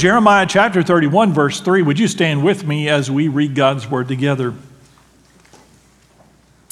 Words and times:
Jeremiah 0.00 0.46
chapter 0.48 0.82
31, 0.82 1.34
verse 1.34 1.60
3. 1.60 1.82
Would 1.82 1.98
you 1.98 2.08
stand 2.08 2.42
with 2.42 2.66
me 2.66 2.88
as 2.88 3.10
we 3.10 3.28
read 3.28 3.54
God's 3.54 3.86
word 3.86 4.08
together? 4.08 4.54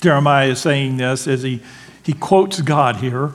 Jeremiah 0.01 0.49
is 0.49 0.63
saying 0.63 0.97
this 0.97 1.29
as 1.29 1.43
he, 1.43 1.61
he 2.03 2.15
quotes 2.15 2.63
God 2.63 2.97
here. 2.97 3.35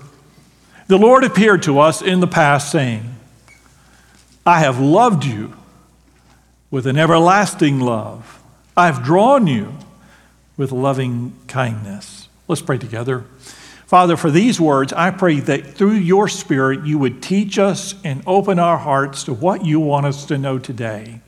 The 0.88 0.98
Lord 0.98 1.24
appeared 1.24 1.62
to 1.64 1.78
us 1.78 2.02
in 2.02 2.21
the 2.21 2.28
past, 2.28 2.71
saying, 2.71 3.18
I 4.48 4.62
have 4.62 4.80
loved 4.80 5.26
you 5.26 5.54
with 6.71 6.88
an 6.88 6.98
everlasting 6.98 7.80
love. 7.80 8.41
I 8.75 8.88
have 8.88 9.04
drawn 9.04 9.46
you 9.46 9.73
with 10.57 10.71
loving 10.71 11.34
kindness. 11.48 12.30
Let's 12.48 12.64
pray 12.64 12.80
together. 12.80 13.25
Father, 13.94 14.18
for 14.18 14.32
these 14.32 14.60
words, 14.60 14.91
I 14.91 15.12
pray 15.12 15.40
that 15.41 15.76
through 15.76 15.91
your 15.91 16.27
Spirit 16.27 16.84
you 16.84 16.98
would 16.98 17.22
teach 17.22 17.59
us 17.59 17.94
and 18.04 18.23
open 18.26 18.58
our 18.58 18.80
hearts 18.80 19.23
to 19.26 19.34
what 19.34 19.63
you 19.63 19.80
want 19.80 20.08
us 20.08 20.26
to 20.26 20.38
know 20.40 20.58
today. 20.58 21.22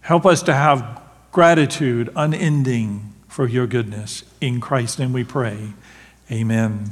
Help 0.00 0.24
us 0.24 0.42
to 0.44 0.54
have 0.54 1.02
gratitude 1.30 2.08
unending 2.16 3.12
for 3.28 3.46
your 3.46 3.66
goodness. 3.66 4.24
In 4.40 4.62
Christ's 4.62 4.98
name 4.98 5.12
we 5.12 5.22
pray. 5.22 5.74
Amen. 6.32 6.90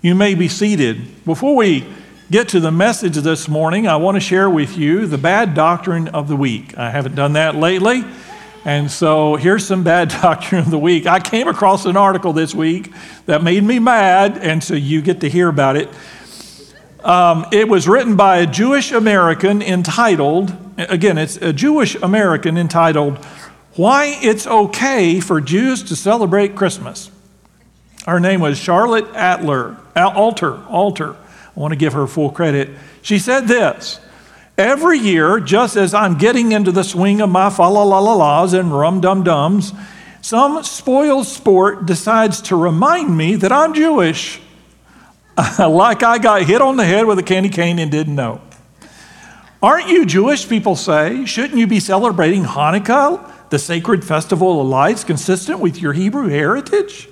You 0.00 0.16
may 0.16 0.34
be 0.34 0.48
seated. 0.48 1.24
Before 1.24 1.54
we 1.54 1.86
get 2.32 2.48
to 2.48 2.58
the 2.58 2.72
message 2.72 3.14
this 3.14 3.46
morning, 3.46 3.86
I 3.86 3.94
want 3.94 4.16
to 4.16 4.20
share 4.20 4.50
with 4.50 4.76
you 4.76 5.06
the 5.06 5.18
bad 5.18 5.54
doctrine 5.54 6.08
of 6.08 6.26
the 6.26 6.34
week. 6.34 6.76
I 6.76 6.90
haven't 6.90 7.14
done 7.14 7.34
that 7.34 7.54
lately. 7.54 8.02
And 8.64 8.90
so 8.90 9.34
here's 9.34 9.66
some 9.66 9.82
bad 9.82 10.08
doctrine 10.22 10.60
of 10.60 10.70
the 10.70 10.78
week. 10.78 11.06
I 11.06 11.18
came 11.20 11.48
across 11.48 11.84
an 11.84 11.96
article 11.96 12.32
this 12.32 12.54
week 12.54 12.92
that 13.26 13.42
made 13.42 13.64
me 13.64 13.78
mad, 13.78 14.38
and 14.38 14.62
so 14.62 14.74
you 14.74 15.02
get 15.02 15.20
to 15.20 15.28
hear 15.28 15.48
about 15.48 15.76
it. 15.76 15.88
Um, 17.04 17.46
it 17.50 17.68
was 17.68 17.88
written 17.88 18.14
by 18.14 18.38
a 18.38 18.46
Jewish 18.46 18.92
American 18.92 19.60
entitled, 19.60 20.56
again, 20.78 21.18
it's 21.18 21.36
a 21.36 21.52
Jewish 21.52 21.96
American 21.96 22.56
entitled, 22.56 23.18
Why 23.74 24.18
It's 24.22 24.46
Okay 24.46 25.18
for 25.18 25.40
Jews 25.40 25.82
to 25.84 25.96
Celebrate 25.96 26.54
Christmas. 26.54 27.10
Her 28.06 28.20
name 28.20 28.40
was 28.40 28.58
Charlotte 28.58 29.06
Atler, 29.12 29.78
Alter, 29.96 30.64
Alter. 30.66 31.16
I 31.56 31.60
want 31.60 31.72
to 31.72 31.76
give 31.76 31.92
her 31.92 32.06
full 32.06 32.30
credit. 32.30 32.70
She 33.02 33.18
said 33.18 33.48
this 33.48 33.98
Every 34.58 34.98
year, 34.98 35.40
just 35.40 35.76
as 35.76 35.94
I'm 35.94 36.18
getting 36.18 36.52
into 36.52 36.72
the 36.72 36.84
swing 36.84 37.20
of 37.20 37.30
my 37.30 37.48
fa 37.48 37.62
la 37.62 37.82
la 37.82 37.98
la 37.98 38.14
la's 38.14 38.52
and 38.52 38.72
rum 38.72 39.00
dum 39.00 39.24
dums, 39.24 39.72
some 40.20 40.62
spoiled 40.62 41.26
sport 41.26 41.86
decides 41.86 42.42
to 42.42 42.56
remind 42.56 43.16
me 43.16 43.34
that 43.36 43.50
I'm 43.50 43.74
Jewish, 43.74 44.40
like 45.58 46.02
I 46.02 46.18
got 46.18 46.42
hit 46.42 46.60
on 46.60 46.76
the 46.76 46.84
head 46.84 47.06
with 47.06 47.18
a 47.18 47.22
candy 47.22 47.48
cane 47.48 47.78
and 47.78 47.90
didn't 47.90 48.14
know. 48.14 48.40
Aren't 49.62 49.88
you 49.88 50.04
Jewish, 50.04 50.48
people 50.48 50.76
say? 50.76 51.24
Shouldn't 51.24 51.58
you 51.58 51.66
be 51.66 51.80
celebrating 51.80 52.42
Hanukkah, 52.42 53.30
the 53.48 53.58
sacred 53.58 54.04
festival 54.04 54.60
of 54.60 54.66
lights, 54.66 55.02
consistent 55.02 55.60
with 55.60 55.80
your 55.80 55.92
Hebrew 55.92 56.28
heritage? 56.28 57.08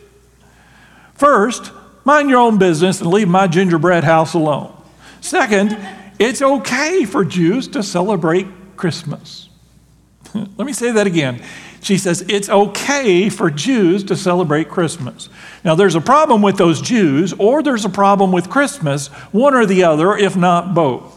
First, 1.15 1.73
mind 2.05 2.29
your 2.29 2.41
own 2.41 2.59
business 2.59 3.01
and 3.01 3.11
leave 3.11 3.29
my 3.29 3.47
gingerbread 3.47 4.05
house 4.05 4.35
alone. 4.35 4.77
Second, 5.21 5.77
it's 6.21 6.43
okay 6.43 7.05
for 7.05 7.25
Jews 7.25 7.67
to 7.69 7.83
celebrate 7.83 8.47
Christmas. 8.77 9.49
Let 10.35 10.67
me 10.67 10.75
say 10.75 10.93
that 10.93 11.07
again. 11.07 11.43
She 11.81 11.97
says 11.97 12.23
it's 12.29 12.51
okay 12.51 13.31
for 13.31 13.51
Jews 13.51 14.05
to 14.05 14.17
celebrate 14.17 14.69
Christmas. 14.69 15.31
Now, 15.65 15.75
there's 15.75 15.95
a 15.95 16.01
problem 16.01 16.43
with 16.43 16.59
those 16.59 16.83
Jews, 16.83 17.33
or 17.39 17.63
there's 17.63 17.87
a 17.87 17.91
problem 17.91 18.33
with 18.33 18.51
Christmas, 18.51 19.09
one 19.33 19.55
or 19.55 19.65
the 19.65 19.83
other, 19.83 20.15
if 20.15 20.37
not 20.37 20.75
both. 20.75 21.17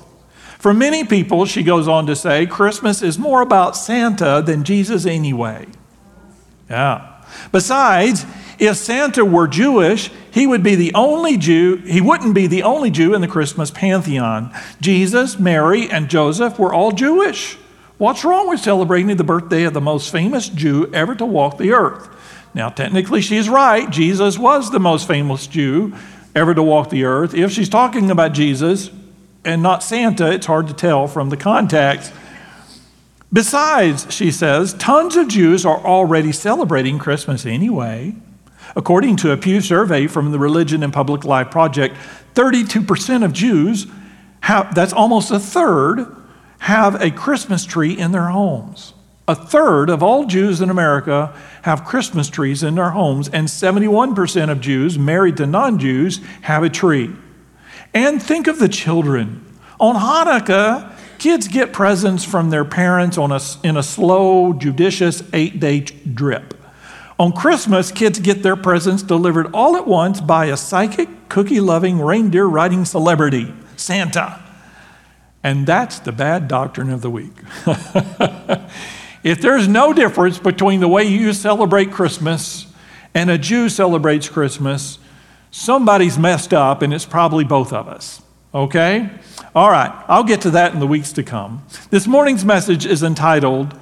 For 0.58 0.74
many 0.74 1.04
people, 1.04 1.46
she 1.46 1.64
goes 1.64 1.90
on 1.90 2.08
to 2.08 2.16
say, 2.16 2.46
Christmas 2.46 3.02
is 3.02 3.20
more 3.20 3.42
about 3.42 3.76
Santa 3.76 4.42
than 4.42 4.64
Jesus 4.64 5.06
anyway. 5.06 5.68
Yeah. 6.70 7.22
Besides, 7.52 8.26
if 8.66 8.78
Santa 8.78 9.26
were 9.26 9.48
Jewish, 9.48 10.12
he 10.32 10.46
would 10.46 10.64
be 10.64 10.76
the 10.76 10.94
only 10.94 11.38
Jew, 11.38 11.78
he 11.78 12.02
wouldn't 12.02 12.36
be 12.36 12.48
the 12.48 12.64
only 12.64 12.92
Jew 12.92 13.14
in 13.14 13.22
the 13.22 13.28
Christmas 13.28 13.72
pantheon. 13.72 14.54
Jesus, 14.80 15.40
Mary, 15.40 15.90
and 15.90 16.10
Joseph 16.10 16.60
were 16.60 16.74
all 16.74 16.92
Jewish. 16.92 17.56
What's 17.98 18.24
wrong 18.24 18.50
with 18.50 18.60
celebrating 18.60 19.16
the 19.16 19.24
birthday 19.24 19.64
of 19.64 19.74
the 19.74 19.82
most 19.82 20.12
famous 20.12 20.50
Jew 20.50 20.92
ever 20.94 21.16
to 21.16 21.26
walk 21.26 21.58
the 21.58 21.74
earth? 21.74 22.10
Now, 22.54 22.70
technically, 22.70 23.22
she's 23.22 23.50
right. 23.50 23.90
Jesus 23.90 24.38
was 24.38 24.72
the 24.72 24.80
most 24.80 25.08
famous 25.08 25.48
Jew 25.48 25.96
ever 26.36 26.54
to 26.54 26.64
walk 26.64 26.90
the 26.90 27.06
earth. 27.06 27.34
If 27.34 27.52
she's 27.52 27.70
talking 27.70 28.12
about 28.12 28.34
Jesus 28.34 28.92
and 29.46 29.64
not 29.64 29.84
Santa, 29.84 30.32
it's 30.32 30.46
hard 30.46 30.68
to 30.68 30.74
tell 30.74 31.08
from 31.08 31.30
the 31.30 31.38
context. 31.38 32.14
Besides, 33.32 34.14
she 34.14 34.32
says, 34.32 34.74
tons 34.76 35.16
of 35.16 35.28
Jews 35.28 35.66
are 35.66 35.80
already 35.80 36.32
celebrating 36.32 37.00
Christmas 37.00 37.46
anyway. 37.46 38.16
According 38.76 39.18
to 39.18 39.32
a 39.32 39.38
Pew 39.38 39.62
survey 39.62 40.08
from 40.08 40.32
the 40.32 40.40
Religion 40.40 40.84
and 40.84 40.92
Public 40.92 41.24
Life 41.24 41.52
Project, 41.52 41.96
32% 42.34 43.24
of 43.24 43.34
Jews 43.34 43.88
have, 44.42 44.74
that's 44.76 44.94
almost 44.94 45.32
a 45.32 45.40
third, 45.40 46.06
have 46.60 47.02
a 47.02 47.12
Christmas 47.12 47.66
tree 47.66 47.98
in 47.98 48.12
their 48.12 48.28
homes. 48.28 48.94
A 49.28 49.36
third 49.36 49.90
of 49.90 50.04
all 50.04 50.26
Jews 50.26 50.60
in 50.60 50.70
America 50.70 51.34
have 51.62 51.86
Christmas 51.86 52.30
trees 52.30 52.62
in 52.62 52.76
their 52.76 52.90
homes, 52.90 53.30
and 53.30 53.48
71% 53.48 54.50
of 54.50 54.60
Jews 54.60 55.00
married 55.00 55.38
to 55.38 55.46
non 55.46 55.80
Jews 55.80 56.20
have 56.42 56.64
a 56.64 56.70
tree. 56.70 57.14
And 57.94 58.22
think 58.22 58.48
of 58.48 58.60
the 58.60 58.68
children. 58.68 59.46
On 59.80 59.96
Hanukkah, 59.96 60.92
kids 61.20 61.48
get 61.48 61.72
presents 61.72 62.26
from 62.26 62.50
their 62.50 62.66
parents 62.66 63.18
on 63.18 63.32
a, 63.32 63.40
in 63.64 63.78
a 63.78 63.84
slow, 63.84 64.52
judicious 64.52 65.24
eight 65.32 65.60
day 65.60 65.82
drip. 65.82 66.54
On 67.20 67.32
Christmas, 67.32 67.92
kids 67.92 68.20
get 68.20 68.42
their 68.42 68.56
presents 68.56 69.04
delivered 69.04 69.48
all 69.54 69.76
at 69.76 69.88
once 69.88 70.20
by 70.20 70.46
a 70.46 70.58
psychic, 70.58 71.30
cookie 71.30 71.60
loving, 71.60 72.00
reindeer 72.00 72.46
riding 72.46 72.86
celebrity, 72.86 73.54
Santa. 73.76 74.42
And 75.44 75.68
that's 75.68 76.00
the 76.00 76.12
bad 76.12 76.48
doctrine 76.48 76.90
of 76.90 77.02
the 77.02 77.12
week. 77.12 77.34
if 79.24 79.42
there's 79.42 79.68
no 79.68 79.94
difference 79.94 80.40
between 80.40 80.80
the 80.80 80.88
way 80.88 81.04
you 81.04 81.34
celebrate 81.34 81.92
Christmas 81.92 82.66
and 83.14 83.30
a 83.30 83.38
Jew 83.38 83.70
celebrates 83.70 84.28
Christmas, 84.30 84.98
somebody's 85.52 86.18
messed 86.18 86.54
up, 86.54 86.82
and 86.82 86.94
it's 86.94 87.06
probably 87.06 87.44
both 87.44 87.74
of 87.74 87.88
us. 87.88 88.24
Okay? 88.56 89.10
All 89.54 89.70
right, 89.70 89.92
I'll 90.08 90.24
get 90.24 90.42
to 90.42 90.52
that 90.52 90.74
in 90.74 90.80
the 90.80 90.88
weeks 90.88 91.12
to 91.14 91.24
come. 91.24 91.64
This 91.92 92.08
morning's 92.08 92.46
message 92.46 92.86
is 92.86 93.04
entitled 93.04 93.78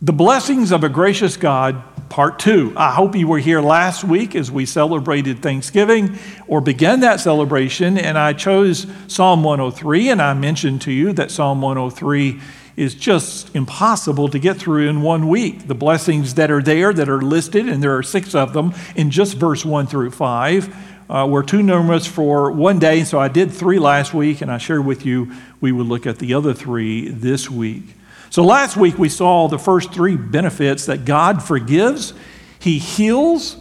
The 0.00 0.12
Blessings 0.12 0.70
of 0.70 0.84
a 0.84 0.88
Gracious 0.88 1.36
God 1.36 1.82
part 2.12 2.38
two. 2.38 2.74
I 2.76 2.92
hope 2.92 3.16
you 3.16 3.26
were 3.26 3.38
here 3.38 3.62
last 3.62 4.04
week 4.04 4.36
as 4.36 4.50
we 4.50 4.66
celebrated 4.66 5.40
Thanksgiving 5.40 6.18
or 6.46 6.60
began 6.60 7.00
that 7.00 7.20
celebration, 7.20 7.96
and 7.96 8.18
I 8.18 8.34
chose 8.34 8.86
Psalm 9.06 9.42
103, 9.42 10.10
and 10.10 10.20
I 10.20 10.34
mentioned 10.34 10.82
to 10.82 10.92
you 10.92 11.14
that 11.14 11.30
Psalm 11.30 11.62
103 11.62 12.38
is 12.76 12.94
just 12.94 13.56
impossible 13.56 14.28
to 14.28 14.38
get 14.38 14.58
through 14.58 14.90
in 14.90 15.00
one 15.00 15.26
week. 15.26 15.66
The 15.66 15.74
blessings 15.74 16.34
that 16.34 16.50
are 16.50 16.60
there, 16.60 16.92
that 16.92 17.08
are 17.08 17.22
listed, 17.22 17.66
and 17.66 17.82
there 17.82 17.96
are 17.96 18.02
six 18.02 18.34
of 18.34 18.52
them 18.52 18.74
in 18.94 19.10
just 19.10 19.38
verse 19.38 19.64
1 19.64 19.86
through 19.86 20.10
5, 20.10 20.76
uh, 21.08 21.26
were 21.26 21.42
too 21.42 21.62
numerous 21.62 22.06
for 22.06 22.52
one 22.52 22.78
day, 22.78 23.04
so 23.04 23.18
I 23.18 23.28
did 23.28 23.50
three 23.50 23.78
last 23.78 24.12
week, 24.12 24.42
and 24.42 24.52
I 24.52 24.58
shared 24.58 24.84
with 24.84 25.06
you 25.06 25.32
we 25.62 25.72
would 25.72 25.86
look 25.86 26.06
at 26.06 26.18
the 26.18 26.34
other 26.34 26.52
three 26.52 27.08
this 27.08 27.48
week. 27.48 27.84
So 28.32 28.42
last 28.42 28.78
week 28.78 28.98
we 28.98 29.10
saw 29.10 29.46
the 29.46 29.58
first 29.58 29.92
three 29.92 30.16
benefits 30.16 30.86
that 30.86 31.04
God 31.04 31.42
forgives, 31.42 32.14
He 32.58 32.78
heals, 32.78 33.58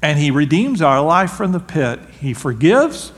and 0.00 0.18
He 0.18 0.30
redeems 0.30 0.80
our 0.80 1.02
life 1.02 1.32
from 1.32 1.52
the 1.52 1.60
pit. 1.60 2.00
He 2.18 2.32
forgives, 2.32 3.12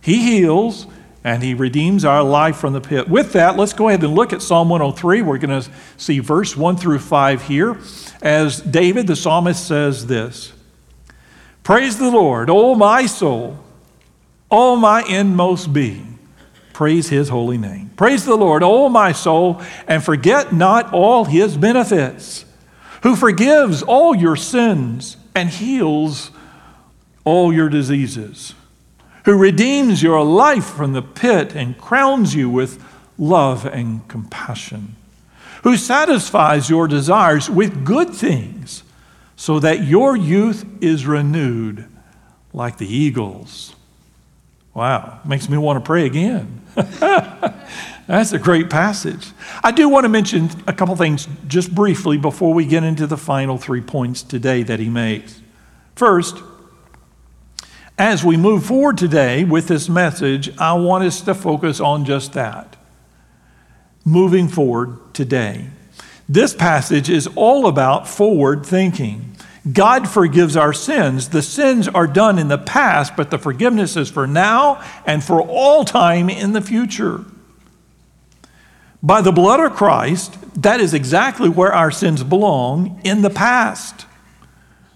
He 0.00 0.22
heals, 0.22 0.86
and 1.24 1.42
He 1.42 1.54
redeems 1.54 2.04
our 2.04 2.22
life 2.22 2.56
from 2.56 2.72
the 2.72 2.80
pit. 2.80 3.08
With 3.08 3.32
that, 3.32 3.56
let's 3.56 3.72
go 3.72 3.88
ahead 3.88 4.04
and 4.04 4.14
look 4.14 4.32
at 4.32 4.42
Psalm 4.42 4.68
103. 4.68 5.22
We're 5.22 5.38
going 5.38 5.60
to 5.60 5.68
see 5.96 6.20
verse 6.20 6.56
1 6.56 6.76
through 6.76 7.00
5 7.00 7.42
here 7.42 7.76
as 8.22 8.60
David 8.60 9.08
the 9.08 9.16
psalmist 9.16 9.66
says 9.66 10.06
this 10.06 10.52
Praise 11.64 11.98
the 11.98 12.12
Lord, 12.12 12.48
O 12.48 12.76
my 12.76 13.06
soul, 13.06 13.58
all 14.50 14.76
my 14.76 15.02
inmost 15.02 15.72
being. 15.72 16.13
Praise 16.74 17.08
his 17.08 17.28
holy 17.28 17.56
name. 17.56 17.90
Praise 17.96 18.24
the 18.24 18.34
Lord, 18.34 18.64
O 18.64 18.88
my 18.88 19.12
soul, 19.12 19.62
and 19.86 20.02
forget 20.02 20.52
not 20.52 20.92
all 20.92 21.24
his 21.24 21.56
benefits, 21.56 22.44
who 23.04 23.14
forgives 23.14 23.82
all 23.82 24.12
your 24.14 24.34
sins 24.34 25.16
and 25.36 25.48
heals 25.48 26.32
all 27.24 27.52
your 27.52 27.68
diseases, 27.68 28.54
who 29.24 29.38
redeems 29.38 30.02
your 30.02 30.24
life 30.24 30.64
from 30.64 30.94
the 30.94 31.02
pit 31.02 31.54
and 31.54 31.78
crowns 31.78 32.34
you 32.34 32.50
with 32.50 32.84
love 33.16 33.64
and 33.64 34.06
compassion, 34.08 34.96
who 35.62 35.76
satisfies 35.76 36.68
your 36.68 36.88
desires 36.88 37.48
with 37.48 37.84
good 37.84 38.10
things, 38.10 38.82
so 39.36 39.60
that 39.60 39.84
your 39.84 40.16
youth 40.16 40.66
is 40.82 41.06
renewed 41.06 41.84
like 42.52 42.78
the 42.78 42.92
eagles. 42.92 43.76
Wow, 44.74 45.20
makes 45.24 45.48
me 45.48 45.56
want 45.56 45.82
to 45.82 45.86
pray 45.86 46.04
again. 46.04 46.60
That's 48.06 48.32
a 48.32 48.38
great 48.38 48.68
passage. 48.68 49.28
I 49.62 49.70
do 49.70 49.88
want 49.88 50.04
to 50.04 50.08
mention 50.08 50.50
a 50.66 50.72
couple 50.72 50.94
things 50.96 51.28
just 51.46 51.74
briefly 51.74 52.18
before 52.18 52.52
we 52.52 52.66
get 52.66 52.82
into 52.82 53.06
the 53.06 53.16
final 53.16 53.56
three 53.56 53.80
points 53.80 54.22
today 54.22 54.62
that 54.64 54.80
he 54.80 54.90
makes. 54.90 55.40
First, 55.94 56.42
as 57.96 58.24
we 58.24 58.36
move 58.36 58.66
forward 58.66 58.98
today 58.98 59.44
with 59.44 59.68
this 59.68 59.88
message, 59.88 60.50
I 60.58 60.72
want 60.72 61.04
us 61.04 61.20
to 61.22 61.34
focus 61.34 61.80
on 61.80 62.04
just 62.04 62.32
that. 62.32 62.76
Moving 64.04 64.48
forward 64.48 64.98
today. 65.14 65.66
This 66.28 66.52
passage 66.52 67.08
is 67.08 67.28
all 67.36 67.68
about 67.68 68.08
forward 68.08 68.66
thinking. 68.66 69.33
God 69.72 70.08
forgives 70.08 70.56
our 70.56 70.74
sins. 70.74 71.30
The 71.30 71.42
sins 71.42 71.88
are 71.88 72.06
done 72.06 72.38
in 72.38 72.48
the 72.48 72.58
past, 72.58 73.16
but 73.16 73.30
the 73.30 73.38
forgiveness 73.38 73.96
is 73.96 74.10
for 74.10 74.26
now 74.26 74.84
and 75.06 75.24
for 75.24 75.40
all 75.40 75.84
time 75.84 76.28
in 76.28 76.52
the 76.52 76.60
future. 76.60 77.24
By 79.02 79.22
the 79.22 79.32
blood 79.32 79.60
of 79.60 79.76
Christ, 79.76 80.36
that 80.62 80.80
is 80.80 80.94
exactly 80.94 81.48
where 81.48 81.72
our 81.72 81.90
sins 81.90 82.22
belong 82.22 83.00
in 83.04 83.22
the 83.22 83.30
past, 83.30 84.06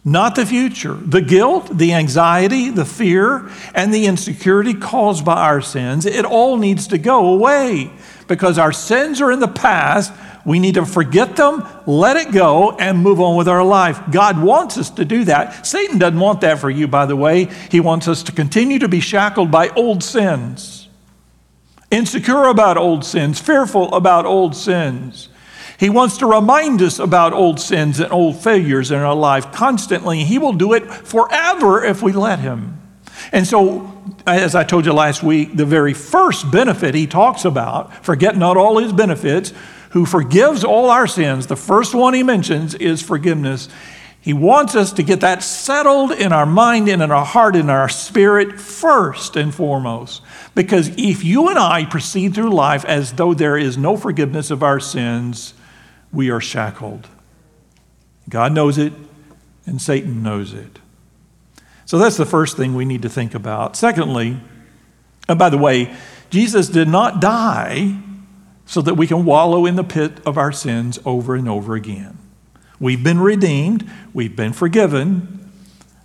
not 0.05 0.35
the 0.35 0.47
future. 0.47 0.95
The 0.95 1.21
guilt, 1.21 1.77
the 1.77 1.93
anxiety, 1.95 2.71
the 2.71 2.85
fear, 2.85 3.51
and 3.75 3.93
the 3.93 4.07
insecurity 4.07 4.75
caused 4.75 5.25
by 5.25 5.43
our 5.43 5.61
sins, 5.61 6.07
it 6.07 6.25
all 6.25 6.57
needs 6.59 6.87
to 6.89 6.99
go 6.99 7.35
away 7.35 7.91
because 8.29 8.59
our 8.59 8.73
sins 8.73 9.21
are 9.21 9.33
in 9.33 9.41
the 9.41 9.49
past 9.49 10.13
we 10.49 10.59
need 10.59 10.77
to 10.77 10.87
forget 10.87 11.37
them, 11.37 11.63
let 11.85 12.17
it 12.17 12.33
go, 12.33 12.73
and 12.73 12.99
move 12.99 13.21
on 13.21 13.37
with 13.37 13.49
our 13.49 13.63
life. 13.63 14.01
God 14.11 14.43
wants 14.43 14.79
us 14.79 14.89
to 14.93 15.05
do 15.05 15.25
that. 15.25 15.67
Satan 15.67 15.99
doesn't 15.99 16.19
want 16.19 16.41
that 16.41 16.59
for 16.59 16.71
you, 16.71 16.89
by 16.89 17.05
the 17.05 17.17
way. 17.17 17.51
He 17.71 17.81
wants 17.81 18.09
us 18.09 18.23
to 18.23 18.33
continue 18.33 18.79
to 18.79 18.89
be 18.89 19.01
shackled 19.01 19.51
by 19.51 19.69
old 19.69 20.03
sins, 20.03 20.89
insecure 21.91 22.45
about 22.45 22.79
old 22.79 23.05
sins, 23.05 23.39
fearful 23.39 23.93
about 23.95 24.25
old 24.25 24.57
sins. 24.57 25.29
He 25.79 25.91
wants 25.91 26.17
to 26.17 26.27
remind 26.27 26.81
us 26.81 26.99
about 26.99 27.35
old 27.35 27.61
sins 27.61 28.01
and 28.01 28.11
old 28.11 28.43
failures 28.43 28.91
in 28.91 29.01
our 29.01 29.15
life 29.15 29.53
constantly. 29.53 30.25
He 30.25 30.39
will 30.39 30.55
do 30.55 30.73
it 30.73 30.91
forever 30.91 31.85
if 31.85 32.01
we 32.01 32.13
let 32.13 32.39
him. 32.39 32.81
And 33.33 33.47
so, 33.47 33.93
as 34.27 34.55
I 34.55 34.65
told 34.65 34.87
you 34.87 34.95
last 34.95 35.23
week, 35.23 35.57
the 35.57 35.67
very 35.67 35.93
first 35.93 36.51
benefit 36.51 36.95
he 36.95 37.07
talks 37.07 37.45
about, 37.45 38.03
forget 38.03 38.35
not 38.35 38.57
all 38.57 38.79
his 38.79 38.95
benefits, 38.95 39.53
who 39.91 40.05
forgives 40.05 40.65
all 40.65 40.91
our 40.91 41.07
sins, 41.07 41.47
the 41.47 41.57
first 41.57 41.95
one 41.95 42.15
he 42.15 42.23
mentions 42.23 42.75
is 42.75 43.03
forgiveness. 43.03 43.69
He 44.21 44.33
wants 44.33 44.75
us 44.75 44.93
to 44.93 45.03
get 45.03 45.21
that 45.21 45.43
settled 45.43 46.13
in 46.13 46.33
our 46.33 46.45
mind 46.45 46.89
and 46.89 47.03
in 47.03 47.11
our 47.11 47.25
heart 47.25 47.57
and 47.57 47.71
our 47.71 47.89
spirit 47.89 48.61
first 48.61 49.37
and 49.37 49.55
foremost. 49.55 50.23
Because 50.55 50.89
if 50.99 51.25
you 51.25 51.49
and 51.49 51.59
I 51.59 51.85
proceed 51.85 52.35
through 52.35 52.51
life 52.51 52.85
as 52.85 53.13
though 53.13 53.33
there 53.33 53.57
is 53.57 53.79
no 53.79 53.97
forgiveness 53.97 54.51
of 54.51 54.63
our 54.63 54.81
sins, 54.81 55.55
we 56.13 56.31
are 56.31 56.41
shackled. 56.41 57.09
God 58.29 58.53
knows 58.53 58.77
it, 58.77 58.93
and 59.65 59.81
Satan 59.81 60.23
knows 60.23 60.53
it. 60.53 60.79
So 61.87 61.99
that's 61.99 62.19
the 62.19 62.27
first 62.27 62.57
thing 62.57 62.75
we 62.75 62.85
need 62.85 63.03
to 63.03 63.09
think 63.09 63.35
about. 63.35 63.77
Secondly, 63.77 64.39
and 65.29 65.39
by 65.39 65.49
the 65.49 65.57
way, 65.57 65.95
Jesus 66.29 66.69
did 66.69 66.89
not 66.89 67.21
die 67.21 67.99
so 68.69 68.83
that 68.83 68.95
we 68.95 69.07
can 69.07 69.25
wallow 69.25 69.65
in 69.65 69.77
the 69.77 69.83
pit 69.83 70.21
of 70.27 70.37
our 70.37 70.53
sins 70.53 70.99
over 71.07 71.35
and 71.35 71.49
over 71.49 71.75
again. 71.75 72.19
We've 72.79 73.03
been 73.03 73.19
redeemed, 73.19 73.91
we've 74.13 74.37
been 74.37 74.53
forgiven, 74.53 75.51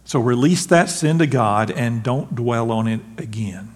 so 0.05 0.19
release 0.19 0.65
that 0.67 0.89
sin 0.89 1.19
to 1.19 1.27
God 1.27 1.69
and 1.69 2.01
don't 2.01 2.33
dwell 2.33 2.71
on 2.71 2.87
it 2.87 3.01
again. 3.17 3.75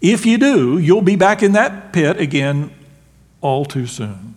If 0.00 0.24
you 0.24 0.38
do, 0.38 0.78
you'll 0.78 1.02
be 1.02 1.14
back 1.14 1.42
in 1.42 1.52
that 1.52 1.92
pit 1.92 2.18
again 2.18 2.72
all 3.42 3.66
too 3.66 3.86
soon. 3.86 4.34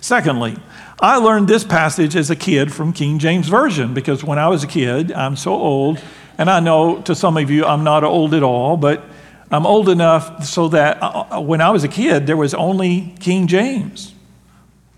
Secondly, 0.00 0.56
I 1.00 1.16
learned 1.16 1.48
this 1.48 1.64
passage 1.64 2.14
as 2.14 2.30
a 2.30 2.36
kid 2.36 2.72
from 2.72 2.92
King 2.92 3.18
James 3.18 3.48
Version 3.48 3.94
because 3.94 4.22
when 4.22 4.38
I 4.38 4.46
was 4.46 4.62
a 4.62 4.68
kid, 4.68 5.10
I'm 5.10 5.34
so 5.34 5.52
old, 5.52 6.00
and 6.38 6.48
I 6.48 6.60
know 6.60 7.02
to 7.02 7.16
some 7.16 7.36
of 7.36 7.50
you 7.50 7.64
I'm 7.64 7.82
not 7.82 8.04
old 8.04 8.32
at 8.32 8.44
all, 8.44 8.76
but 8.76 9.04
I'm 9.50 9.66
old 9.66 9.88
enough 9.88 10.44
so 10.44 10.68
that 10.68 11.02
uh, 11.02 11.24
uh, 11.30 11.40
when 11.40 11.60
I 11.60 11.70
was 11.70 11.84
a 11.84 11.88
kid, 11.88 12.26
there 12.26 12.36
was 12.36 12.54
only 12.54 13.14
King 13.20 13.46
James. 13.46 14.14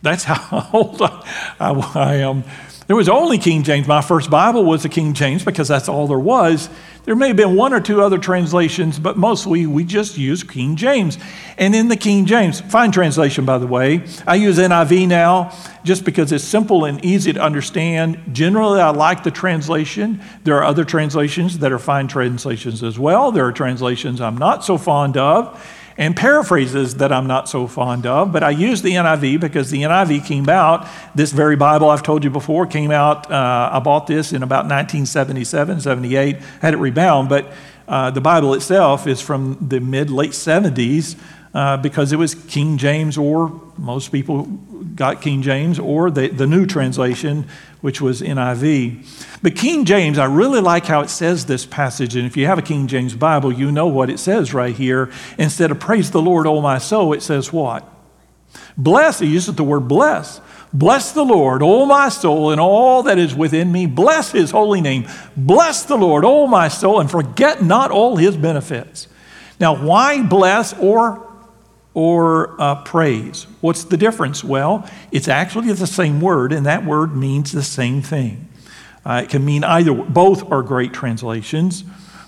That's 0.03 0.25
how 0.25 0.71
old 0.73 1.03
I, 1.03 1.25
I, 1.61 1.93
I 1.95 2.15
am. 2.17 2.45
There 2.87 2.97
was 2.97 3.09
only 3.09 3.37
King 3.37 3.63
James. 3.63 3.87
My 3.87 4.01
first 4.01 4.31
Bible 4.31 4.65
was 4.65 4.83
the 4.83 4.89
King 4.89 5.13
James 5.13 5.45
because 5.45 5.69
that's 5.69 5.89
all 5.89 6.07
there 6.07 6.19
was. 6.19 6.71
There 7.09 7.17
may 7.17 7.29
have 7.29 7.39
been 7.39 7.57
one 7.57 7.73
or 7.73 7.81
two 7.81 8.03
other 8.03 8.19
translations, 8.19 8.99
but 8.99 9.17
mostly 9.17 9.65
we 9.65 9.83
just 9.83 10.19
use 10.19 10.43
King 10.43 10.77
James. 10.77 11.17
And 11.57 11.75
in 11.75 11.89
the 11.89 11.97
King 11.97 12.27
James, 12.27 12.61
fine 12.61 12.93
translation, 12.93 13.47
by 13.47 13.57
the 13.57 13.67
way, 13.67 14.05
I 14.27 14.35
use 14.35 14.59
NIV 14.59 15.09
now 15.09 15.57
just 15.85 16.05
because 16.05 16.33
it's 16.33 16.45
simple 16.45 16.85
and 16.85 17.03
easy 17.03 17.33
to 17.33 17.41
understand. 17.41 18.21
Generally, 18.33 18.83
I 18.83 18.91
like 18.91 19.23
the 19.23 19.31
translation. 19.31 20.21
There 20.45 20.57
are 20.57 20.65
other 20.65 20.85
translations 20.85 21.61
that 21.61 21.73
are 21.73 21.79
fine 21.79 22.09
translations 22.09 22.83
as 22.83 22.99
well. 22.99 23.33
There 23.33 23.47
are 23.47 23.53
translations 23.53 24.21
I'm 24.21 24.37
not 24.37 24.63
so 24.63 24.77
fond 24.77 25.17
of 25.17 25.59
and 25.99 26.15
paraphrases 26.17 26.95
that 26.95 27.13
I'm 27.13 27.27
not 27.27 27.49
so 27.49 27.67
fond 27.67 28.07
of, 28.07 28.33
but 28.33 28.45
I 28.45 28.51
use 28.51 28.83
the 28.83 28.93
NIV 28.93 29.41
because 29.41 29.71
the 29.71 29.83
NIV 29.83 30.25
came 30.25 30.49
out. 30.49 30.87
This 31.17 31.33
very 31.33 31.57
Bible 31.57 31.91
I've 31.91 32.05
told 32.05 32.23
you 32.23 32.31
before 32.31 32.67
came 32.67 32.93
out. 32.93 33.31
Uh, 33.31 33.71
I 33.73 33.81
bought 33.81 34.07
this 34.07 34.33
in 34.33 34.45
about 34.45 34.65
1977, 34.67 35.81
78, 35.81 36.37
had 36.63 36.73
it 36.73 36.77
rebound, 36.77 37.29
but 37.29 37.53
uh, 37.89 38.11
the 38.13 38.21
Bible 38.21 38.55
itself 38.55 39.09
is 39.09 39.21
from 39.21 39.59
the 39.61 39.81
mid 39.81 40.09
late 40.09 40.31
70s. 40.31 41.19
Uh, 41.55 41.79
because 41.79 42.13
it 42.13 42.17
was 42.17 42.35
King 42.35 42.77
James, 42.77 43.17
or 43.17 43.61
most 43.79 44.13
people 44.13 44.43
got 44.95 45.23
King 45.23 45.41
James, 45.41 45.79
or 45.79 46.11
the, 46.11 46.29
the 46.29 46.47
new 46.47 46.67
translation, 46.67 47.49
which 47.81 48.01
was 48.01 48.21
NIV. 48.21 49.41
But 49.43 49.57
King 49.57 49.85
James, 49.85 50.19
I 50.19 50.25
really 50.25 50.61
like 50.61 50.87
how 50.87 51.01
it 51.01 51.11
says 51.11 51.47
this 51.47 51.65
passage. 51.65 52.17
And 52.17 52.27
if 52.27 52.37
you 52.37 52.47
have 52.47 52.59
a 52.59 52.63
King 52.63 52.87
James 52.87 53.15
Bible, 53.15 53.53
you 53.53 53.71
know 53.71 53.87
what 53.87 54.11
it 54.11 54.19
says 54.19 54.53
right 54.53 54.75
here. 54.75 55.11
Instead 55.39 55.71
of 55.71 55.79
praise 55.79 56.11
the 56.11 56.23
Lord, 56.23 56.47
O 56.47 56.61
my 56.61 56.79
soul, 56.79 57.13
it 57.13 57.23
says 57.23 57.53
what? 57.53 57.89
Bless, 58.77 59.21
it 59.21 59.27
uses 59.27 59.55
the 59.55 59.65
word 59.65 59.89
bless. 59.89 60.41
Bless 60.73 61.13
the 61.13 61.25
Lord, 61.25 61.63
O 61.63 61.87
my 61.87 62.11
soul, 62.11 62.51
and 62.51 62.61
all 62.61 63.03
that 63.05 63.19
is 63.19 63.35
within 63.35 63.73
me. 63.73 63.87
Bless 63.87 64.33
his 64.33 64.51
holy 64.51 64.81
name. 64.81 65.07
Bless 65.37 65.85
the 65.85 65.97
Lord, 65.97 66.25
O 66.25 66.47
my 66.47 66.69
soul, 66.69 67.01
and 67.01 67.11
forget 67.11 67.63
not 67.63 67.91
all 67.91 68.17
his 68.17 68.37
benefits. 68.37 69.09
Now, 69.59 69.75
why 69.83 70.23
bless 70.23 70.75
or 70.75 71.28
or 71.99 72.55
uh, 72.61 72.77
praise. 72.85 73.49
What's 73.61 73.83
the 73.83 73.97
difference? 73.97 74.45
Well, 74.45 74.89
it's 75.11 75.27
actually 75.27 75.73
the 75.73 75.85
same 75.85 76.21
word, 76.21 76.53
and 76.53 76.65
that 76.65 76.85
word 76.85 77.17
means 77.17 77.51
the 77.51 77.65
same 77.65 78.03
thing. 78.03 78.49
Uh, 79.05 79.23
it 79.25 79.31
can 79.31 79.45
mean 79.45 79.65
either, 79.65 79.93
both 79.93 80.49
are 80.53 80.63
great 80.63 80.93
translations. 80.93 81.83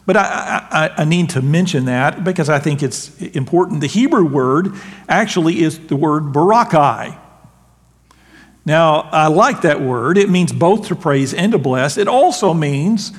But 0.06 0.16
I, 0.16 0.66
I, 0.72 1.02
I, 1.02 1.04
need 1.04 1.30
to 1.30 1.42
mention 1.42 1.84
that 1.84 2.24
because 2.24 2.48
I 2.48 2.58
think 2.58 2.82
it's 2.82 3.16
important. 3.22 3.80
The 3.80 3.86
Hebrew 3.86 4.24
word 4.24 4.74
actually 5.08 5.62
is 5.62 5.78
the 5.78 5.94
word 5.94 6.24
barakai. 6.32 7.16
Now, 8.66 9.02
I 9.12 9.28
like 9.28 9.60
that 9.60 9.80
word. 9.80 10.18
It 10.18 10.30
means 10.30 10.52
both 10.52 10.88
to 10.88 10.96
praise 10.96 11.32
and 11.32 11.52
to 11.52 11.58
bless. 11.58 11.96
It 11.96 12.08
also 12.08 12.54
means, 12.54 13.12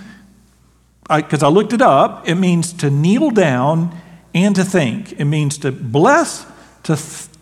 because 1.10 1.44
I, 1.44 1.48
I 1.48 1.50
looked 1.50 1.72
it 1.72 1.82
up, 1.82 2.28
it 2.28 2.36
means 2.36 2.74
to 2.74 2.90
kneel 2.90 3.30
down 3.30 3.98
and 4.34 4.56
to 4.56 4.64
think. 4.64 5.14
It 5.20 5.26
means 5.26 5.58
to 5.60 5.72
bless, 5.72 6.46
to, 6.84 6.98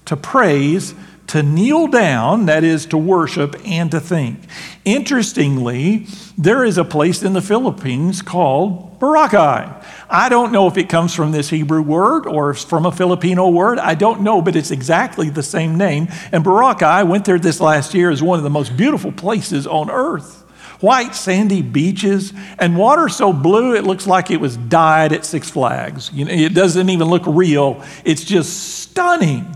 to 0.05 0.17
praise, 0.17 0.93
to 1.29 1.43
kneel 1.43 1.85
down, 1.85 2.47
that 2.47 2.63
is 2.63 2.87
to 2.87 2.97
worship, 2.97 3.55
and 3.63 3.91
to 3.91 3.99
think. 3.99 4.39
Interestingly, 4.83 6.07
there 6.35 6.65
is 6.65 6.79
a 6.79 6.83
place 6.83 7.21
in 7.21 7.33
the 7.33 7.41
Philippines 7.41 8.23
called 8.23 8.99
Boracay. 8.99 9.85
I 10.09 10.29
don't 10.29 10.51
know 10.51 10.65
if 10.67 10.75
it 10.75 10.89
comes 10.89 11.13
from 11.13 11.31
this 11.31 11.49
Hebrew 11.51 11.83
word 11.83 12.25
or 12.25 12.55
from 12.55 12.87
a 12.87 12.91
Filipino 12.91 13.47
word. 13.49 13.77
I 13.77 13.93
don't 13.93 14.21
know, 14.21 14.41
but 14.41 14.55
it's 14.55 14.71
exactly 14.71 15.29
the 15.29 15.43
same 15.43 15.77
name. 15.77 16.07
And 16.31 16.43
Boracay, 16.43 16.81
I 16.81 17.03
went 17.03 17.25
there 17.25 17.37
this 17.37 17.61
last 17.61 17.93
year, 17.93 18.09
is 18.09 18.23
one 18.23 18.39
of 18.39 18.43
the 18.43 18.49
most 18.49 18.75
beautiful 18.75 19.11
places 19.11 19.67
on 19.67 19.91
earth. 19.91 20.43
White 20.79 21.13
sandy 21.13 21.61
beaches 21.61 22.31
and 22.57 22.77
water 22.77 23.09
so 23.09 23.33
blue 23.33 23.75
it 23.75 23.83
looks 23.83 24.07
like 24.07 24.31
it 24.31 24.39
was 24.39 24.55
dyed 24.55 25.11
at 25.11 25.25
Six 25.25 25.49
Flags. 25.49 26.09
You 26.13 26.25
know, 26.25 26.31
it 26.31 26.53
doesn't 26.53 26.89
even 26.89 27.09
look 27.09 27.23
real. 27.25 27.83
It's 28.05 28.23
just 28.23 28.79
stunning. 28.79 29.55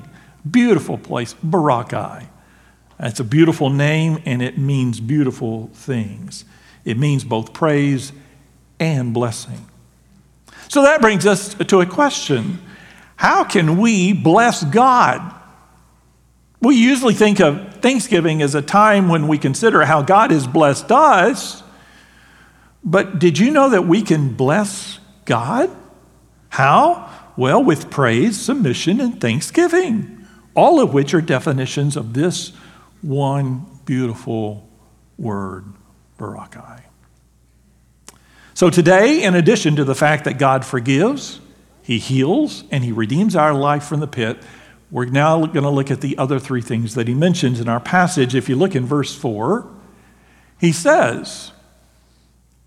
Beautiful 0.50 0.98
place, 0.98 1.34
Boracay. 1.36 2.28
That's 3.00 3.20
a 3.20 3.24
beautiful 3.24 3.70
name 3.70 4.22
and 4.26 4.42
it 4.42 4.58
means 4.58 5.00
beautiful 5.00 5.70
things. 5.74 6.46
It 6.84 6.98
means 6.98 7.24
both 7.24 7.54
praise 7.54 8.12
and 8.80 9.14
blessing. 9.14 9.66
So 10.68 10.82
that 10.84 11.02
brings 11.02 11.26
us 11.26 11.54
to 11.54 11.82
a 11.82 11.86
question 11.86 12.60
How 13.16 13.44
can 13.44 13.78
we 13.78 14.12
bless 14.12 14.64
God? 14.64 15.34
We 16.64 16.78
usually 16.78 17.14
think 17.14 17.42
of 17.42 17.74
Thanksgiving 17.82 18.42
as 18.42 18.56
a 18.56 18.62
time 18.62 19.10
when 19.10 19.28
we 19.28 19.38
consider 19.38 19.84
how 19.84 20.02
God 20.02 20.32
has 20.32 20.48
blessed 20.48 20.94
us. 20.94 21.62
But 22.86 23.20
did 23.20 23.38
you 23.38 23.52
know 23.52 23.70
that 23.72 23.86
we 23.86 24.02
can 24.02 24.34
bless 24.34 25.00
God? 25.26 25.70
How? 26.48 27.10
Well, 27.36 27.62
with 27.62 27.92
praise, 27.92 28.40
submission, 28.40 29.02
and 29.02 29.20
thanksgiving, 29.20 30.26
all 30.56 30.80
of 30.80 30.94
which 30.94 31.14
are 31.14 31.20
definitions 31.20 31.98
of 31.98 32.14
this 32.14 32.54
one 33.02 33.66
beautiful 33.84 34.66
word, 35.18 35.66
Barakai. 36.18 36.84
So 38.54 38.70
today, 38.70 39.22
in 39.24 39.36
addition 39.36 39.76
to 39.76 39.84
the 39.84 39.96
fact 39.96 40.24
that 40.24 40.38
God 40.38 40.64
forgives, 40.64 41.42
He 41.82 42.00
heals, 42.00 42.64
and 42.72 42.86
He 42.86 42.94
redeems 42.94 43.36
our 43.36 43.54
life 43.54 43.84
from 43.84 44.00
the 44.00 44.08
pit, 44.08 44.38
we're 44.94 45.06
now 45.06 45.44
going 45.48 45.64
to 45.64 45.72
look 45.72 45.90
at 45.90 46.02
the 46.02 46.16
other 46.20 46.38
three 46.38 46.62
things 46.62 46.94
that 46.94 47.08
He 47.08 47.16
mentions 47.16 47.60
in 47.60 47.68
our 47.68 47.80
passage. 47.80 48.36
If 48.36 48.48
you 48.48 48.56
look 48.56 48.76
in 48.76 48.86
verse 48.86 49.16
4, 49.16 49.68
He 50.62 50.72
says, 50.72 51.52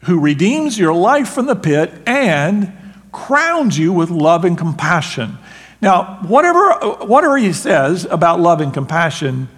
Who 0.07 0.19
redeems 0.19 0.77
your 0.77 0.93
life 0.93 1.29
from 1.29 1.47
the 1.47 1.55
pit 1.55 1.93
and 2.05 2.73
crowns 3.13 3.79
you 3.79 3.93
with 3.93 4.11
love 4.11 4.45
and 4.45 4.59
compassion. 4.59 5.39
Now, 5.81 6.19
whatever, 6.27 6.73
whatever 7.07 7.37
He 7.37 7.53
says 7.53 8.05
about 8.11 8.41
love 8.41 8.61
and 8.61 8.75
compassion, 8.75 9.49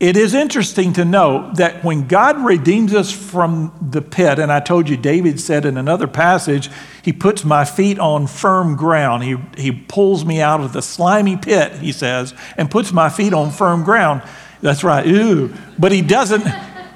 it 0.00 0.16
is 0.16 0.32
interesting 0.32 0.94
to 0.94 1.04
note 1.04 1.56
that 1.56 1.84
when 1.84 2.08
God 2.08 2.42
redeems 2.42 2.94
us 2.94 3.12
from 3.12 3.90
the 3.90 4.00
pit, 4.00 4.38
and 4.38 4.50
I 4.50 4.60
told 4.60 4.88
you 4.88 4.96
David 4.96 5.38
said 5.40 5.66
in 5.66 5.76
another 5.76 6.06
passage, 6.06 6.70
He 7.08 7.14
puts 7.14 7.42
my 7.42 7.64
feet 7.64 7.98
on 7.98 8.26
firm 8.26 8.76
ground. 8.76 9.24
He, 9.24 9.36
he 9.56 9.72
pulls 9.72 10.26
me 10.26 10.42
out 10.42 10.60
of 10.60 10.74
the 10.74 10.82
slimy 10.82 11.38
pit, 11.38 11.72
he 11.76 11.90
says, 11.90 12.34
and 12.58 12.70
puts 12.70 12.92
my 12.92 13.08
feet 13.08 13.32
on 13.32 13.50
firm 13.50 13.82
ground. 13.82 14.20
That's 14.60 14.84
right, 14.84 15.06
ooh. 15.06 15.50
But 15.78 15.90
He 15.90 16.02
doesn't, 16.02 16.44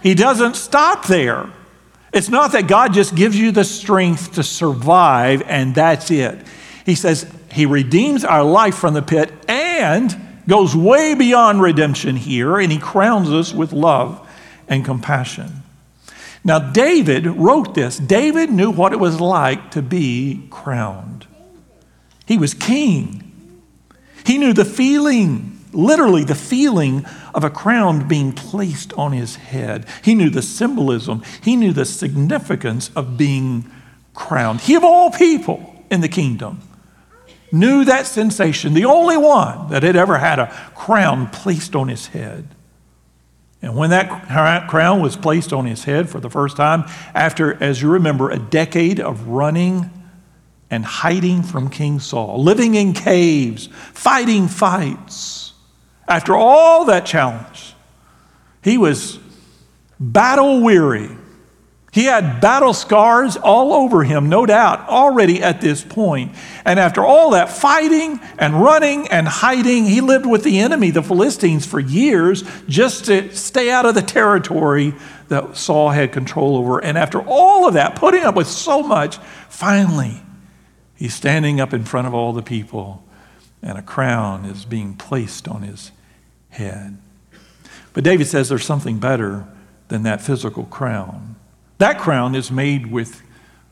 he 0.02 0.14
doesn't 0.14 0.56
stop 0.56 1.06
there. 1.06 1.48
It's 2.12 2.28
not 2.28 2.52
that 2.52 2.66
God 2.66 2.92
just 2.92 3.14
gives 3.14 3.38
you 3.38 3.52
the 3.52 3.64
strength 3.64 4.34
to 4.34 4.42
survive 4.42 5.40
and 5.46 5.74
that's 5.74 6.10
it. 6.10 6.46
He 6.84 6.94
says 6.94 7.26
He 7.50 7.64
redeems 7.64 8.22
our 8.22 8.44
life 8.44 8.74
from 8.74 8.92
the 8.92 9.00
pit 9.00 9.32
and 9.48 10.14
goes 10.46 10.76
way 10.76 11.14
beyond 11.14 11.62
redemption 11.62 12.16
here, 12.16 12.58
and 12.58 12.70
he 12.70 12.78
crowns 12.78 13.30
us 13.30 13.54
with 13.54 13.72
love 13.72 14.28
and 14.68 14.84
compassion. 14.84 15.61
Now, 16.44 16.58
David 16.58 17.26
wrote 17.26 17.74
this. 17.74 17.98
David 17.98 18.50
knew 18.50 18.70
what 18.70 18.92
it 18.92 18.98
was 18.98 19.20
like 19.20 19.70
to 19.72 19.82
be 19.82 20.46
crowned. 20.50 21.26
He 22.26 22.36
was 22.36 22.54
king. 22.54 23.62
He 24.24 24.38
knew 24.38 24.52
the 24.52 24.64
feeling, 24.64 25.60
literally 25.72 26.24
the 26.24 26.34
feeling 26.34 27.04
of 27.34 27.44
a 27.44 27.50
crown 27.50 28.08
being 28.08 28.32
placed 28.32 28.92
on 28.94 29.12
his 29.12 29.36
head. 29.36 29.86
He 30.02 30.14
knew 30.14 30.30
the 30.30 30.42
symbolism, 30.42 31.22
he 31.42 31.56
knew 31.56 31.72
the 31.72 31.84
significance 31.84 32.90
of 32.96 33.16
being 33.16 33.70
crowned. 34.14 34.62
He, 34.62 34.74
of 34.74 34.84
all 34.84 35.10
people 35.10 35.84
in 35.90 36.00
the 36.00 36.08
kingdom, 36.08 36.60
knew 37.50 37.84
that 37.84 38.06
sensation, 38.06 38.74
the 38.74 38.84
only 38.84 39.16
one 39.16 39.70
that 39.70 39.82
had 39.82 39.96
ever 39.96 40.18
had 40.18 40.38
a 40.38 40.46
crown 40.74 41.28
placed 41.28 41.76
on 41.76 41.88
his 41.88 42.08
head. 42.08 42.48
And 43.62 43.76
when 43.76 43.90
that 43.90 44.68
crown 44.68 45.00
was 45.00 45.16
placed 45.16 45.52
on 45.52 45.66
his 45.66 45.84
head 45.84 46.10
for 46.10 46.18
the 46.18 46.28
first 46.28 46.56
time, 46.56 46.84
after, 47.14 47.62
as 47.62 47.80
you 47.80 47.90
remember, 47.90 48.30
a 48.30 48.38
decade 48.38 48.98
of 48.98 49.28
running 49.28 49.88
and 50.68 50.84
hiding 50.84 51.44
from 51.44 51.70
King 51.70 52.00
Saul, 52.00 52.42
living 52.42 52.74
in 52.74 52.92
caves, 52.92 53.68
fighting 53.92 54.48
fights, 54.48 55.52
after 56.08 56.34
all 56.34 56.86
that 56.86 57.06
challenge, 57.06 57.74
he 58.62 58.78
was 58.78 59.20
battle 60.00 60.60
weary 60.60 61.16
he 61.92 62.04
had 62.04 62.40
battle 62.40 62.72
scars 62.72 63.36
all 63.36 63.74
over 63.74 64.02
him, 64.02 64.30
no 64.30 64.46
doubt, 64.46 64.88
already 64.88 65.42
at 65.42 65.60
this 65.60 65.84
point. 65.84 66.34
And 66.64 66.80
after 66.80 67.04
all 67.04 67.32
that 67.32 67.50
fighting 67.50 68.18
and 68.38 68.54
running 68.54 69.08
and 69.08 69.28
hiding, 69.28 69.84
he 69.84 70.00
lived 70.00 70.24
with 70.24 70.42
the 70.42 70.60
enemy, 70.60 70.90
the 70.90 71.02
Philistines, 71.02 71.66
for 71.66 71.78
years 71.78 72.44
just 72.66 73.04
to 73.04 73.36
stay 73.36 73.70
out 73.70 73.84
of 73.84 73.94
the 73.94 74.00
territory 74.00 74.94
that 75.28 75.54
Saul 75.54 75.90
had 75.90 76.12
control 76.12 76.56
over. 76.56 76.82
And 76.82 76.96
after 76.96 77.20
all 77.20 77.68
of 77.68 77.74
that, 77.74 77.94
putting 77.94 78.22
up 78.22 78.36
with 78.36 78.48
so 78.48 78.82
much, 78.82 79.18
finally, 79.50 80.22
he's 80.94 81.12
standing 81.12 81.60
up 81.60 81.74
in 81.74 81.84
front 81.84 82.06
of 82.06 82.14
all 82.14 82.32
the 82.32 82.42
people, 82.42 83.04
and 83.60 83.76
a 83.76 83.82
crown 83.82 84.46
is 84.46 84.64
being 84.64 84.94
placed 84.94 85.46
on 85.46 85.60
his 85.60 85.92
head. 86.48 86.96
But 87.92 88.02
David 88.02 88.28
says 88.28 88.48
there's 88.48 88.64
something 88.64 88.98
better 88.98 89.46
than 89.88 90.04
that 90.04 90.22
physical 90.22 90.64
crown. 90.64 91.36
That 91.82 91.98
crown 91.98 92.36
is 92.36 92.52
made 92.52 92.92
with 92.92 93.22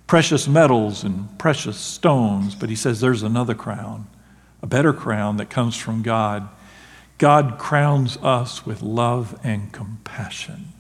precious 0.09 0.49
metals 0.49 1.05
and 1.05 1.39
precious 1.39 1.77
stones, 1.77 2.57
but 2.57 2.69
he 2.69 2.75
says 2.75 3.01
there's 3.01 3.23
another 3.23 3.55
crown, 3.55 4.09
a 4.61 4.67
better 4.67 4.93
crown 4.93 5.37
that 5.37 5.49
comes 5.49 5.77
from 5.77 6.03
God. 6.03 6.49
God 7.19 7.57
crowns 7.57 8.17
us 8.17 8.67
with 8.67 8.83
love 8.83 9.39
and 9.45 9.73
compassion. 9.73 10.73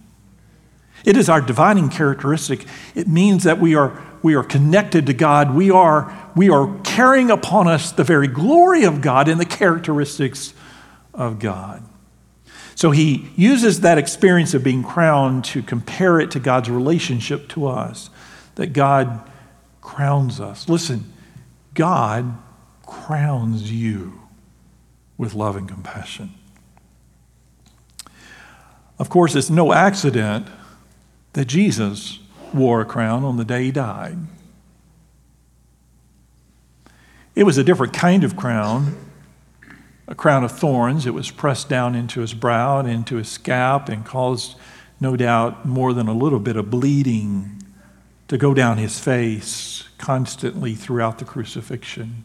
It 1.05 1.17
is 1.17 1.29
our 1.29 1.41
divining 1.41 1.89
characteristic. 1.89 2.67
It 2.97 3.07
means 3.07 3.45
that 3.45 3.61
we 3.61 3.77
are, 3.77 4.03
we 4.25 4.35
are 4.35 4.43
connected 4.43 5.07
to 5.07 5.15
God. 5.15 5.55
We 5.55 5.71
are, 5.71 6.13
we 6.35 6.51
are 6.51 6.81
carrying 6.83 7.31
upon 7.31 7.69
us 7.69 7.93
the 7.93 8.03
very 8.03 8.27
glory 8.27 8.83
of 8.83 9.01
God 9.01 9.29
and 9.29 9.41
the 9.41 9.47
characteristics 9.47 10.53
of 11.15 11.39
God. 11.39 11.85
So 12.81 12.93
he 12.93 13.29
uses 13.37 13.83
that 13.83 13.99
experience 13.99 14.55
of 14.55 14.65
being 14.65 14.83
crowned 14.83 15.45
to 15.45 15.63
compare 15.63 16.19
it 16.19 16.31
to 16.31 16.41
God's 16.41 16.71
relationship 16.71 17.47
to 17.51 17.67
us, 17.67 18.09
that 18.55 18.69
God 18.69 19.31
crowns 19.83 20.41
us. 20.41 20.67
Listen, 20.67 21.13
God 21.75 22.39
crowns 22.87 23.71
you 23.71 24.23
with 25.19 25.35
love 25.35 25.57
and 25.57 25.69
compassion. 25.69 26.33
Of 28.99 29.11
course, 29.11 29.35
it's 29.35 29.51
no 29.51 29.75
accident 29.75 30.47
that 31.35 31.49
Jesus 31.49 32.19
wore 32.55 32.81
a 32.81 32.87
crown 32.87 33.25
on 33.25 33.37
the 33.37 33.45
day 33.45 33.65
he 33.65 33.73
died. 33.73 34.17
It 37.35 37.45
was 37.45 37.59
a 37.59 37.63
different 37.63 37.93
kind 37.93 38.25
of 38.25 38.39
crown 38.39 38.97
a 40.11 40.15
crown 40.15 40.43
of 40.43 40.51
thorns. 40.53 41.07
It 41.07 41.15
was 41.15 41.31
pressed 41.31 41.69
down 41.69 41.95
into 41.95 42.21
his 42.21 42.35
brow 42.35 42.81
and 42.81 42.89
into 42.91 43.17
his 43.17 43.29
scalp 43.29 43.89
and 43.89 44.05
caused, 44.05 44.57
no 45.01 45.17
doubt, 45.17 45.65
more 45.65 45.95
than 45.95 46.09
a 46.09 46.13
little 46.13 46.41
bit 46.41 46.57
of 46.57 46.69
bleeding 46.69 47.63
to 48.29 48.37
go 48.37 48.53
down 48.53 48.77
his 48.77 48.99
face 48.99 49.89
constantly 49.99 50.75
throughout 50.75 51.19
the 51.19 51.25
crucifixion. 51.25 52.25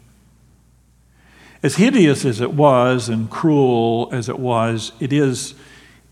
As 1.61 1.75
hideous 1.75 2.25
as 2.25 2.41
it 2.41 2.53
was 2.53 3.07
and 3.07 3.29
cruel 3.29 4.09
as 4.11 4.29
it 4.29 4.39
was, 4.39 4.91
it 4.99 5.13
is 5.13 5.53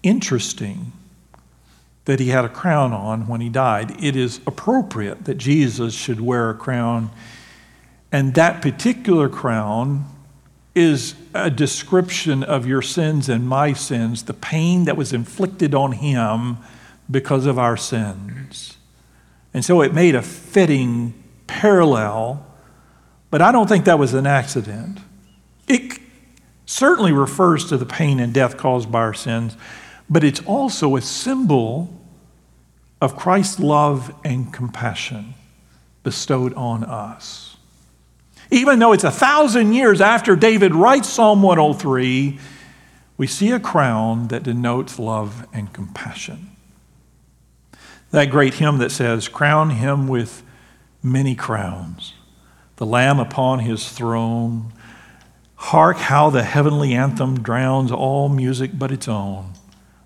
interesting 0.04 0.94
that 2.06 2.20
he 2.20 2.30
had 2.30 2.46
a 2.46 2.50
crown 2.50 2.94
on 2.94 3.28
when 3.28 3.42
he 3.42 3.50
died. 3.50 4.04
It 4.04 4.16
is 4.16 4.42
appropriate 4.46 5.26
that 5.26 5.36
Jesus 5.36 5.94
should 5.94 6.22
wear 6.22 6.50
a 6.50 6.56
crown. 6.56 7.12
And 8.12 8.34
that 8.36 8.62
particular 8.62 9.30
crown 9.30 10.06
is 10.76 11.16
a 11.34 11.50
description 11.50 12.44
of 12.44 12.66
your 12.66 12.82
sins 12.82 13.30
and 13.30 13.48
my 13.48 13.74
sins, 13.74 14.24
the 14.24 14.34
pain 14.34 14.86
that 14.86 14.98
was 14.98 15.14
inflicted 15.14 15.76
on 15.76 15.92
him 15.92 16.58
because 17.10 17.46
of 17.46 17.60
our 17.60 17.78
sins. 17.78 18.78
And 19.54 19.64
so 19.64 19.82
it 19.82 19.94
made 19.94 20.16
a 20.16 20.22
fitting 20.22 21.14
parallel, 21.46 22.46
but 23.30 23.42
I 23.42 23.52
don't 23.52 23.68
think 23.68 23.86
that 23.86 24.00
was 24.00 24.14
an 24.14 24.26
accident. 24.26 25.00
It 25.68 26.00
certainly 26.66 27.12
refers 27.12 27.66
to 27.70 27.78
the 27.78 27.86
pain 27.86 28.20
and 28.20 28.34
death 28.34 28.58
caused 28.58 28.92
by 28.92 29.00
our 29.00 29.14
sins, 29.14 29.56
but 30.10 30.24
it's 30.24 30.42
also 30.42 30.96
a 30.96 31.02
symbol 31.02 32.02
of 33.00 33.16
Christ's 33.16 33.60
love 33.60 34.14
and 34.24 34.52
compassion 34.52 35.36
bestowed 36.04 36.54
on 36.56 36.84
us. 36.84 37.53
Even 38.54 38.78
though 38.78 38.94
it's 38.94 39.04
a 39.04 39.10
thousand 39.10 39.74
years 39.74 40.00
after 40.00 40.36
David 40.36 40.76
writes 40.76 41.10
Psalm 41.10 41.42
103, 41.42 42.38
we 43.18 43.26
see 43.26 43.50
a 43.50 43.60
crown 43.60 44.28
that 44.28 44.44
denotes 44.44 45.00
love 45.00 45.48
and 45.52 45.74
compassion. 45.74 46.52
That 48.12 48.30
great 48.30 48.54
hymn 48.54 48.78
that 48.78 48.92
says, 48.92 49.28
Crown 49.28 49.72
him 49.72 50.08
with 50.08 50.44
many 51.02 51.34
crowns, 51.34 52.14
the 52.76 52.86
Lamb 52.86 53.20
upon 53.20 53.58
his 53.58 53.90
throne. 53.90 54.72
Hark 55.56 55.98
how 55.98 56.30
the 56.30 56.44
heavenly 56.44 56.94
anthem 56.94 57.42
drowns 57.42 57.92
all 57.92 58.30
music 58.30 58.70
but 58.78 58.92
its 58.92 59.08
own. 59.08 59.54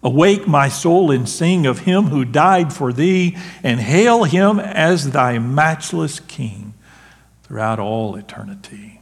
Awake, 0.01 0.48
my 0.48 0.70
soul, 0.70 1.12
and 1.12 1.27
sing 1.27 1.66
of 1.66 1.80
him 1.80 2.06
who 2.06 2.24
died 2.24 2.72
for 2.72 2.94
thee, 2.94 3.36
and 3.62 3.82
hail 3.82 4.24
him 4.24 4.58
as 4.58 5.12
thy 5.12 5.38
matchless 5.38 6.22
king 6.22 6.66
throughout 7.48 7.80
all 7.80 8.16
eternity. 8.16 9.01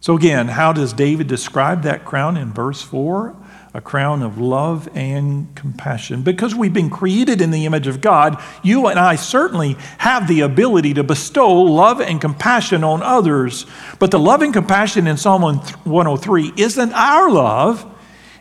So, 0.00 0.16
again, 0.16 0.48
how 0.48 0.72
does 0.72 0.92
David 0.92 1.26
describe 1.26 1.82
that 1.82 2.04
crown 2.04 2.36
in 2.36 2.52
verse 2.52 2.80
4? 2.80 3.34
A 3.74 3.80
crown 3.80 4.22
of 4.22 4.38
love 4.38 4.88
and 4.94 5.54
compassion. 5.54 6.22
Because 6.22 6.54
we've 6.54 6.72
been 6.72 6.90
created 6.90 7.40
in 7.40 7.50
the 7.50 7.66
image 7.66 7.88
of 7.88 8.00
God, 8.00 8.40
you 8.62 8.86
and 8.86 8.98
I 8.98 9.16
certainly 9.16 9.76
have 9.98 10.28
the 10.28 10.42
ability 10.42 10.94
to 10.94 11.02
bestow 11.02 11.52
love 11.60 12.00
and 12.00 12.20
compassion 12.20 12.84
on 12.84 13.02
others. 13.02 13.66
But 13.98 14.12
the 14.12 14.18
love 14.18 14.42
and 14.42 14.52
compassion 14.52 15.06
in 15.06 15.16
Psalm 15.16 15.42
103 15.42 16.52
isn't 16.56 16.92
our 16.92 17.28
love, 17.28 17.84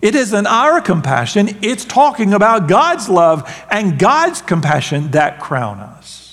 it 0.01 0.13
isn't 0.13 0.45
our 0.45 0.81
compassion. 0.81 1.57
It's 1.63 1.83
talking 1.83 2.33
about 2.33 2.67
God's 2.67 3.09
love 3.09 3.51
and 3.71 3.97
God's 3.97 4.41
compassion 4.41 5.11
that 5.11 5.39
crown 5.39 5.79
us. 5.79 6.24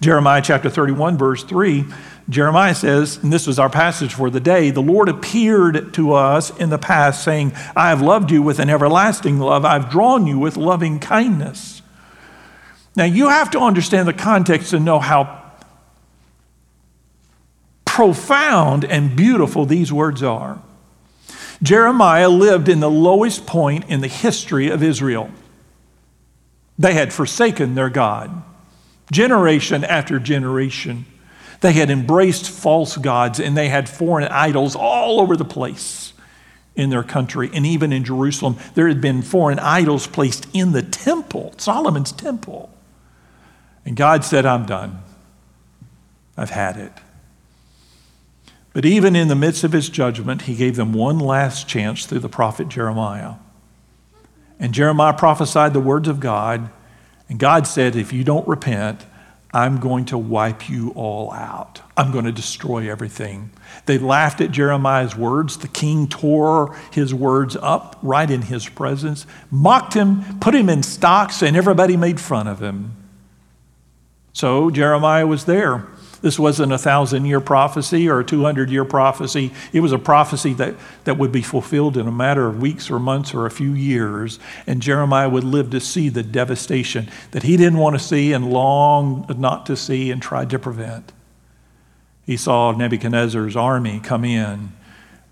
Jeremiah 0.00 0.42
chapter 0.42 0.68
31, 0.68 1.16
verse 1.16 1.42
3 1.44 1.84
Jeremiah 2.28 2.74
says, 2.74 3.18
and 3.22 3.32
this 3.32 3.46
was 3.46 3.58
our 3.58 3.70
passage 3.70 4.14
for 4.14 4.30
the 4.30 4.40
day 4.40 4.70
the 4.70 4.82
Lord 4.82 5.08
appeared 5.08 5.94
to 5.94 6.12
us 6.12 6.50
in 6.58 6.70
the 6.70 6.78
past, 6.78 7.22
saying, 7.22 7.52
I 7.76 7.90
have 7.90 8.02
loved 8.02 8.32
you 8.32 8.42
with 8.42 8.58
an 8.58 8.68
everlasting 8.68 9.38
love. 9.38 9.64
I've 9.64 9.90
drawn 9.90 10.26
you 10.26 10.38
with 10.38 10.56
loving 10.56 10.98
kindness. 10.98 11.82
Now, 12.96 13.04
you 13.04 13.28
have 13.28 13.50
to 13.52 13.60
understand 13.60 14.08
the 14.08 14.12
context 14.12 14.72
and 14.72 14.84
know 14.84 14.98
how 14.98 15.42
profound 17.84 18.84
and 18.84 19.14
beautiful 19.14 19.64
these 19.64 19.92
words 19.92 20.22
are. 20.22 20.60
Jeremiah 21.62 22.28
lived 22.28 22.68
in 22.68 22.80
the 22.80 22.90
lowest 22.90 23.46
point 23.46 23.84
in 23.88 24.00
the 24.00 24.08
history 24.08 24.68
of 24.68 24.82
Israel. 24.82 25.30
They 26.78 26.94
had 26.94 27.12
forsaken 27.12 27.74
their 27.74 27.88
God, 27.88 28.42
generation 29.10 29.84
after 29.84 30.18
generation. 30.18 31.06
They 31.60 31.72
had 31.72 31.90
embraced 31.90 32.50
false 32.50 32.96
gods 32.96 33.40
and 33.40 33.56
they 33.56 33.68
had 33.68 33.88
foreign 33.88 34.28
idols 34.28 34.76
all 34.76 35.20
over 35.20 35.36
the 35.36 35.44
place 35.44 36.12
in 36.74 36.90
their 36.90 37.02
country. 37.02 37.50
And 37.52 37.64
even 37.64 37.92
in 37.92 38.04
Jerusalem, 38.04 38.56
there 38.74 38.88
had 38.88 39.00
been 39.00 39.22
foreign 39.22 39.58
idols 39.58 40.06
placed 40.06 40.46
in 40.52 40.72
the 40.72 40.82
temple, 40.82 41.54
Solomon's 41.56 42.12
temple. 42.12 42.70
And 43.84 43.96
God 43.96 44.24
said, 44.24 44.44
I'm 44.44 44.66
done. 44.66 45.02
I've 46.36 46.50
had 46.50 46.76
it. 46.76 46.92
But 48.74 48.84
even 48.84 49.16
in 49.16 49.28
the 49.28 49.34
midst 49.34 49.64
of 49.64 49.72
his 49.72 49.88
judgment, 49.88 50.42
he 50.42 50.54
gave 50.54 50.76
them 50.76 50.92
one 50.92 51.18
last 51.18 51.66
chance 51.66 52.04
through 52.04 52.18
the 52.18 52.28
prophet 52.28 52.68
Jeremiah. 52.68 53.36
And 54.60 54.74
Jeremiah 54.74 55.14
prophesied 55.14 55.72
the 55.72 55.80
words 55.80 56.08
of 56.08 56.20
God. 56.20 56.68
And 57.28 57.38
God 57.38 57.66
said, 57.66 57.96
If 57.96 58.12
you 58.12 58.24
don't 58.24 58.46
repent, 58.46 59.04
I'm 59.52 59.78
going 59.80 60.04
to 60.06 60.18
wipe 60.18 60.68
you 60.68 60.90
all 60.90 61.32
out. 61.32 61.80
I'm 61.96 62.12
going 62.12 62.26
to 62.26 62.32
destroy 62.32 62.90
everything. 62.90 63.50
They 63.86 63.96
laughed 63.96 64.40
at 64.40 64.50
Jeremiah's 64.50 65.16
words. 65.16 65.56
The 65.56 65.68
king 65.68 66.08
tore 66.08 66.76
his 66.92 67.14
words 67.14 67.56
up 67.56 67.98
right 68.02 68.30
in 68.30 68.42
his 68.42 68.68
presence, 68.68 69.26
mocked 69.50 69.94
him, 69.94 70.38
put 70.40 70.54
him 70.54 70.68
in 70.68 70.82
stocks, 70.82 71.42
and 71.42 71.56
everybody 71.56 71.96
made 71.96 72.20
fun 72.20 72.46
of 72.46 72.60
him. 72.60 72.96
So 74.32 74.70
Jeremiah 74.70 75.26
was 75.26 75.46
there. 75.46 75.86
This 76.26 76.40
wasn't 76.40 76.72
a 76.72 76.78
thousand 76.78 77.26
year 77.26 77.40
prophecy 77.40 78.08
or 78.08 78.18
a 78.18 78.24
200 78.24 78.68
year 78.68 78.84
prophecy. 78.84 79.52
It 79.72 79.78
was 79.78 79.92
a 79.92 79.98
prophecy 80.00 80.54
that, 80.54 80.74
that 81.04 81.18
would 81.18 81.30
be 81.30 81.40
fulfilled 81.40 81.96
in 81.96 82.08
a 82.08 82.10
matter 82.10 82.48
of 82.48 82.60
weeks 82.60 82.90
or 82.90 82.98
months 82.98 83.32
or 83.32 83.46
a 83.46 83.50
few 83.52 83.74
years. 83.74 84.40
And 84.66 84.82
Jeremiah 84.82 85.28
would 85.28 85.44
live 85.44 85.70
to 85.70 85.78
see 85.78 86.08
the 86.08 86.24
devastation 86.24 87.08
that 87.30 87.44
he 87.44 87.56
didn't 87.56 87.78
want 87.78 87.94
to 87.94 88.04
see 88.04 88.32
and 88.32 88.50
longed 88.50 89.38
not 89.38 89.66
to 89.66 89.76
see 89.76 90.10
and 90.10 90.20
tried 90.20 90.50
to 90.50 90.58
prevent. 90.58 91.12
He 92.24 92.36
saw 92.36 92.72
Nebuchadnezzar's 92.72 93.54
army 93.54 94.00
come 94.00 94.24
in 94.24 94.72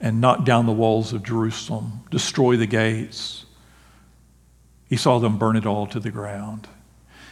and 0.00 0.20
knock 0.20 0.44
down 0.44 0.66
the 0.66 0.72
walls 0.72 1.12
of 1.12 1.24
Jerusalem, 1.24 2.04
destroy 2.12 2.56
the 2.56 2.66
gates. 2.66 3.46
He 4.88 4.96
saw 4.96 5.18
them 5.18 5.38
burn 5.38 5.56
it 5.56 5.66
all 5.66 5.88
to 5.88 5.98
the 5.98 6.12
ground. 6.12 6.68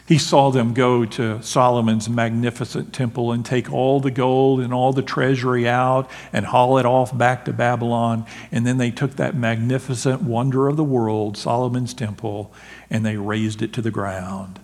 He 0.04 0.18
saw 0.18 0.50
them 0.50 0.75
go 0.75 1.04
to 1.04 1.40
Solomon's 1.42 2.09
magnificent 2.09 2.92
temple 2.92 3.30
and 3.30 3.47
take 3.47 3.73
all 3.73 4.00
the 4.00 4.11
gold 4.11 4.61
and 4.61 4.75
all 4.75 4.92
the 4.92 5.02
treasury 5.02 5.68
out 5.68 6.11
and 6.32 6.47
haul 6.47 6.76
it 6.78 6.86
off 6.86 7.17
back 7.17 7.45
to 7.45 7.52
Babylon. 7.52 8.26
And 8.50 8.67
then 8.67 8.78
they 8.78 8.91
took 8.91 9.12
that 9.17 9.36
magnificent 9.36 10.23
wonder 10.23 10.67
of 10.69 10.76
the 10.76 10.84
world, 10.84 11.36
Solomon's 11.36 11.95
temple, 11.95 12.52
and 12.91 13.06
they 13.06 13.17
razed 13.17 13.62
it 13.62 13.73
to 13.75 13.82
the 13.82 13.93
ground, 13.93 14.58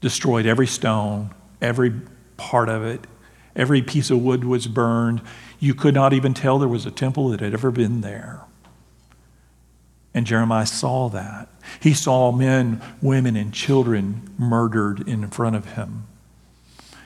destroyed 0.00 0.46
every 0.46 0.68
stone, 0.68 1.34
every 1.60 1.92
part 2.36 2.68
of 2.68 2.84
it, 2.84 3.06
every 3.56 3.82
piece 3.82 4.10
of 4.10 4.22
wood 4.22 4.44
was 4.44 4.68
burned. 4.68 5.22
You 5.58 5.74
could 5.74 5.94
not 5.94 6.12
even 6.12 6.34
tell 6.34 6.58
there 6.58 6.68
was 6.68 6.86
a 6.86 6.92
temple 6.92 7.30
that 7.30 7.40
had 7.40 7.52
ever 7.52 7.72
been 7.72 8.00
there. 8.00 8.45
And 10.16 10.26
Jeremiah 10.26 10.64
saw 10.64 11.10
that. 11.10 11.46
He 11.78 11.92
saw 11.92 12.32
men, 12.32 12.80
women, 13.02 13.36
and 13.36 13.52
children 13.52 14.34
murdered 14.38 15.06
in 15.06 15.28
front 15.28 15.56
of 15.56 15.74
him. 15.74 16.06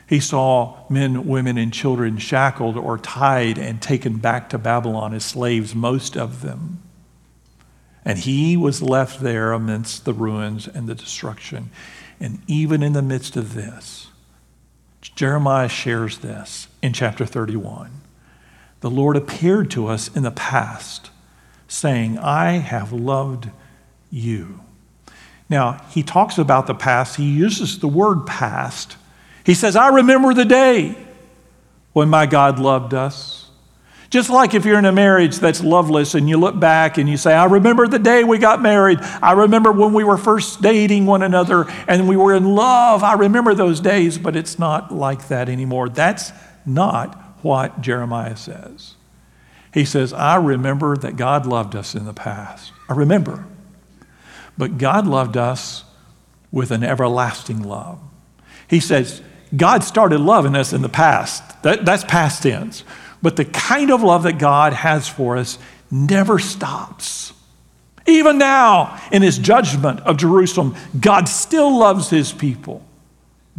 He 0.09 0.21
saw 0.21 0.89
men, 0.89 1.27
women, 1.27 1.59
and 1.59 1.73
children 1.73 2.19
shackled 2.19 2.77
or 2.77 2.99
tied 2.99 3.59
and 3.59 3.83
taken 3.83 4.19
back 4.19 4.49
to 4.51 4.59
Babylon 4.59 5.13
as 5.13 5.25
slaves, 5.25 5.75
most 5.75 6.17
of 6.17 6.43
them. 6.43 6.81
And 8.05 8.17
he 8.17 8.57
was 8.57 8.81
left 8.81 9.19
there 9.19 9.51
amidst 9.51 10.05
the 10.05 10.15
ruins 10.15 10.69
and 10.69 10.87
the 10.87 10.95
destruction. 10.95 11.71
And 12.21 12.41
even 12.47 12.81
in 12.81 12.93
the 12.93 13.03
midst 13.03 13.37
of 13.37 13.55
this, 13.55 14.07
Jeremiah 15.01 15.69
shares 15.69 16.19
this 16.19 16.69
in 16.81 16.93
chapter 16.93 17.27
31. 17.27 17.91
The 18.83 18.91
Lord 18.91 19.17
appeared 19.17 19.69
to 19.73 19.89
us 19.89 20.15
in 20.15 20.23
the 20.23 20.31
past 20.31 21.10
saying, 21.71 22.19
I 22.19 22.53
have 22.59 22.93
loved 22.93 23.49
you. 24.11 24.61
Now, 25.49 25.85
he 25.91 26.03
talks 26.03 26.37
about 26.37 26.67
the 26.67 26.75
past. 26.75 27.17
He 27.17 27.31
uses 27.31 27.79
the 27.79 27.89
word 27.89 28.27
past. 28.27 28.97
He 29.45 29.55
says, 29.55 29.77
I 29.77 29.89
remember 29.89 30.35
the 30.35 30.45
day 30.45 30.97
when 31.93 32.09
my 32.09 32.27
God 32.27 32.59
loved 32.59 32.93
us. 32.93 33.51
Just 34.11 34.31
like 34.31 34.55
if 34.55 34.65
you're 34.65 34.79
in 34.79 34.85
a 34.85 34.93
marriage 34.93 35.37
that's 35.39 35.63
loveless 35.63 36.17
and 36.17 36.29
you 36.29 36.37
look 36.37 36.59
back 36.59 36.99
and 36.99 37.09
you 37.09 37.17
say, 37.17 37.33
I 37.33 37.45
remember 37.45 37.87
the 37.87 38.01
day 38.01 38.25
we 38.25 38.39
got 38.39 38.61
married. 38.61 38.99
I 39.23 39.33
remember 39.33 39.71
when 39.71 39.93
we 39.93 40.03
were 40.03 40.19
first 40.19 40.61
dating 40.61 41.07
one 41.07 41.23
another 41.23 41.67
and 41.87 42.09
we 42.09 42.17
were 42.17 42.35
in 42.35 42.57
love. 42.57 43.05
I 43.05 43.13
remember 43.13 43.55
those 43.55 43.79
days, 43.79 44.19
but 44.19 44.35
it's 44.35 44.59
not 44.59 44.93
like 44.93 45.29
that 45.29 45.49
anymore. 45.49 45.89
That's 45.89 46.33
not 46.67 47.15
what 47.43 47.81
Jeremiah 47.81 48.37
says. 48.37 48.95
He 49.73 49.85
says, 49.85 50.13
I 50.13 50.37
remember 50.37 50.97
that 50.97 51.17
God 51.17 51.47
loved 51.47 51.77
us 51.77 51.95
in 51.95 52.05
the 52.05 52.13
past. 52.13 52.73
I 52.89 52.95
remember. 52.95 53.47
But 54.59 54.79
God 54.79 55.07
loved 55.07 55.37
us 55.37 55.85
with 56.51 56.71
an 56.71 56.83
everlasting 56.83 57.63
love. 57.63 58.01
He 58.69 58.81
says, 58.81 59.23
God 59.57 59.85
started 59.85 60.21
loving 60.21 60.55
us 60.55 60.73
in 60.73 60.83
the 60.83 60.89
past. 60.89 61.63
That, 61.63 61.85
that's 61.85 62.05
past 62.05 62.43
tense. 62.43 62.85
But 63.23 63.37
the 63.37 63.45
kind 63.45 63.91
of 63.91 64.03
love 64.03 64.25
that 64.25 64.39
God 64.39 64.73
has 64.73 65.09
for 65.09 65.37
us 65.37 65.59
never 65.91 66.39
stops. 66.39 67.33
Even 68.07 68.39
now, 68.39 69.01
in 69.13 69.23
his 69.23 69.39
judgment 69.39 70.01
of 70.01 70.17
Jerusalem, 70.17 70.75
God 70.99 71.29
still 71.29 71.79
loves 71.79 72.11
his 72.11 72.33
people. 72.33 72.85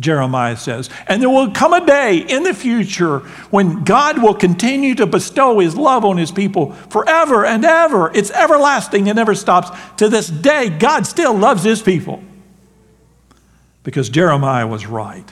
Jeremiah 0.02 0.58
says. 0.58 0.90
And 1.08 1.22
there 1.22 1.30
will 1.30 1.52
come 1.52 1.74
a 1.74 1.86
day 1.86 2.18
in 2.18 2.44
the 2.44 2.54
future 2.54 3.20
when 3.50 3.84
God 3.84 4.22
will 4.22 4.34
continue 4.34 4.96
to 4.96 5.06
bestow 5.06 5.60
his 5.60 5.76
love 5.76 6.04
on 6.04 6.18
his 6.18 6.32
people 6.32 6.74
forever 6.90 7.46
and 7.46 7.64
ever. 7.64 8.12
It's 8.14 8.32
everlasting 8.32 9.08
it 9.08 9.14
never 9.14 9.36
stops. 9.36 9.70
To 9.98 10.10
this 10.10 10.28
day, 10.28 10.70
God 10.70 11.08
still 11.08 11.34
loves 11.34 11.64
his 11.64 11.82
people. 11.82 12.22
Because 13.84 14.10
Jeremiah 14.10 14.68
was 14.68 14.86
right 14.86 15.32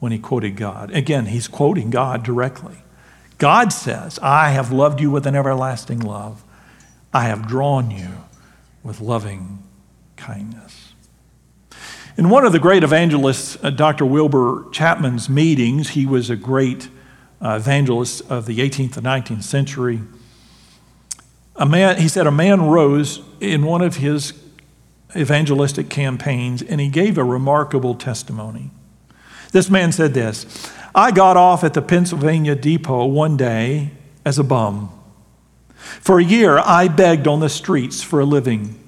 when 0.00 0.12
he 0.12 0.18
quoted 0.18 0.56
God. 0.56 0.90
Again, 0.90 1.26
he's 1.26 1.48
quoting 1.48 1.90
God 1.90 2.22
directly. 2.22 2.76
God 3.38 3.72
says, 3.72 4.18
I 4.20 4.50
have 4.50 4.70
loved 4.70 5.00
you 5.00 5.10
with 5.10 5.26
an 5.26 5.34
everlasting 5.34 6.00
love. 6.00 6.44
I 7.12 7.24
have 7.24 7.46
drawn 7.46 7.90
you 7.90 8.08
with 8.82 9.00
loving 9.00 9.62
kindness. 10.16 10.63
In 12.16 12.30
one 12.30 12.46
of 12.46 12.52
the 12.52 12.60
great 12.60 12.84
evangelists, 12.84 13.58
uh, 13.62 13.70
Dr. 13.70 14.06
Wilbur 14.06 14.66
Chapman's 14.70 15.28
meetings, 15.28 15.90
he 15.90 16.06
was 16.06 16.30
a 16.30 16.36
great 16.36 16.88
uh, 17.42 17.56
evangelist 17.60 18.22
of 18.30 18.46
the 18.46 18.58
18th 18.58 18.96
and 18.96 19.06
19th 19.06 19.42
century. 19.42 20.00
A 21.56 21.66
man, 21.66 22.00
he 22.00 22.06
said, 22.06 22.28
a 22.28 22.30
man 22.30 22.62
rose 22.62 23.20
in 23.40 23.64
one 23.64 23.82
of 23.82 23.96
his 23.96 24.32
evangelistic 25.16 25.88
campaigns 25.88 26.62
and 26.62 26.80
he 26.80 26.88
gave 26.88 27.18
a 27.18 27.24
remarkable 27.24 27.96
testimony. 27.96 28.70
This 29.50 29.68
man 29.68 29.90
said 29.90 30.14
this 30.14 30.70
I 30.94 31.10
got 31.10 31.36
off 31.36 31.64
at 31.64 31.74
the 31.74 31.82
Pennsylvania 31.82 32.54
depot 32.54 33.06
one 33.06 33.36
day 33.36 33.90
as 34.24 34.38
a 34.38 34.44
bum. 34.44 34.90
For 35.76 36.20
a 36.20 36.24
year, 36.24 36.58
I 36.58 36.86
begged 36.86 37.26
on 37.26 37.40
the 37.40 37.48
streets 37.48 38.02
for 38.02 38.20
a 38.20 38.24
living. 38.24 38.80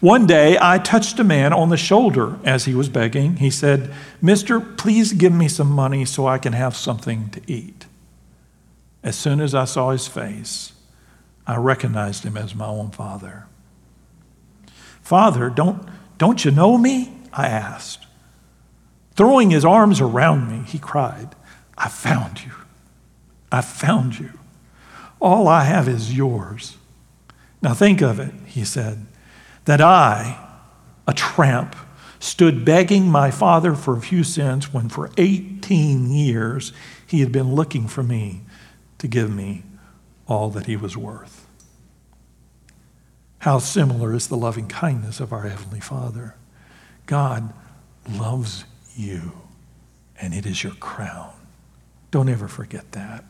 One 0.00 0.26
day, 0.26 0.58
I 0.60 0.78
touched 0.78 1.18
a 1.18 1.24
man 1.24 1.52
on 1.52 1.70
the 1.70 1.76
shoulder 1.76 2.38
as 2.44 2.64
he 2.64 2.74
was 2.74 2.88
begging. 2.88 3.36
He 3.36 3.50
said, 3.50 3.92
Mister, 4.20 4.60
please 4.60 5.12
give 5.12 5.32
me 5.32 5.48
some 5.48 5.70
money 5.70 6.04
so 6.04 6.26
I 6.26 6.38
can 6.38 6.52
have 6.52 6.76
something 6.76 7.30
to 7.30 7.40
eat. 7.46 7.86
As 9.02 9.16
soon 9.16 9.40
as 9.40 9.54
I 9.54 9.64
saw 9.64 9.90
his 9.90 10.06
face, 10.06 10.72
I 11.46 11.56
recognized 11.56 12.24
him 12.24 12.36
as 12.36 12.54
my 12.54 12.66
own 12.66 12.90
father. 12.90 13.46
Father, 15.00 15.48
don't, 15.48 15.88
don't 16.18 16.44
you 16.44 16.50
know 16.50 16.76
me? 16.76 17.12
I 17.32 17.46
asked. 17.46 18.06
Throwing 19.14 19.50
his 19.50 19.64
arms 19.64 20.00
around 20.00 20.50
me, 20.50 20.66
he 20.66 20.78
cried, 20.78 21.34
I 21.78 21.88
found 21.88 22.44
you. 22.44 22.52
I 23.52 23.60
found 23.60 24.18
you. 24.18 24.32
All 25.20 25.46
I 25.46 25.64
have 25.64 25.88
is 25.88 26.16
yours. 26.16 26.76
Now 27.62 27.72
think 27.72 28.02
of 28.02 28.18
it, 28.18 28.34
he 28.44 28.64
said, 28.64 29.06
that 29.66 29.80
I, 29.80 30.42
a 31.06 31.12
tramp, 31.12 31.76
stood 32.18 32.64
begging 32.64 33.08
my 33.08 33.30
father 33.30 33.74
for 33.74 33.96
a 33.96 34.00
few 34.00 34.24
cents 34.24 34.72
when 34.72 34.88
for 34.88 35.10
18 35.16 36.10
years 36.10 36.72
he 37.06 37.20
had 37.20 37.30
been 37.30 37.54
looking 37.54 37.86
for 37.86 38.02
me 38.02 38.40
to 38.98 39.06
give 39.06 39.30
me 39.30 39.62
all 40.26 40.50
that 40.50 40.66
he 40.66 40.76
was 40.76 40.96
worth. 40.96 41.46
How 43.40 43.58
similar 43.58 44.14
is 44.14 44.28
the 44.28 44.36
loving 44.36 44.66
kindness 44.66 45.20
of 45.20 45.32
our 45.32 45.42
Heavenly 45.42 45.78
Father. 45.78 46.34
God 47.06 47.52
loves 48.10 48.64
you, 48.96 49.32
and 50.20 50.34
it 50.34 50.46
is 50.46 50.64
your 50.64 50.74
crown. 50.74 51.32
Don't 52.10 52.28
ever 52.28 52.48
forget 52.48 52.92
that. 52.92 53.24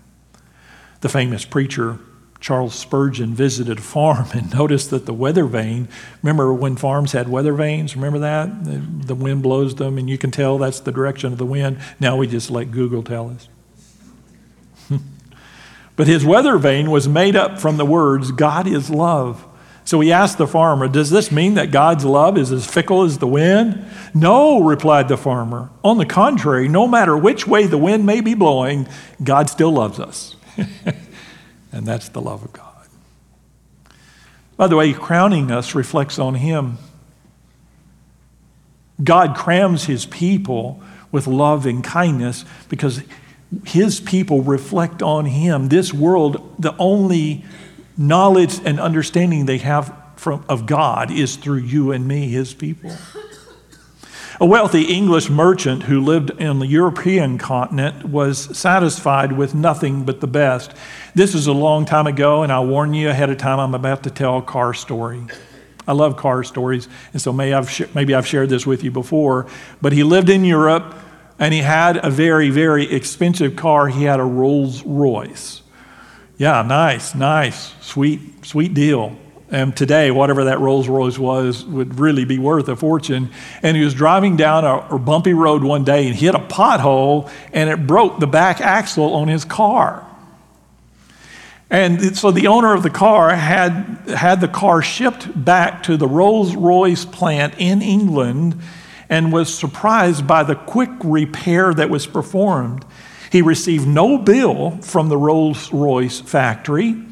The 1.01 1.09
famous 1.09 1.45
preacher 1.45 1.99
Charles 2.47 2.77
Spurgeon 2.77 3.35
visited 3.35 3.79
a 3.79 3.83
farm 3.83 4.29
and 4.33 4.55
noticed 4.55 4.91
that 4.91 5.05
the 5.05 5.13
weather 5.13 5.47
vane, 5.47 5.89
remember 6.23 6.55
when 6.55 6.77
farms 6.77 7.11
had 7.11 7.29
weather 7.29 7.53
vanes? 7.53 7.97
Remember 7.97 8.21
that? 8.21 9.09
The, 9.09 9.17
wind 9.17 9.43
blows 9.43 9.75
them 9.75 9.99
and 9.99 10.09
you 10.09 10.17
can 10.17 10.31
tell 10.31 10.57
that's 10.57 10.79
the 10.79 10.93
direction 10.93 11.33
of 11.33 11.39
the 11.39 11.45
wind. 11.45 11.81
Now 11.99 12.17
we 12.17 12.29
just 12.29 12.49
let 12.49 12.71
Google 12.71 13.03
tell 13.03 13.31
us. 13.31 13.49
but 15.97 16.07
his 16.07 16.25
weather 16.25 16.57
vane 16.57 16.89
was 16.89 17.09
made 17.09 17.35
up 17.35 17.59
from 17.59 17.79
the 17.79 17.85
words, 17.85 18.31
God 18.31 18.69
is 18.69 18.91
love. 18.91 19.45
So 19.85 19.99
he 19.99 20.13
asked 20.13 20.39
the 20.39 20.47
farmer, 20.47 20.87
Does 20.87 21.11
this 21.11 21.33
mean 21.33 21.55
that 21.55 21.73
God's 21.73 22.05
love 22.05 22.39
is 22.39 22.53
as 22.53 22.65
fickle 22.65 23.03
as 23.03 23.19
the 23.19 23.27
wind? 23.27 23.85
No, 24.15 24.61
replied 24.61 25.09
the 25.09 25.17
farmer. 25.17 25.71
On 25.83 25.99
the 25.99 26.07
contrary, 26.07 26.69
no 26.69 26.87
matter 26.87 27.17
which 27.17 27.45
way 27.45 27.67
the 27.67 27.77
wind 27.77 28.07
may 28.07 28.21
be 28.21 28.35
blowing, 28.35 28.87
God 29.21 29.51
still 29.51 29.73
loves 29.73 29.99
us. 29.99 30.37
and 31.77 31.87
that's 31.87 32.09
the 32.09 32.21
love 32.21 32.43
of 32.43 32.53
God. 32.53 32.73
By 34.57 34.67
the 34.67 34.77
way, 34.77 34.93
crowning 34.95 35.51
us 35.51 35.75
reflects 35.75 36.19
on 36.19 36.35
Him. 36.37 36.79
God 39.03 39.37
crams 39.37 39.85
His 39.85 40.07
people 40.07 40.83
with 41.13 41.27
love 41.27 41.67
and 41.67 41.85
kindness 41.85 42.45
because 42.71 43.03
His 43.67 44.01
people 44.01 44.43
reflect 44.43 45.03
on 45.03 45.27
Him. 45.27 45.69
This 45.69 45.93
world, 45.93 46.55
the 46.59 46.75
only 46.79 47.45
knowledge 47.97 48.59
and 48.65 48.81
understanding 48.81 49.47
they 49.47 49.59
have 49.59 49.95
from, 50.17 50.45
of 50.49 50.67
God 50.67 51.11
is 51.11 51.37
through 51.37 51.59
you 51.59 51.93
and 51.93 52.09
me, 52.09 52.29
his 52.29 52.55
people. 52.55 52.91
A 54.39 54.45
wealthy 54.45 54.83
English 54.83 55.31
merchant 55.31 55.85
who 55.85 55.99
lived 55.99 56.29
in 56.39 56.59
the 56.59 56.67
European 56.67 57.39
continent 57.39 58.05
was 58.05 58.55
satisfied 58.57 59.33
with 59.33 59.55
nothing 59.55 60.05
but 60.05 60.21
the 60.21 60.27
best. 60.27 60.73
This 61.15 61.35
is 61.35 61.47
a 61.47 61.55
long 61.55 61.87
time 61.87 62.07
ago, 62.07 62.43
and 62.43 62.53
I'll 62.53 62.67
warn 62.67 62.93
you 62.93 63.09
ahead 63.09 63.31
of 63.31 63.39
time, 63.39 63.59
I'm 63.59 63.75
about 63.75 64.03
to 64.03 64.11
tell 64.11 64.37
a 64.37 64.43
car 64.43 64.75
story. 64.75 65.23
I 65.89 65.93
love 65.95 66.19
car 66.19 66.45
stories, 66.45 66.87
and 67.15 67.23
so 67.23 67.33
maybe 67.33 67.55
I've, 67.55 67.95
maybe 67.95 68.15
I've 68.15 68.27
shared 68.27 68.51
this 68.51 68.67
with 68.67 68.85
you 68.85 68.91
before. 68.91 69.47
But 69.81 69.95
he 69.95 70.03
lived 70.03 70.29
in 70.29 70.45
Europe, 70.45 70.95
and 71.39 71.55
he 71.55 71.61
had 71.61 72.05
a 72.05 72.11
very, 72.11 72.51
very 72.51 72.93
expensive 72.93 73.57
car. 73.57 73.89
He 73.89 74.05
had 74.05 74.21
a 74.21 74.25
Rolls 74.25 74.83
Royce. 74.85 75.63
Yeah, 76.37 76.61
nice, 76.61 77.15
nice, 77.15 77.73
sweet, 77.81 78.45
sweet 78.45 78.75
deal. 78.75 79.17
And 79.49 79.77
today, 79.77 80.11
whatever 80.11 80.45
that 80.45 80.59
Rolls 80.59 80.89
Royce 80.89 81.19
was 81.19 81.65
would 81.65 82.01
really 82.01 82.25
be 82.25 82.39
worth 82.39 82.69
a 82.69 82.75
fortune. 82.75 83.31
And 83.63 83.77
he 83.77 83.85
was 83.85 83.95
driving 83.95 84.37
down 84.37 84.65
a, 84.65 84.79
a 84.95 84.99
bumpy 84.99 85.35
road 85.35 85.63
one 85.63 85.85
day 85.85 86.09
and 86.09 86.17
hit 86.17 86.35
a 86.35 86.41
pothole, 86.41 87.31
and 87.53 87.71
it 87.71 87.87
broke 87.87 88.19
the 88.19 88.27
back 88.27 88.61
axle 88.61 89.15
on 89.15 89.29
his 89.29 89.45
car. 89.45 90.05
And 91.71 92.17
so 92.17 92.31
the 92.31 92.47
owner 92.47 92.75
of 92.75 92.83
the 92.83 92.91
car 92.91 93.31
had 93.31 93.73
had 94.09 94.41
the 94.41 94.49
car 94.49 94.83
shipped 94.83 95.45
back 95.45 95.83
to 95.85 95.97
the 95.97 96.07
Rolls 96.07 96.55
Royce 96.55 97.05
plant 97.05 97.55
in 97.59 97.83
England 97.83 98.61
and 99.09 99.33
was 99.33 99.53
surprised 99.53 100.27
by 100.27 100.43
the 100.43 100.55
quick 100.55 100.91
repair 101.03 101.75
that 101.75 101.91
was 101.91 102.07
performed. 102.07 102.85
He 103.31 103.43
received 103.43 103.87
no 103.87 104.19
bill 104.19 104.79
from 104.81 105.09
the 105.09 105.17
Rolls 105.17 105.73
Royce 105.73 106.21
factory 106.21 107.03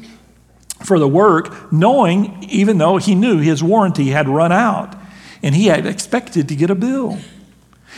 for 0.85 0.99
the 0.99 1.07
work, 1.07 1.71
knowing, 1.71 2.43
even 2.49 2.77
though 2.77 2.97
he 2.97 3.15
knew 3.15 3.39
his 3.39 3.63
warranty 3.63 4.09
had 4.09 4.27
run 4.27 4.51
out, 4.51 4.95
and 5.43 5.55
he 5.55 5.65
had 5.67 5.85
expected 5.85 6.47
to 6.47 6.55
get 6.55 6.69
a 6.69 6.75
bill. 6.75 7.19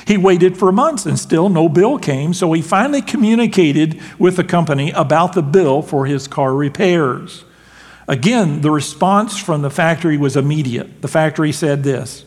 He 0.06 0.18
waited 0.18 0.58
for 0.58 0.72
months 0.72 1.06
and 1.06 1.18
still 1.18 1.50
no 1.50 1.70
bill 1.70 1.98
came, 1.98 2.34
so 2.34 2.52
he 2.54 2.62
finally 2.62 3.02
communicated 3.02 4.00
with 4.20 4.36
the 4.36 4.44
company 4.44 4.92
about 4.92 5.34
the 5.34 5.42
bill 5.42 5.82
for 5.82 6.06
his 6.06 6.28
car 6.28 6.54
repairs. 6.54 7.44
Again, 8.08 8.62
the 8.62 8.72
response 8.72 9.38
from 9.38 9.62
the 9.62 9.70
factory 9.70 10.18
was 10.18 10.38
immediate. 10.38 11.02
The 11.02 11.08
factory 11.08 11.52
said 11.52 11.84
this 11.84 12.26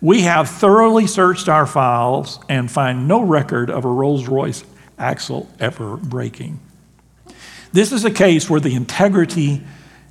We 0.00 0.22
have 0.22 0.48
thoroughly 0.48 1.06
searched 1.06 1.48
our 1.48 1.66
files 1.66 2.40
and 2.48 2.70
find 2.70 3.06
no 3.06 3.20
record 3.20 3.70
of 3.70 3.84
a 3.84 3.88
Rolls 3.88 4.26
Royce 4.26 4.64
axle 4.98 5.48
ever 5.60 5.96
breaking. 5.96 6.58
This 7.72 7.92
is 7.92 8.04
a 8.04 8.10
case 8.10 8.50
where 8.50 8.60
the 8.60 8.74
integrity 8.74 9.62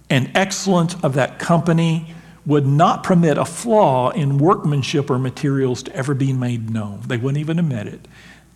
and 0.10 0.32
excellence 0.36 0.96
of 1.04 1.14
that 1.14 1.40
company 1.40 2.14
would 2.46 2.66
not 2.66 3.04
permit 3.04 3.38
a 3.38 3.46
flaw 3.46 4.10
in 4.10 4.38
workmanship 4.38 5.10
or 5.10 5.20
materials 5.20 5.84
to 5.84 5.96
ever 5.96 6.14
be 6.14 6.34
made 6.34 6.70
known. 6.70 7.02
They 7.06 7.18
wouldn't 7.18 7.38
even 7.38 7.60
admit 7.60 7.88
it. 7.88 8.08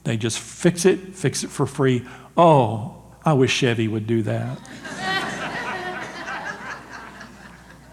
They 0.03 0.17
just 0.17 0.39
fix 0.39 0.85
it, 0.85 1.15
fix 1.15 1.43
it 1.43 1.49
for 1.49 1.65
free. 1.65 2.05
Oh, 2.35 3.03
I 3.23 3.33
wish 3.33 3.53
Chevy 3.53 3.87
would 3.87 4.07
do 4.07 4.23
that. 4.23 4.59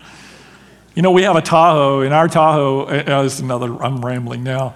you 0.94 1.03
know, 1.03 1.12
we 1.12 1.23
have 1.23 1.37
a 1.37 1.42
Tahoe, 1.42 2.01
and 2.01 2.14
our 2.14 2.29
Tahoe, 2.29 2.85
uh, 2.85 3.23
this 3.23 3.35
is 3.35 3.40
another, 3.40 3.75
I'm 3.83 4.05
rambling 4.05 4.42
now. 4.42 4.75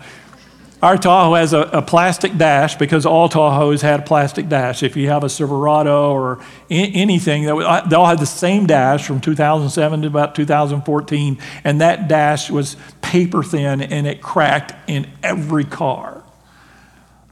Our 0.84 0.98
Tahoe 0.98 1.32
has 1.32 1.54
a, 1.54 1.60
a, 1.60 1.80
plastic 1.80 2.36
dash 2.36 2.74
because 2.74 3.06
all 3.06 3.30
Tahoes 3.30 3.80
had 3.80 4.00
a 4.00 4.02
plastic 4.02 4.50
dash. 4.50 4.82
If 4.82 4.98
you 4.98 5.08
have 5.08 5.24
a 5.24 5.30
Silverado 5.30 6.12
or 6.12 6.44
anything, 6.68 7.48
uh, 7.48 7.86
they 7.88 7.96
all 7.96 8.04
had 8.04 8.18
the 8.18 8.26
same 8.26 8.66
dash 8.66 9.06
from 9.06 9.22
2007 9.22 10.02
to 10.02 10.06
about 10.06 10.34
2014, 10.34 11.38
and 11.64 11.80
that 11.80 12.06
dash 12.06 12.50
was 12.50 12.76
paper 13.00 13.42
thin 13.42 13.80
and 13.80 14.06
it 14.06 14.20
cracked 14.20 14.74
in 14.86 15.10
every 15.22 15.64
car. 15.64 16.22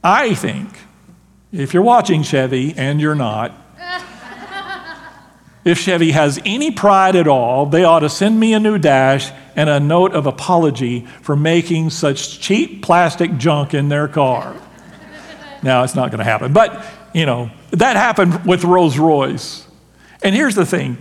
I 0.02 0.32
think, 0.32 0.70
if 1.52 1.74
you're 1.74 1.82
watching 1.82 2.22
Chevy 2.22 2.72
and 2.74 3.02
you're 3.02 3.14
not, 3.14 3.52
if 5.64 5.79
Chevy 5.79 6.11
has 6.11 6.40
any 6.44 6.72
pride 6.72 7.14
at 7.14 7.29
all, 7.29 7.66
they 7.66 7.85
ought 7.85 8.01
to 8.01 8.09
send 8.09 8.38
me 8.38 8.53
a 8.53 8.59
new 8.59 8.79
dash 8.79 9.31
and 9.55 9.70
a 9.70 9.79
note 9.79 10.12
of 10.12 10.27
apology 10.27 11.07
for 11.22 11.37
making 11.37 11.90
such 11.90 12.40
cheap 12.40 12.83
plastic 12.83 13.37
junk 13.37 13.72
in 13.72 13.88
their 13.88 14.09
car. 14.09 14.57
now, 15.62 15.85
it's 15.85 15.94
not 15.94 16.11
going 16.11 16.18
to 16.18 16.25
happen. 16.25 16.53
But, 16.53 16.85
you 17.14 17.27
know, 17.27 17.51
that 17.70 17.96
happened 17.96 18.44
with 18.44 18.64
Rolls 18.64 18.98
Royce. 18.98 19.66
And 20.22 20.35
here's 20.35 20.57
the 20.57 20.66
thing 20.66 20.98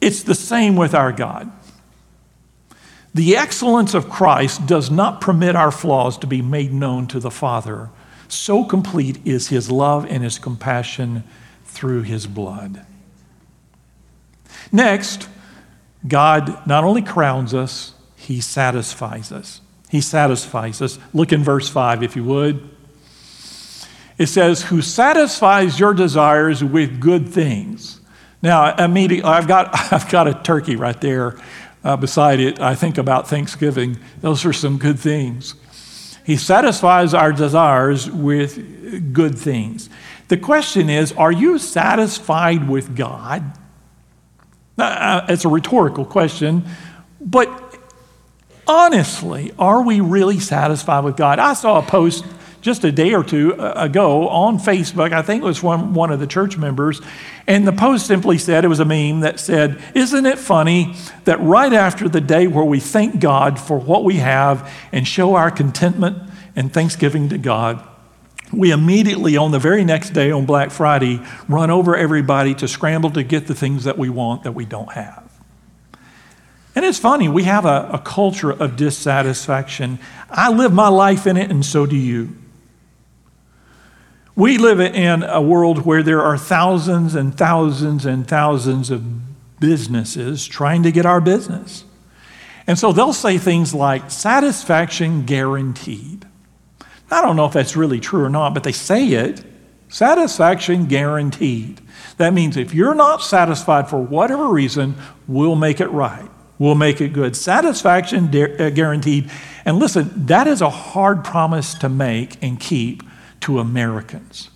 it's 0.00 0.24
the 0.24 0.34
same 0.34 0.74
with 0.74 0.94
our 0.94 1.12
God. 1.12 1.50
The 3.14 3.36
excellence 3.36 3.94
of 3.94 4.10
Christ 4.10 4.66
does 4.66 4.90
not 4.90 5.20
permit 5.20 5.54
our 5.54 5.70
flaws 5.70 6.18
to 6.18 6.26
be 6.26 6.42
made 6.42 6.72
known 6.72 7.06
to 7.08 7.20
the 7.20 7.30
Father. 7.30 7.90
So 8.26 8.64
complete 8.64 9.24
is 9.24 9.48
his 9.48 9.70
love 9.70 10.04
and 10.06 10.24
his 10.24 10.40
compassion 10.40 11.22
through 11.64 12.02
his 12.02 12.26
blood. 12.26 12.84
Next, 14.74 15.28
God 16.06 16.66
not 16.66 16.82
only 16.82 17.00
crowns 17.00 17.54
us, 17.54 17.94
he 18.16 18.40
satisfies 18.40 19.30
us. 19.30 19.60
He 19.88 20.00
satisfies 20.00 20.82
us. 20.82 20.98
Look 21.12 21.32
in 21.32 21.44
verse 21.44 21.68
5, 21.68 22.02
if 22.02 22.16
you 22.16 22.24
would. 22.24 22.70
It 24.18 24.26
says, 24.26 24.62
Who 24.64 24.82
satisfies 24.82 25.78
your 25.78 25.94
desires 25.94 26.64
with 26.64 26.98
good 26.98 27.28
things. 27.28 28.00
Now, 28.42 28.74
immediately, 28.74 29.30
I've 29.30 29.46
got, 29.46 29.70
I've 29.92 30.10
got 30.10 30.26
a 30.26 30.34
turkey 30.34 30.74
right 30.74 31.00
there 31.00 31.38
uh, 31.84 31.96
beside 31.96 32.40
it. 32.40 32.60
I 32.60 32.74
think 32.74 32.98
about 32.98 33.28
Thanksgiving. 33.28 33.96
Those 34.22 34.44
are 34.44 34.52
some 34.52 34.76
good 34.76 34.98
things. 34.98 35.54
He 36.26 36.36
satisfies 36.36 37.14
our 37.14 37.32
desires 37.32 38.10
with 38.10 39.12
good 39.12 39.38
things. 39.38 39.88
The 40.26 40.36
question 40.36 40.90
is 40.90 41.12
are 41.12 41.30
you 41.30 41.58
satisfied 41.58 42.68
with 42.68 42.96
God? 42.96 43.56
Uh, 44.76 45.26
it's 45.28 45.44
a 45.44 45.48
rhetorical 45.48 46.04
question, 46.04 46.64
but 47.20 47.48
honestly, 48.66 49.52
are 49.58 49.82
we 49.82 50.00
really 50.00 50.40
satisfied 50.40 51.04
with 51.04 51.16
God? 51.16 51.38
I 51.38 51.54
saw 51.54 51.78
a 51.78 51.82
post 51.82 52.24
just 52.64 52.82
a 52.82 52.90
day 52.90 53.12
or 53.12 53.22
two 53.22 53.54
uh, 53.56 53.74
ago 53.76 54.26
on 54.28 54.58
Facebook. 54.58 55.12
I 55.12 55.20
think 55.20 55.42
it 55.42 55.46
was 55.46 55.58
from 55.58 55.92
one 55.92 56.10
of 56.10 56.18
the 56.18 56.26
church 56.26 56.56
members. 56.56 56.98
And 57.46 57.66
the 57.66 57.72
post 57.72 58.06
simply 58.06 58.38
said 58.38 58.64
it 58.64 58.68
was 58.68 58.80
a 58.80 58.86
meme 58.86 59.20
that 59.20 59.38
said, 59.38 59.82
Isn't 59.94 60.24
it 60.24 60.38
funny 60.38 60.96
that 61.24 61.38
right 61.40 61.74
after 61.74 62.08
the 62.08 62.22
day 62.22 62.46
where 62.46 62.64
we 62.64 62.80
thank 62.80 63.20
God 63.20 63.60
for 63.60 63.78
what 63.78 64.02
we 64.02 64.16
have 64.16 64.72
and 64.92 65.06
show 65.06 65.34
our 65.34 65.50
contentment 65.50 66.30
and 66.56 66.72
thanksgiving 66.72 67.28
to 67.28 67.38
God, 67.38 67.86
we 68.52 68.70
immediately, 68.70 69.36
on 69.36 69.50
the 69.50 69.58
very 69.58 69.84
next 69.84 70.10
day, 70.10 70.30
on 70.30 70.46
Black 70.46 70.70
Friday, 70.70 71.20
run 71.48 71.70
over 71.70 71.96
everybody 71.96 72.54
to 72.54 72.68
scramble 72.68 73.10
to 73.10 73.22
get 73.22 73.46
the 73.46 73.54
things 73.54 73.84
that 73.84 73.98
we 73.98 74.08
want 74.08 74.44
that 74.44 74.52
we 74.52 74.64
don't 74.64 74.92
have. 74.92 75.30
And 76.74 76.84
it's 76.84 76.98
funny, 76.98 77.28
we 77.28 77.44
have 77.44 77.64
a, 77.64 77.90
a 77.92 77.98
culture 77.98 78.50
of 78.50 78.76
dissatisfaction. 78.76 79.98
I 80.28 80.50
live 80.50 80.72
my 80.72 80.88
life 80.88 81.26
in 81.26 81.36
it, 81.36 81.50
and 81.50 81.64
so 81.64 81.86
do 81.86 81.96
you. 81.96 82.36
We 84.36 84.58
live 84.58 84.80
in 84.80 85.22
a 85.22 85.40
world 85.40 85.86
where 85.86 86.02
there 86.02 86.20
are 86.22 86.36
thousands 86.36 87.14
and 87.14 87.36
thousands 87.36 88.04
and 88.04 88.26
thousands 88.26 88.90
of 88.90 89.60
businesses 89.60 90.44
trying 90.46 90.82
to 90.82 90.90
get 90.90 91.06
our 91.06 91.20
business. 91.20 91.84
And 92.66 92.76
so 92.76 92.92
they'll 92.92 93.12
say 93.12 93.38
things 93.38 93.72
like 93.72 94.10
satisfaction 94.10 95.24
guaranteed. 95.24 96.26
I 97.14 97.20
don't 97.20 97.36
know 97.36 97.46
if 97.46 97.52
that's 97.52 97.76
really 97.76 98.00
true 98.00 98.24
or 98.24 98.28
not, 98.28 98.54
but 98.54 98.64
they 98.64 98.72
say 98.72 99.06
it 99.08 99.44
satisfaction 99.88 100.86
guaranteed. 100.86 101.80
That 102.16 102.34
means 102.34 102.56
if 102.56 102.74
you're 102.74 102.96
not 102.96 103.22
satisfied 103.22 103.88
for 103.88 104.00
whatever 104.00 104.48
reason, 104.48 104.96
we'll 105.28 105.54
make 105.54 105.80
it 105.80 105.86
right. 105.88 106.28
We'll 106.58 106.74
make 106.74 107.00
it 107.00 107.12
good. 107.12 107.36
Satisfaction 107.36 108.26
uh, 108.26 108.70
guaranteed. 108.70 109.30
And 109.64 109.78
listen, 109.78 110.26
that 110.26 110.48
is 110.48 110.60
a 110.60 110.70
hard 110.70 111.22
promise 111.22 111.74
to 111.74 111.88
make 111.88 112.42
and 112.42 112.58
keep 112.58 113.04
to 113.42 113.60
Americans. 113.60 114.50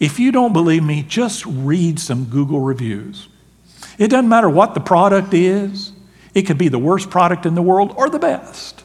If 0.00 0.18
you 0.18 0.32
don't 0.32 0.54
believe 0.54 0.82
me, 0.82 1.02
just 1.02 1.44
read 1.44 2.00
some 2.00 2.24
Google 2.24 2.60
reviews. 2.60 3.28
It 3.98 4.08
doesn't 4.08 4.30
matter 4.30 4.48
what 4.48 4.72
the 4.72 4.80
product 4.80 5.34
is, 5.34 5.92
it 6.32 6.42
could 6.42 6.56
be 6.56 6.68
the 6.68 6.78
worst 6.78 7.10
product 7.10 7.44
in 7.44 7.54
the 7.54 7.62
world 7.62 7.92
or 7.96 8.08
the 8.08 8.18
best. 8.18 8.77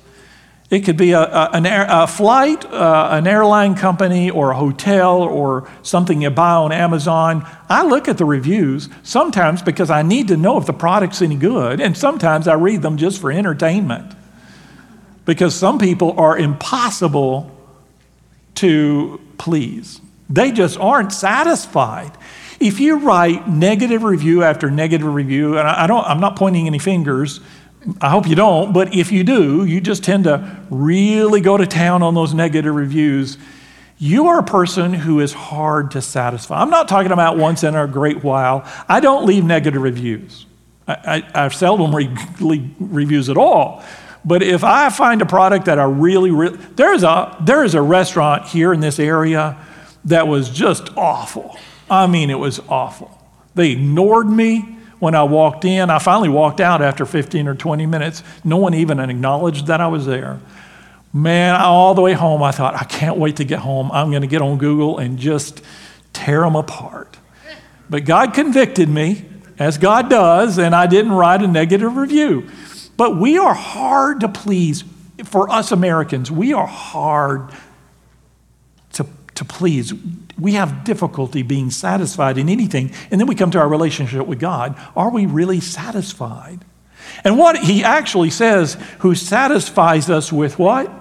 It 0.73 0.86
could 0.86 0.97
be 0.97 1.12
a, 1.12 1.21
a, 1.21 1.49
an 1.53 1.67
air, 1.67 1.86
a 1.88 2.07
flight, 2.07 2.65
uh, 2.65 3.09
an 3.12 3.27
airline 3.27 3.75
company, 3.75 4.31
or 4.31 4.49
a 4.49 4.55
hotel, 4.55 5.21
or 5.21 5.69
something 5.83 6.23
you 6.23 6.31
buy 6.31 6.53
on 6.53 6.71
Amazon. 6.71 7.47
I 7.69 7.86
look 7.86 8.07
at 8.07 8.17
the 8.17 8.25
reviews 8.25 8.89
sometimes 9.03 9.62
because 9.62 9.91
I 9.91 10.01
need 10.01 10.29
to 10.29 10.36
know 10.36 10.57
if 10.57 10.65
the 10.65 10.73
product's 10.73 11.21
any 11.21 11.36
good, 11.36 11.79
and 11.79 11.95
sometimes 11.95 12.47
I 12.47 12.55
read 12.55 12.81
them 12.81 12.97
just 12.97 13.21
for 13.21 13.31
entertainment. 13.31 14.15
Because 15.25 15.53
some 15.53 15.77
people 15.77 16.19
are 16.19 16.36
impossible 16.36 17.51
to 18.55 19.21
please, 19.38 20.01
they 20.27 20.51
just 20.51 20.79
aren't 20.79 21.13
satisfied. 21.13 22.17
If 22.59 22.79
you 22.79 22.97
write 22.97 23.47
negative 23.47 24.01
review 24.01 24.41
after 24.43 24.71
negative 24.71 25.13
review, 25.13 25.59
and 25.59 25.67
I 25.67 25.86
don't, 25.86 26.03
I'm 26.03 26.19
not 26.19 26.36
pointing 26.36 26.65
any 26.65 26.79
fingers, 26.79 27.41
I 28.00 28.10
hope 28.10 28.28
you 28.28 28.36
don't, 28.36 28.74
but 28.74 28.96
if 28.96 29.12
you 29.12 29.24
do, 29.24 29.65
you 29.65 29.82
just 29.82 30.04
tend 30.04 30.24
to 30.24 30.58
really 30.69 31.41
go 31.41 31.58
to 31.58 31.65
town 31.67 32.02
on 32.02 32.15
those 32.15 32.34
negative 32.34 32.74
reviews. 32.74 33.38
You 33.98 34.28
are 34.28 34.39
a 34.39 34.43
person 34.43 34.93
who 34.93 35.19
is 35.19 35.34
hard 35.34 35.91
to 35.91 36.02
satisfy. 36.02 36.62
I'm 36.62 36.69
not 36.69 36.88
talking 36.88 37.12
about 37.12 37.38
once 37.38 37.63
in 37.63 37.76
a 37.76 37.88
great 37.88 38.24
while. 38.24 38.69
I 38.88 39.00
don't 39.00 39.26
leave 39.26 39.43
negative 39.43 39.82
reviews. 39.82 40.46
I, 40.88 41.24
I, 41.36 41.46
I 41.46 41.48
seldom 41.50 41.91
leave 41.91 42.76
reviews 42.80 43.30
at 43.30 43.38
all. 43.38 43.84
But 44.26 44.41
if 44.41 44.63
I 44.63 44.89
find 44.89 45.22
a 45.22 45.26
product 45.26 45.65
that 45.65 45.80
I 45.80 45.84
really, 45.84 46.32
really 46.32 46.58
there's 46.76 47.04
a 47.04 47.38
there 47.41 47.63
is 47.63 47.76
a 47.76 47.82
restaurant 47.82 48.48
here 48.48 48.72
in 48.72 48.80
this 48.80 49.00
area 49.00 49.58
that 50.06 50.28
was 50.28 50.50
just 50.50 50.96
awful. 50.98 51.58
I 51.89 52.08
mean, 52.08 52.30
it 52.30 52.39
was 52.39 52.62
awful. 52.69 53.17
They 53.56 53.72
ignored 53.72 54.28
me 54.28 54.78
when 55.04 55.16
I 55.16 55.24
walked 55.24 55.66
in. 55.66 55.89
I 55.89 56.00
finally 56.00 56.30
walked 56.30 56.62
out 56.62 56.82
after 56.82 57.06
15 57.06 57.48
or 57.48 57.56
20 57.56 57.86
minutes. 57.86 58.24
No 58.46 58.56
one 58.56 58.74
even 58.74 59.00
acknowledged 59.00 59.68
that 59.68 59.82
I 59.82 59.88
was 59.88 60.06
there. 60.06 60.39
Man, 61.12 61.60
all 61.60 61.94
the 61.94 62.02
way 62.02 62.13
home, 62.13 62.42
I 62.42 62.52
thought, 62.52 62.74
I 62.74 62.86
can't 62.86 63.18
wait 63.18 63.36
to 63.36 63.44
get 63.44 63.60
home. 63.60 63.92
I'm 63.92 64.12
going 64.12 64.22
to 64.22 64.28
get 64.28 64.42
on 64.42 64.58
Google 64.58 64.98
and 64.98 65.20
just 65.20 65.62
tear 66.13 66.42
them 66.42 66.56
apart. 66.56 67.18
But 67.89 68.06
God 68.06 68.34
convicted 68.34 68.88
me, 68.88 69.26
as 69.60 69.78
God 69.78 70.10
does, 70.10 70.58
and 70.58 70.74
I 70.74 70.88
didn't 70.88 71.12
write 71.12 71.42
a 71.42 71.48
negative 71.48 71.98
review. 71.98 72.50
But 72.96 73.18
we 73.18 73.38
are 73.38 73.54
hard 73.54 74.22
to 74.22 74.30
please. 74.30 74.86
For 75.26 75.50
us 75.52 75.72
Americans, 75.72 76.32
we 76.32 76.54
are 76.54 76.66
hard 76.66 77.52
to, 79.36 79.46
please 79.46 79.93
we 80.39 80.54
have 80.54 80.84
difficulty 80.84 81.43
being 81.43 81.69
satisfied 81.69 82.38
in 82.38 82.50
anything. 82.50 82.91
And 83.12 83.19
then 83.19 83.28
we 83.28 83.36
come 83.36 83.52
to 83.52 83.60
our 83.60 83.67
relationship 83.67 84.26
with 84.26 84.39
God. 84.39 84.80
Are 84.96 85.12
we 85.12 85.26
really 85.26 85.60
satisfied? 85.60 86.65
And 87.24 87.38
what 87.38 87.58
he 87.58 87.84
actually 87.84 88.30
says, 88.30 88.78
who 89.00 89.15
satisfies 89.15 90.10
us 90.10 90.32
with 90.32 90.58
what? 90.58 90.91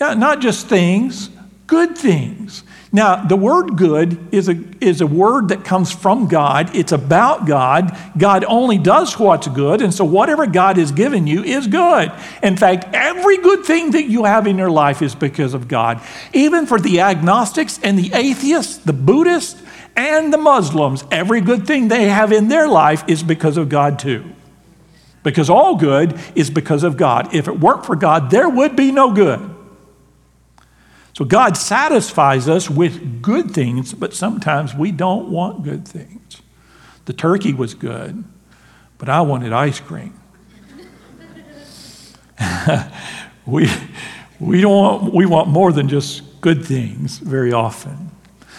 Yeah, 0.00 0.14
not 0.14 0.40
just 0.40 0.68
things, 0.68 1.30
good 1.66 1.96
things. 1.96 2.64
Now, 2.92 3.16
the 3.24 3.36
word 3.36 3.76
good 3.76 4.32
is 4.32 4.48
a, 4.48 4.62
is 4.80 5.00
a 5.00 5.06
word 5.06 5.48
that 5.48 5.64
comes 5.64 5.90
from 5.90 6.28
God. 6.28 6.74
It's 6.74 6.92
about 6.92 7.46
God. 7.46 7.96
God 8.16 8.44
only 8.44 8.78
does 8.78 9.18
what's 9.18 9.48
good. 9.48 9.82
And 9.82 9.92
so, 9.92 10.04
whatever 10.04 10.46
God 10.46 10.76
has 10.76 10.92
given 10.92 11.26
you 11.26 11.42
is 11.42 11.66
good. 11.66 12.12
In 12.42 12.56
fact, 12.56 12.86
every 12.94 13.38
good 13.38 13.64
thing 13.64 13.90
that 13.90 14.04
you 14.04 14.24
have 14.24 14.46
in 14.46 14.56
your 14.56 14.70
life 14.70 15.02
is 15.02 15.14
because 15.14 15.52
of 15.52 15.66
God. 15.66 16.00
Even 16.32 16.64
for 16.66 16.78
the 16.78 17.00
agnostics 17.00 17.80
and 17.82 17.98
the 17.98 18.12
atheists, 18.14 18.76
the 18.78 18.92
Buddhists, 18.92 19.60
and 19.96 20.32
the 20.32 20.38
Muslims, 20.38 21.04
every 21.10 21.40
good 21.40 21.66
thing 21.66 21.88
they 21.88 22.08
have 22.08 22.32
in 22.32 22.48
their 22.48 22.68
life 22.68 23.04
is 23.08 23.22
because 23.22 23.56
of 23.56 23.68
God, 23.68 23.98
too. 23.98 24.24
Because 25.24 25.50
all 25.50 25.74
good 25.74 26.20
is 26.36 26.50
because 26.50 26.84
of 26.84 26.96
God. 26.96 27.34
If 27.34 27.48
it 27.48 27.58
weren't 27.58 27.84
for 27.84 27.96
God, 27.96 28.30
there 28.30 28.48
would 28.48 28.76
be 28.76 28.92
no 28.92 29.12
good. 29.12 29.55
So 31.16 31.24
God 31.24 31.56
satisfies 31.56 32.46
us 32.46 32.68
with 32.68 33.22
good 33.22 33.52
things, 33.52 33.94
but 33.94 34.12
sometimes 34.12 34.74
we 34.74 34.92
don't 34.92 35.30
want 35.30 35.62
good 35.62 35.88
things. 35.88 36.42
The 37.06 37.14
turkey 37.14 37.54
was 37.54 37.72
good, 37.72 38.22
but 38.98 39.08
I 39.08 39.22
wanted 39.22 39.50
ice 39.50 39.80
cream. 39.80 40.12
we, 43.46 43.66
we, 44.38 44.60
don't 44.60 44.76
want, 44.76 45.14
we 45.14 45.24
want 45.24 45.48
more 45.48 45.72
than 45.72 45.88
just 45.88 46.38
good 46.42 46.62
things 46.62 47.16
very 47.16 47.50
often. 47.50 48.10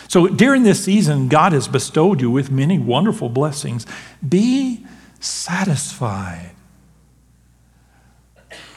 So 0.07 0.25
during 0.25 0.63
this 0.63 0.83
season, 0.83 1.27
God 1.27 1.51
has 1.51 1.67
bestowed 1.67 2.21
you 2.21 2.31
with 2.31 2.49
many 2.49 2.79
wonderful 2.79 3.29
blessings. 3.29 3.85
Be 4.27 4.83
satisfied. 5.19 6.55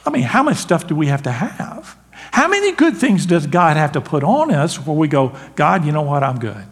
I 0.04 0.10
mean, 0.10 0.24
how 0.24 0.42
much 0.42 0.58
stuff 0.58 0.86
do 0.86 0.94
we 0.94 1.06
have 1.06 1.22
to 1.22 1.32
have? 1.32 1.96
How 2.32 2.48
many 2.48 2.72
good 2.72 2.96
things 2.96 3.26
does 3.26 3.46
God 3.46 3.76
have 3.76 3.92
to 3.92 4.00
put 4.00 4.22
on 4.22 4.52
us 4.52 4.76
before 4.76 4.96
we 4.96 5.08
go, 5.08 5.36
God, 5.56 5.84
you 5.84 5.92
know 5.92 6.02
what? 6.02 6.22
I'm 6.22 6.38
good. 6.38 6.64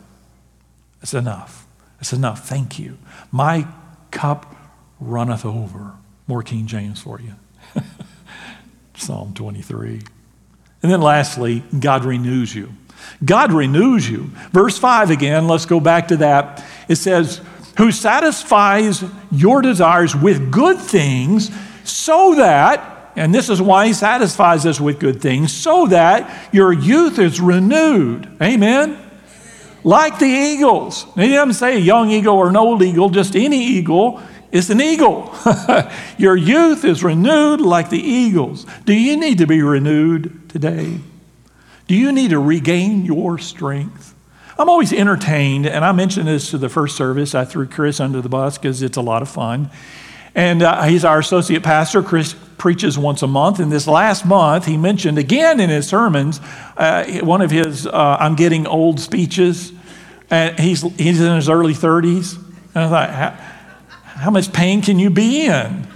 It's 1.02 1.14
enough. 1.14 1.66
It's 2.00 2.12
enough. 2.12 2.48
Thank 2.48 2.78
you. 2.78 2.98
My 3.32 3.66
cup 4.10 4.54
runneth 5.00 5.44
over. 5.44 5.94
More 6.26 6.42
King 6.42 6.66
James 6.66 7.00
for 7.00 7.20
you. 7.20 7.34
Psalm 8.94 9.34
23. 9.34 10.02
And 10.82 10.92
then 10.92 11.00
lastly, 11.00 11.64
God 11.78 12.04
renews 12.04 12.54
you. 12.54 12.72
God 13.24 13.52
renews 13.52 14.08
you. 14.08 14.30
Verse 14.52 14.78
5 14.78 15.10
again, 15.10 15.48
let's 15.48 15.66
go 15.66 15.80
back 15.80 16.08
to 16.08 16.18
that. 16.18 16.64
It 16.88 16.96
says, 16.96 17.40
Who 17.78 17.90
satisfies 17.90 19.04
your 19.30 19.62
desires 19.62 20.14
with 20.14 20.52
good 20.52 20.78
things 20.78 21.50
so 21.84 22.34
that 22.36 22.97
and 23.16 23.34
this 23.34 23.48
is 23.48 23.60
why 23.60 23.86
he 23.86 23.92
satisfies 23.92 24.66
us 24.66 24.80
with 24.80 24.98
good 24.98 25.20
things, 25.20 25.52
so 25.52 25.86
that 25.86 26.52
your 26.52 26.72
youth 26.72 27.18
is 27.18 27.40
renewed. 27.40 28.28
Amen? 28.40 28.98
Like 29.84 30.18
the 30.18 30.26
eagles. 30.26 31.06
He 31.14 31.32
doesn't 31.32 31.54
say 31.54 31.76
a 31.76 31.80
young 31.80 32.10
eagle 32.10 32.36
or 32.36 32.48
an 32.48 32.56
old 32.56 32.82
eagle, 32.82 33.10
just 33.10 33.36
any 33.36 33.64
eagle 33.64 34.20
is 34.50 34.70
an 34.70 34.80
eagle. 34.80 35.34
your 36.18 36.36
youth 36.36 36.84
is 36.84 37.04
renewed 37.04 37.60
like 37.60 37.90
the 37.90 38.00
eagles. 38.00 38.66
Do 38.84 38.94
you 38.94 39.16
need 39.16 39.38
to 39.38 39.46
be 39.46 39.62
renewed 39.62 40.48
today? 40.48 40.98
Do 41.86 41.94
you 41.94 42.12
need 42.12 42.30
to 42.30 42.38
regain 42.38 43.04
your 43.04 43.38
strength? 43.38 44.14
I'm 44.58 44.68
always 44.68 44.92
entertained, 44.92 45.66
and 45.66 45.84
I 45.84 45.92
mentioned 45.92 46.26
this 46.26 46.50
to 46.50 46.58
the 46.58 46.68
first 46.68 46.96
service. 46.96 47.34
I 47.34 47.44
threw 47.44 47.66
Chris 47.66 48.00
under 48.00 48.20
the 48.20 48.28
bus 48.28 48.58
because 48.58 48.82
it's 48.82 48.96
a 48.96 49.02
lot 49.02 49.22
of 49.22 49.28
fun. 49.28 49.70
And 50.34 50.62
uh, 50.62 50.82
he's 50.84 51.04
our 51.04 51.18
associate 51.18 51.62
pastor. 51.62 52.02
Chris 52.02 52.34
preaches 52.58 52.98
once 52.98 53.22
a 53.22 53.26
month. 53.26 53.60
And 53.60 53.70
this 53.70 53.86
last 53.86 54.26
month, 54.26 54.66
he 54.66 54.76
mentioned 54.76 55.18
again 55.18 55.60
in 55.60 55.70
his 55.70 55.88
sermons 55.88 56.40
uh, 56.76 57.20
one 57.22 57.40
of 57.40 57.50
his 57.50 57.86
uh, 57.86 58.16
I'm 58.20 58.36
getting 58.36 58.66
old 58.66 59.00
speeches. 59.00 59.72
And 60.30 60.58
he's, 60.58 60.82
he's 60.96 61.20
in 61.20 61.36
his 61.36 61.48
early 61.48 61.72
30s. 61.72 62.36
And 62.74 62.84
I 62.84 62.88
thought, 62.88 63.10
how, 63.10 63.30
how 64.04 64.30
much 64.30 64.52
pain 64.52 64.82
can 64.82 64.98
you 64.98 65.10
be 65.10 65.46
in? 65.46 65.86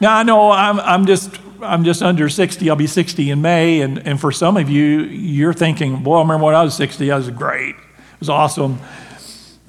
now, 0.00 0.16
I 0.16 0.22
know 0.24 0.50
I'm, 0.50 0.80
I'm 0.80 1.06
just 1.06 1.38
I'm 1.62 1.84
just 1.84 2.02
under 2.02 2.28
60. 2.28 2.68
I'll 2.68 2.76
be 2.76 2.86
60 2.86 3.30
in 3.30 3.40
May. 3.40 3.80
And, 3.80 4.04
and 4.06 4.20
for 4.20 4.32
some 4.32 4.56
of 4.56 4.68
you, 4.68 5.00
you're 5.02 5.54
thinking, 5.54 6.02
boy, 6.02 6.18
I 6.18 6.22
remember 6.22 6.46
when 6.46 6.54
I 6.54 6.62
was 6.62 6.74
60, 6.74 7.10
I 7.10 7.16
was 7.16 7.30
great. 7.30 7.76
It 7.76 8.20
was 8.20 8.28
awesome. 8.28 8.80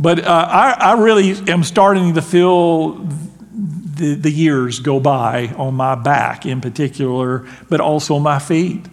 But 0.04 0.26
uh, 0.26 0.48
I, 0.52 0.76
I 0.78 0.94
really 1.02 1.32
am 1.50 1.64
starting 1.64 2.16
to 2.16 2.22
feel 2.22 2.96
the, 2.96 4.16
the 4.16 4.30
years 4.30 4.82
go 4.82 5.00
by 5.00 5.48
on 5.56 5.76
my 5.76 5.96
back 5.96 6.46
in 6.46 6.60
particular, 6.60 7.48
but 7.70 7.80
also 7.80 8.20
my 8.20 8.38
feet. 8.38 8.86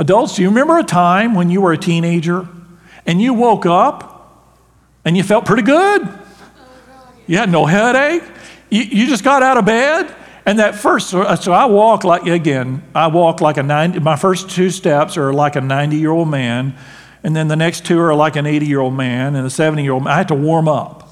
Adults, 0.00 0.34
do 0.34 0.42
you 0.42 0.48
remember 0.48 0.76
a 0.76 0.82
time 0.82 1.36
when 1.36 1.50
you 1.50 1.60
were 1.60 1.72
a 1.72 1.78
teenager 1.78 2.48
and 3.06 3.22
you 3.22 3.32
woke 3.32 3.64
up 3.64 4.44
and 5.04 5.16
you 5.16 5.22
felt 5.22 5.44
pretty 5.46 5.62
good? 5.62 6.02
You 7.28 7.36
had 7.36 7.52
no 7.52 7.64
headache. 7.64 8.24
You, 8.70 8.82
you 8.82 9.06
just 9.06 9.22
got 9.22 9.44
out 9.44 9.56
of 9.56 9.66
bed. 9.66 10.12
And 10.44 10.58
that 10.58 10.74
first, 10.74 11.10
so 11.10 11.22
I 11.22 11.66
walk 11.66 12.02
like, 12.02 12.26
again, 12.26 12.82
I 12.92 13.06
walk 13.06 13.40
like 13.40 13.56
a 13.56 13.62
90, 13.62 14.00
my 14.00 14.16
first 14.16 14.50
two 14.50 14.70
steps 14.70 15.16
are 15.16 15.32
like 15.32 15.54
a 15.54 15.60
90 15.60 15.96
year 15.96 16.10
old 16.10 16.28
man. 16.28 16.74
And 17.22 17.36
then 17.36 17.48
the 17.48 17.56
next 17.56 17.84
two 17.84 18.00
are 18.00 18.14
like 18.14 18.36
an 18.36 18.46
80 18.46 18.66
year 18.66 18.80
old 18.80 18.94
man 18.94 19.34
and 19.36 19.46
a 19.46 19.50
70 19.50 19.82
year 19.82 19.92
old 19.92 20.04
man. 20.04 20.12
I 20.14 20.18
have 20.18 20.28
to 20.28 20.34
warm 20.34 20.68
up. 20.68 21.08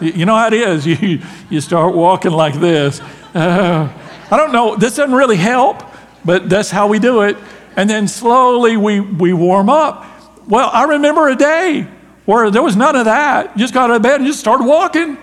You 0.00 0.26
know 0.26 0.36
how 0.36 0.46
it 0.46 0.54
is. 0.54 0.86
You, 1.00 1.20
you 1.50 1.60
start 1.60 1.94
walking 1.94 2.32
like 2.32 2.54
this. 2.54 3.00
Uh, 3.34 3.92
I 4.30 4.36
don't 4.36 4.52
know, 4.52 4.76
this 4.76 4.96
doesn't 4.96 5.14
really 5.14 5.36
help, 5.36 5.82
but 6.24 6.48
that's 6.48 6.70
how 6.70 6.88
we 6.88 6.98
do 6.98 7.22
it. 7.22 7.36
And 7.76 7.88
then 7.88 8.08
slowly 8.08 8.76
we, 8.76 9.00
we 9.00 9.32
warm 9.32 9.70
up. 9.70 10.04
Well, 10.46 10.70
I 10.72 10.84
remember 10.84 11.28
a 11.28 11.36
day 11.36 11.86
where 12.24 12.50
there 12.50 12.62
was 12.62 12.76
none 12.76 12.96
of 12.96 13.04
that. 13.04 13.56
You 13.56 13.60
just 13.60 13.74
got 13.74 13.90
out 13.90 13.96
of 13.96 14.02
bed 14.02 14.20
and 14.20 14.26
just 14.26 14.40
started 14.40 14.64
walking. 14.64 15.18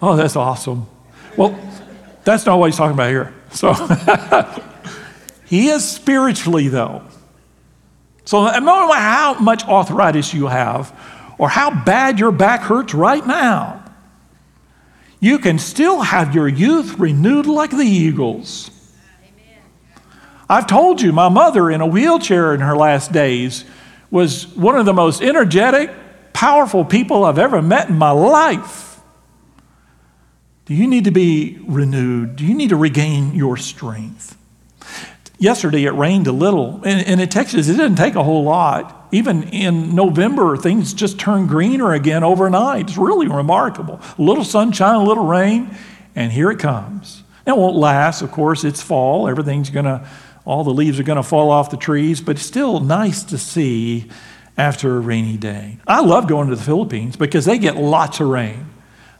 Oh, 0.00 0.16
that's 0.16 0.36
awesome. 0.36 0.86
Well, 1.36 1.58
that's 2.24 2.46
not 2.46 2.58
what 2.58 2.66
he's 2.66 2.76
talking 2.76 2.94
about 2.94 3.08
here. 3.08 3.34
So 3.50 3.72
he 5.46 5.68
is 5.68 5.88
spiritually, 5.88 6.68
though. 6.68 7.02
So 8.24 8.44
no 8.44 8.60
matter 8.60 8.94
how 8.94 9.34
much 9.38 9.64
arthritis 9.64 10.32
you 10.32 10.46
have 10.46 10.98
or 11.38 11.48
how 11.48 11.84
bad 11.84 12.18
your 12.18 12.32
back 12.32 12.60
hurts 12.60 12.94
right 12.94 13.26
now, 13.26 13.84
you 15.20 15.38
can 15.38 15.58
still 15.58 16.02
have 16.02 16.34
your 16.34 16.48
youth 16.48 16.98
renewed 16.98 17.46
like 17.46 17.70
the 17.70 17.84
eagles. 17.84 18.70
I've 20.48 20.66
told 20.66 21.00
you, 21.00 21.12
my 21.12 21.28
mother 21.28 21.70
in 21.70 21.80
a 21.80 21.86
wheelchair 21.86 22.54
in 22.54 22.60
her 22.60 22.76
last 22.76 23.12
days 23.12 23.64
was 24.10 24.46
one 24.54 24.76
of 24.76 24.84
the 24.84 24.92
most 24.92 25.22
energetic, 25.22 25.90
powerful 26.34 26.84
people 26.84 27.24
I've 27.24 27.38
ever 27.38 27.62
met 27.62 27.88
in 27.88 27.96
my 27.96 28.10
life. 28.10 29.00
Do 30.66 30.74
you 30.74 30.86
need 30.86 31.04
to 31.04 31.10
be 31.10 31.58
renewed? 31.66 32.36
Do 32.36 32.46
you 32.46 32.54
need 32.54 32.70
to 32.70 32.76
regain 32.76 33.34
your 33.34 33.56
strength? 33.56 34.36
Yesterday 35.38 35.84
it 35.84 35.90
rained 35.90 36.26
a 36.26 36.32
little, 36.32 36.80
and, 36.84 37.06
and 37.06 37.20
in 37.20 37.28
Texas 37.28 37.68
it 37.68 37.72
didn't 37.72 37.96
take 37.96 38.14
a 38.14 38.22
whole 38.22 38.44
lot. 38.44 39.08
Even 39.12 39.44
in 39.44 39.94
November, 39.94 40.56
things 40.56 40.94
just 40.94 41.18
turn 41.18 41.46
greener 41.46 41.92
again 41.92 42.24
overnight. 42.24 42.88
It's 42.88 42.96
really 42.96 43.28
remarkable. 43.28 44.00
A 44.18 44.22
little 44.22 44.44
sunshine, 44.44 44.96
a 44.96 45.04
little 45.04 45.26
rain, 45.26 45.76
and 46.14 46.32
here 46.32 46.50
it 46.50 46.58
comes. 46.58 47.22
It 47.46 47.56
won't 47.56 47.76
last, 47.76 48.22
of 48.22 48.32
course, 48.32 48.64
it's 48.64 48.80
fall. 48.80 49.28
Everything's 49.28 49.70
going 49.70 49.84
to 49.84 50.06
all 50.44 50.62
the 50.62 50.70
leaves 50.70 51.00
are 51.00 51.04
going 51.04 51.16
to 51.16 51.22
fall 51.22 51.50
off 51.50 51.70
the 51.70 51.76
trees, 51.76 52.20
but 52.20 52.36
it's 52.36 52.44
still 52.44 52.80
nice 52.80 53.22
to 53.24 53.38
see 53.38 54.10
after 54.58 54.96
a 54.96 55.00
rainy 55.00 55.36
day. 55.36 55.78
I 55.86 56.00
love 56.00 56.28
going 56.28 56.50
to 56.50 56.56
the 56.56 56.62
Philippines 56.62 57.16
because 57.16 57.44
they 57.46 57.58
get 57.58 57.76
lots 57.76 58.20
of 58.20 58.28
rain. 58.28 58.66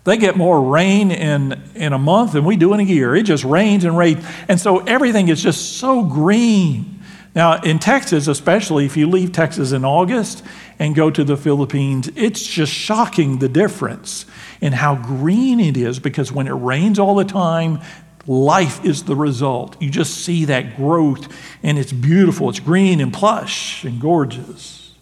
They 0.05 0.19
get 0.19 0.37
more 0.37 0.63
rain 0.63 1.11
in, 1.11 1.63
in 1.75 1.95
a 1.95 1.99
month 1.99 2.33
than 2.33 2.45
we 2.45 2.57
do 2.57 2.75
in 2.75 2.81
a 2.81 2.85
year. 2.85 3.17
It 3.17 3.23
just 3.23 3.43
rains 3.43 3.85
and 3.85 3.97
rains. 3.97 4.25
And 4.49 4.61
so 4.61 4.81
everything 4.81 5.29
is 5.29 5.43
just 5.43 5.79
so 5.79 6.05
green. 6.05 7.03
Now, 7.35 7.61
in 7.63 7.79
Texas, 7.79 8.29
especially 8.29 8.85
if 8.85 8.97
you 8.97 9.09
leave 9.09 9.33
Texas 9.33 9.73
in 9.73 9.85
August 9.85 10.45
and 10.79 10.95
go 10.95 11.11
to 11.11 11.25
the 11.25 11.37
Philippines, 11.37 12.11
it's 12.15 12.47
just 12.47 12.73
shocking 12.73 13.39
the 13.39 13.49
difference 13.49 14.27
in 14.61 14.75
how 14.75 14.95
green 14.95 15.59
it 15.59 15.77
is 15.77 15.99
because 15.99 16.31
when 16.31 16.47
it 16.47 16.53
rains 16.53 16.99
all 16.99 17.17
the 17.17 17.25
time, 17.25 17.81
life 18.27 18.85
is 18.85 19.05
the 19.05 19.17
result. 19.17 19.81
You 19.83 19.91
just 19.91 20.19
see 20.19 20.45
that 20.45 20.77
growth, 20.77 21.29
and 21.63 21.79
it's 21.79 21.93
beautiful. 21.93 22.51
It's 22.51 22.61
green 22.61 23.01
and 23.01 23.13
plush 23.13 23.85
and 23.85 24.01
gorgeous. 24.01 24.93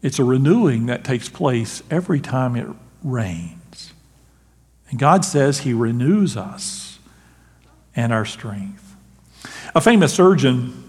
It's 0.00 0.18
a 0.18 0.24
renewing 0.24 0.86
that 0.86 1.04
takes 1.04 1.28
place 1.28 1.82
every 1.90 2.20
time 2.20 2.56
it 2.56 2.68
rains. 3.02 3.92
And 4.90 4.98
God 4.98 5.24
says 5.24 5.60
He 5.60 5.72
renews 5.72 6.36
us 6.36 6.98
and 7.94 8.12
our 8.12 8.24
strength. 8.24 8.96
A 9.74 9.80
famous 9.80 10.14
surgeon 10.14 10.84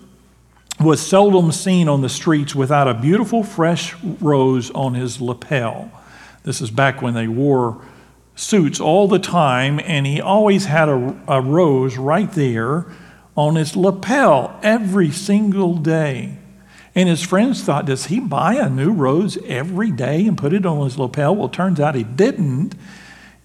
was 0.79 1.05
seldom 1.05 1.51
seen 1.51 1.89
on 1.89 2.01
the 2.01 2.09
streets 2.09 2.55
without 2.55 2.87
a 2.87 2.93
beautiful 2.93 3.43
fresh 3.43 3.95
rose 4.21 4.71
on 4.71 4.93
his 4.93 5.19
lapel. 5.19 5.91
This 6.43 6.61
is 6.61 6.71
back 6.71 7.01
when 7.01 7.13
they 7.13 7.27
wore 7.27 7.81
suits 8.35 8.79
all 8.79 9.07
the 9.07 9.19
time, 9.19 9.81
and 9.83 10.07
he 10.07 10.21
always 10.21 10.65
had 10.65 10.87
a, 10.87 11.17
a 11.27 11.41
rose 11.41 11.97
right 11.97 12.31
there 12.31 12.85
on 13.35 13.55
his 13.55 13.75
lapel 13.75 14.57
every 14.63 15.11
single 15.11 15.75
day. 15.75 16.38
And 16.95 17.07
his 17.07 17.21
friends 17.23 17.61
thought, 17.63 17.85
does 17.85 18.07
he 18.07 18.19
buy 18.19 18.55
a 18.55 18.69
new 18.69 18.91
rose 18.91 19.37
every 19.45 19.91
day 19.91 20.25
and 20.25 20.37
put 20.37 20.53
it 20.53 20.65
on 20.65 20.83
his 20.83 20.97
lapel? 20.97 21.35
Well, 21.35 21.49
turns 21.49 21.79
out 21.79 21.95
he 21.95 22.03
didn't. 22.03 22.75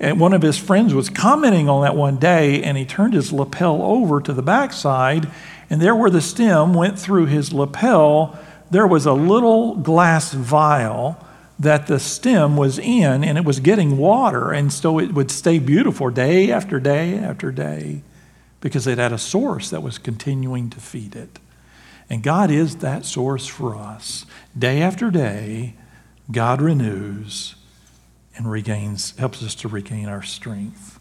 And 0.01 0.19
one 0.19 0.33
of 0.33 0.43
his 0.43 0.59
friends 0.59 0.93
was 0.95 1.09
commenting 1.09 1.69
on 1.69 1.83
that 1.83 1.97
one 1.97 2.17
day, 2.17 2.63
and 2.63 2.77
he 2.77 2.85
turned 2.85 3.15
his 3.15 3.33
lapel 3.33 3.83
over 3.83 4.21
to 4.21 4.33
the 4.33 4.43
backside, 4.43 5.31
and 5.71 5.81
there 5.81 5.95
where 5.95 6.11
the 6.11 6.21
stem 6.21 6.75
went 6.75 6.99
through 6.99 7.27
his 7.27 7.53
lapel, 7.53 8.39
there 8.71 8.87
was 8.87 9.07
a 9.07 9.13
little 9.13 9.77
glass 9.77 10.33
vial 10.33 11.25
that 11.59 11.87
the 11.87 12.01
stem 12.01 12.57
was 12.57 12.79
in 12.79 13.23
and 13.23 13.39
it 13.39 13.45
was 13.45 13.61
getting 13.61 13.97
water, 13.97 14.51
and 14.51 14.73
so 14.73 14.99
it 14.99 15.15
would 15.15 15.31
stay 15.31 15.59
beautiful 15.59 16.11
day 16.11 16.51
after 16.51 16.81
day 16.81 17.17
after 17.17 17.53
day 17.53 18.03
because 18.61 18.87
it 18.87 18.99
had 18.99 19.13
a 19.13 19.19
source 19.19 19.71
that 19.71 19.83
was 19.83 19.99
continuing 19.99 20.71
to 20.71 20.81
feed 20.81 21.15
it. 21.15 21.39
And 22.11 22.23
God 22.23 22.51
is 22.51 22.77
that 22.77 23.05
source 23.05 23.47
for 23.47 23.75
us. 23.75 24.27
Day 24.57 24.83
after 24.83 25.11
day, 25.11 25.75
God 26.31 26.61
renews 26.61 27.55
and 28.37 28.51
regains, 28.51 29.17
helps 29.17 29.43
us 29.43 29.55
to 29.57 29.69
regain 29.69 30.09
our 30.09 30.23
strength. 30.23 30.99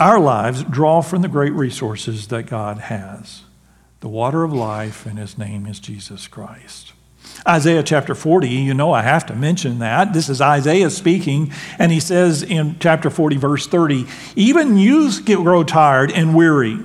Our 0.00 0.18
lives 0.18 0.64
draw 0.64 1.00
from 1.00 1.22
the 1.22 1.28
great 1.28 1.52
resources 1.52 2.28
that 2.28 2.46
God 2.46 2.78
has 2.78 3.42
the 4.00 4.08
water 4.08 4.42
of 4.42 4.52
life, 4.52 5.06
and 5.06 5.16
his 5.16 5.38
name 5.38 5.64
is 5.64 5.78
Jesus 5.78 6.26
Christ. 6.26 6.92
Isaiah 7.46 7.84
chapter 7.84 8.16
40, 8.16 8.48
you 8.48 8.74
know 8.74 8.92
I 8.92 9.02
have 9.02 9.24
to 9.26 9.34
mention 9.34 9.78
that. 9.78 10.12
This 10.12 10.28
is 10.28 10.40
Isaiah 10.40 10.90
speaking, 10.90 11.52
and 11.78 11.92
he 11.92 12.00
says 12.00 12.42
in 12.42 12.76
chapter 12.80 13.10
40, 13.10 13.36
verse 13.36 13.68
30, 13.68 14.06
Even 14.34 14.76
youths 14.76 15.20
get 15.20 15.38
grow 15.38 15.62
tired 15.62 16.10
and 16.10 16.34
weary, 16.34 16.80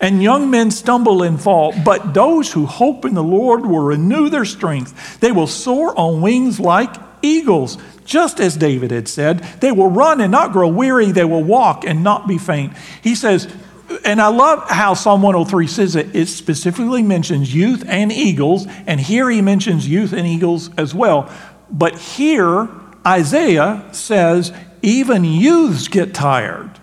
and 0.00 0.22
young 0.22 0.50
men 0.50 0.70
stumble 0.70 1.22
and 1.22 1.40
fall, 1.40 1.74
but 1.84 2.14
those 2.14 2.52
who 2.52 2.66
hope 2.66 3.04
in 3.04 3.14
the 3.14 3.22
Lord 3.22 3.64
will 3.64 3.80
renew 3.80 4.28
their 4.28 4.44
strength. 4.44 5.20
They 5.20 5.32
will 5.32 5.46
soar 5.46 5.98
on 5.98 6.20
wings 6.20 6.60
like 6.60 6.94
eagles, 7.22 7.78
just 8.04 8.40
as 8.40 8.56
David 8.56 8.90
had 8.90 9.08
said. 9.08 9.40
They 9.60 9.72
will 9.72 9.90
run 9.90 10.20
and 10.20 10.32
not 10.32 10.52
grow 10.52 10.68
weary, 10.68 11.12
they 11.12 11.24
will 11.24 11.44
walk 11.44 11.84
and 11.84 12.02
not 12.02 12.28
be 12.28 12.38
faint. 12.38 12.76
He 13.02 13.14
says, 13.14 13.52
and 14.04 14.20
I 14.20 14.28
love 14.28 14.70
how 14.70 14.94
Psalm 14.94 15.22
103 15.22 15.66
says 15.66 15.96
it. 15.96 16.14
It 16.14 16.26
specifically 16.26 17.02
mentions 17.02 17.54
youth 17.54 17.84
and 17.86 18.12
eagles, 18.12 18.66
and 18.86 19.00
here 19.00 19.28
he 19.28 19.42
mentions 19.42 19.88
youth 19.88 20.12
and 20.12 20.26
eagles 20.26 20.70
as 20.76 20.94
well. 20.94 21.32
But 21.70 21.98
here, 21.98 22.68
Isaiah 23.06 23.88
says, 23.92 24.52
even 24.82 25.24
youths 25.24 25.88
get 25.88 26.14
tired. 26.14 26.79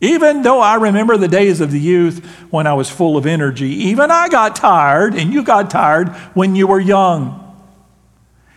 Even 0.00 0.42
though 0.42 0.60
I 0.60 0.76
remember 0.76 1.16
the 1.16 1.28
days 1.28 1.60
of 1.60 1.70
the 1.70 1.80
youth 1.80 2.24
when 2.50 2.66
I 2.66 2.72
was 2.72 2.88
full 2.88 3.16
of 3.16 3.26
energy, 3.26 3.68
even 3.68 4.10
I 4.10 4.28
got 4.28 4.56
tired, 4.56 5.14
and 5.14 5.32
you 5.32 5.42
got 5.42 5.70
tired 5.70 6.08
when 6.34 6.56
you 6.56 6.66
were 6.66 6.80
young. 6.80 7.36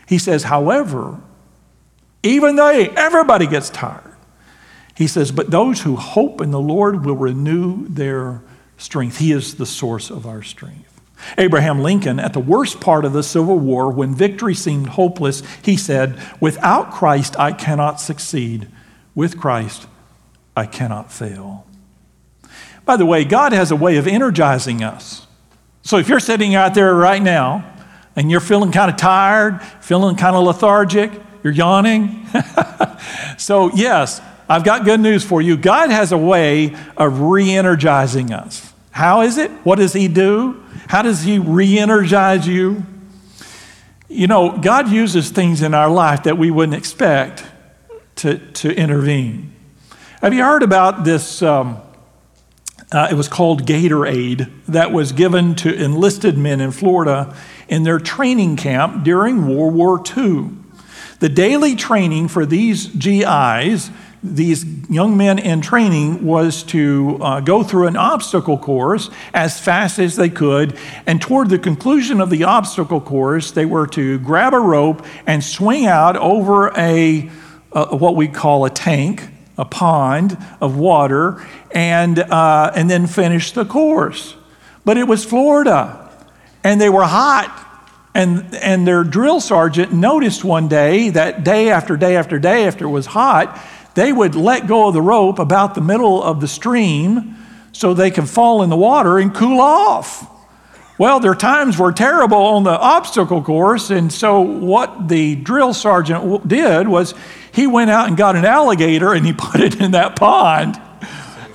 He 0.08 0.18
says, 0.18 0.44
however, 0.44 1.20
even 2.24 2.56
they, 2.56 2.90
everybody 2.90 3.46
gets 3.46 3.70
tired. 3.70 4.16
He 4.96 5.08
says, 5.08 5.32
But 5.32 5.52
those 5.52 5.82
who 5.82 5.96
hope 5.96 6.39
in 6.39 6.52
the 6.52 6.60
Lord 6.60 7.06
will 7.06 7.16
renew 7.16 7.88
their 7.88 8.41
strength. 8.78 9.18
He 9.18 9.32
is 9.32 9.56
the 9.56 9.66
source 9.66 10.10
of 10.10 10.26
our 10.26 10.44
strength. 10.44 10.89
Abraham 11.38 11.80
Lincoln, 11.82 12.20
at 12.20 12.34
the 12.34 12.39
worst 12.39 12.82
part 12.82 13.06
of 13.06 13.14
the 13.14 13.24
Civil 13.24 13.58
War, 13.58 13.89
when 13.89 14.14
victory 14.14 14.56
seemed 14.56 14.89
hopeless, 14.89 15.41
he 15.62 15.78
said, 15.78 16.20
Without 16.39 16.91
Christ, 16.91 17.38
I 17.39 17.52
cannot 17.52 18.00
succeed. 18.00 18.68
With 19.16 19.38
Christ, 19.39 19.88
I 20.56 20.66
cannot 20.66 21.12
fail. 21.12 21.66
By 22.86 22.97
the 22.97 23.06
way, 23.06 23.24
God 23.24 23.54
has 23.54 23.72
a 23.72 23.76
way 23.76 23.97
of 23.97 24.08
energizing 24.08 24.84
us. 24.84 25.26
So 25.84 25.97
if 25.97 26.08
you're 26.08 26.20
sitting 26.20 26.56
out 26.56 26.74
there 26.74 26.93
right 26.93 27.22
now 27.22 27.70
and 28.16 28.30
you're 28.30 28.39
feeling 28.39 28.72
kind 28.72 28.91
of 28.91 28.97
tired, 28.97 29.62
feeling 29.82 30.16
kind 30.16 30.36
of 30.36 30.43
lethargic, 30.43 31.12
you're 31.43 31.54
yawning. 31.54 32.26
so, 33.38 33.72
yes, 33.74 34.22
I've 34.47 34.64
got 34.64 34.86
good 34.86 34.99
news 34.99 35.24
for 35.24 35.41
you. 35.41 35.58
God 35.58 35.89
has 35.89 36.12
a 36.12 36.18
way 36.18 36.76
of 36.95 37.20
re 37.20 37.51
energizing 37.51 38.32
us. 38.32 38.74
How 38.91 39.22
is 39.22 39.38
it? 39.38 39.51
What 39.64 39.78
does 39.78 39.93
He 39.93 40.08
do? 40.08 40.64
How 40.88 41.01
does 41.01 41.24
He 41.24 41.39
re 41.39 41.80
energize 41.80 42.47
you? 42.47 42.84
You 44.08 44.28
know, 44.28 44.58
God 44.58 44.89
uses 44.89 45.32
things 45.32 45.62
in 45.62 45.74
our 45.74 45.89
life 45.89 46.24
that 46.24 46.38
we 46.38 46.51
wouldn't 46.51 46.78
expect 46.78 47.43
to, 48.18 48.38
to 48.38 48.72
intervene. 48.74 49.53
Have 50.24 50.34
you 50.34 50.41
heard 50.41 50.63
about 50.63 51.03
this? 51.03 51.41
Um, 51.41 51.82
uh, 52.93 53.09
it 53.11 53.13
was 53.13 53.28
called 53.28 53.65
Gatorade, 53.65 54.49
that 54.69 54.93
was 54.93 55.11
given 55.11 55.53
to 55.55 55.74
enlisted 55.76 56.38
men 56.38 56.61
in 56.61 56.71
Florida 56.71 57.36
in 57.67 57.84
their 57.84 57.99
training 57.99 58.55
camp 58.55 59.03
during 59.03 59.45
World 59.45 59.74
War 59.74 60.01
II. 60.15 60.51
The 61.19 61.28
daily 61.28 61.76
training 61.76 62.30
for 62.30 62.45
these 62.45 62.88
GIs 62.88 63.91
these 64.24 64.63
young 64.89 65.17
men 65.17 65.39
in 65.39 65.59
training 65.59 66.26
was 66.26 66.63
to 66.63 67.17
uh, 67.19 67.39
go 67.41 67.61
through 67.61 67.88
an 67.88 67.97
obstacle 67.97 68.57
course 68.57 69.09
as 69.34 69.59
fast 69.59 69.99
as 69.99 70.15
they 70.15 70.30
could. 70.30 70.78
And 71.05 71.21
toward 71.21 71.49
the 71.49 71.59
conclusion 71.59 72.21
of 72.21 72.30
the 72.30 72.45
obstacle 72.45 73.01
course, 73.01 73.51
they 73.51 73.65
were 73.65 73.88
to 73.88 74.19
grab 74.19 74.53
a 74.53 74.59
rope 74.61 75.05
and 75.28 75.43
swing 75.43 75.86
out 75.86 76.15
over 76.15 76.71
a, 76.78 77.30
uh, 77.74 77.97
what 77.97 78.15
we 78.15 78.30
call 78.30 78.63
a 78.63 78.69
tank, 78.69 79.33
a 79.58 79.66
pond 79.66 80.38
of 80.62 80.78
water, 80.78 81.45
and, 81.72 82.20
uh, 82.20 82.72
and 82.76 82.89
then 82.89 83.08
finish 83.08 83.51
the 83.51 83.66
course. 83.66 84.36
But 84.86 84.97
it 84.97 85.08
was 85.08 85.24
Florida, 85.24 86.10
and 86.64 86.80
they 86.80 86.89
were 86.89 87.04
hot. 87.06 87.60
And, 88.16 88.54
and 88.54 88.86
their 88.86 89.04
drill 89.04 89.41
sergeant 89.41 89.91
noticed 89.91 90.43
one 90.43 90.68
day 90.68 91.10
that 91.10 91.43
day 91.43 91.72
after 91.72 91.97
day 91.97 92.16
after 92.16 92.38
day 92.38 92.68
after 92.68 92.86
it 92.86 92.89
was 92.89 93.08
hot 93.08 93.60
they 93.95 94.12
would 94.12 94.36
let 94.36 94.68
go 94.68 94.88
of 94.88 94.93
the 94.93 95.01
rope 95.01 95.39
about 95.39 95.76
the 95.76 95.82
middle 95.82 96.22
of 96.24 96.41
the 96.41 96.47
stream 96.47 97.36
so 97.72 97.93
they 97.93 98.12
could 98.12 98.30
fall 98.30 98.64
in 98.64 98.70
the 98.70 98.78
water 98.78 99.20
and 99.20 99.34
cool 99.34 99.62
off. 99.62 100.30
Well, 100.98 101.20
their 101.20 101.34
times 101.34 101.80
were 101.80 101.91
terrible 101.91 102.38
on 102.38 102.64
the 102.64 102.78
obstacle 102.78 103.41
course, 103.41 103.89
and 103.89 104.14
so 104.14 104.41
what 104.41 105.08
the 105.08 105.36
drill 105.36 105.74
sergeant 105.74 106.48
did 106.48 106.88
was 106.88 107.16
he 107.52 107.66
went 107.66 107.89
out 107.89 108.08
and 108.08 108.16
got 108.16 108.36
an 108.36 108.46
alligator 108.46 109.14
and 109.14 109.26
he 109.26 109.34
put 109.38 109.60
it 109.60 109.82
in 109.82 109.91
that 109.91 110.16
pond. 110.16 110.80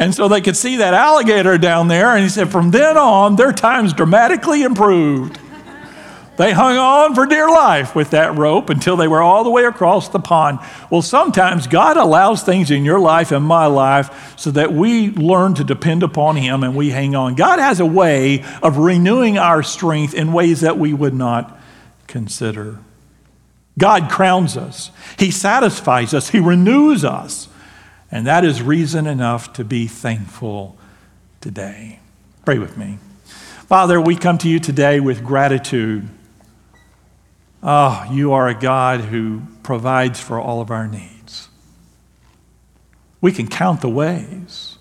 And 0.00 0.14
so 0.14 0.28
they 0.28 0.40
could 0.40 0.56
see 0.56 0.76
that 0.76 0.94
alligator 0.94 1.58
down 1.58 1.88
there, 1.88 2.14
and 2.14 2.22
he 2.22 2.28
said, 2.28 2.50
from 2.50 2.70
then 2.70 2.96
on, 2.96 3.36
their 3.36 3.52
times 3.52 3.92
dramatically 3.92 4.62
improved. 4.62 5.40
They 6.38 6.52
hung 6.52 6.76
on 6.76 7.16
for 7.16 7.26
dear 7.26 7.48
life 7.48 7.96
with 7.96 8.10
that 8.10 8.38
rope 8.38 8.70
until 8.70 8.96
they 8.96 9.08
were 9.08 9.20
all 9.20 9.42
the 9.42 9.50
way 9.50 9.64
across 9.64 10.08
the 10.08 10.20
pond. 10.20 10.60
Well, 10.88 11.02
sometimes 11.02 11.66
God 11.66 11.96
allows 11.96 12.44
things 12.44 12.70
in 12.70 12.84
your 12.84 13.00
life 13.00 13.32
and 13.32 13.44
my 13.44 13.66
life 13.66 14.38
so 14.38 14.52
that 14.52 14.72
we 14.72 15.10
learn 15.10 15.54
to 15.54 15.64
depend 15.64 16.04
upon 16.04 16.36
Him 16.36 16.62
and 16.62 16.76
we 16.76 16.90
hang 16.90 17.16
on. 17.16 17.34
God 17.34 17.58
has 17.58 17.80
a 17.80 17.86
way 17.86 18.44
of 18.62 18.78
renewing 18.78 19.36
our 19.36 19.64
strength 19.64 20.14
in 20.14 20.32
ways 20.32 20.60
that 20.60 20.78
we 20.78 20.94
would 20.94 21.12
not 21.12 21.58
consider. 22.06 22.78
God 23.76 24.08
crowns 24.08 24.56
us, 24.56 24.92
He 25.18 25.32
satisfies 25.32 26.14
us, 26.14 26.30
He 26.30 26.38
renews 26.38 27.04
us. 27.04 27.48
And 28.12 28.28
that 28.28 28.44
is 28.44 28.62
reason 28.62 29.08
enough 29.08 29.52
to 29.54 29.64
be 29.64 29.88
thankful 29.88 30.78
today. 31.40 31.98
Pray 32.44 32.60
with 32.60 32.76
me. 32.76 32.98
Father, 33.66 34.00
we 34.00 34.14
come 34.14 34.38
to 34.38 34.48
you 34.48 34.60
today 34.60 35.00
with 35.00 35.24
gratitude 35.24 36.08
Oh, 37.62 38.06
you 38.10 38.32
are 38.32 38.48
a 38.48 38.54
God 38.54 39.00
who 39.00 39.42
provides 39.62 40.20
for 40.20 40.40
all 40.40 40.60
of 40.60 40.70
our 40.70 40.86
needs. 40.86 41.48
We 43.20 43.32
can 43.32 43.48
count 43.48 43.80
the 43.80 43.88
ways. 43.88 44.78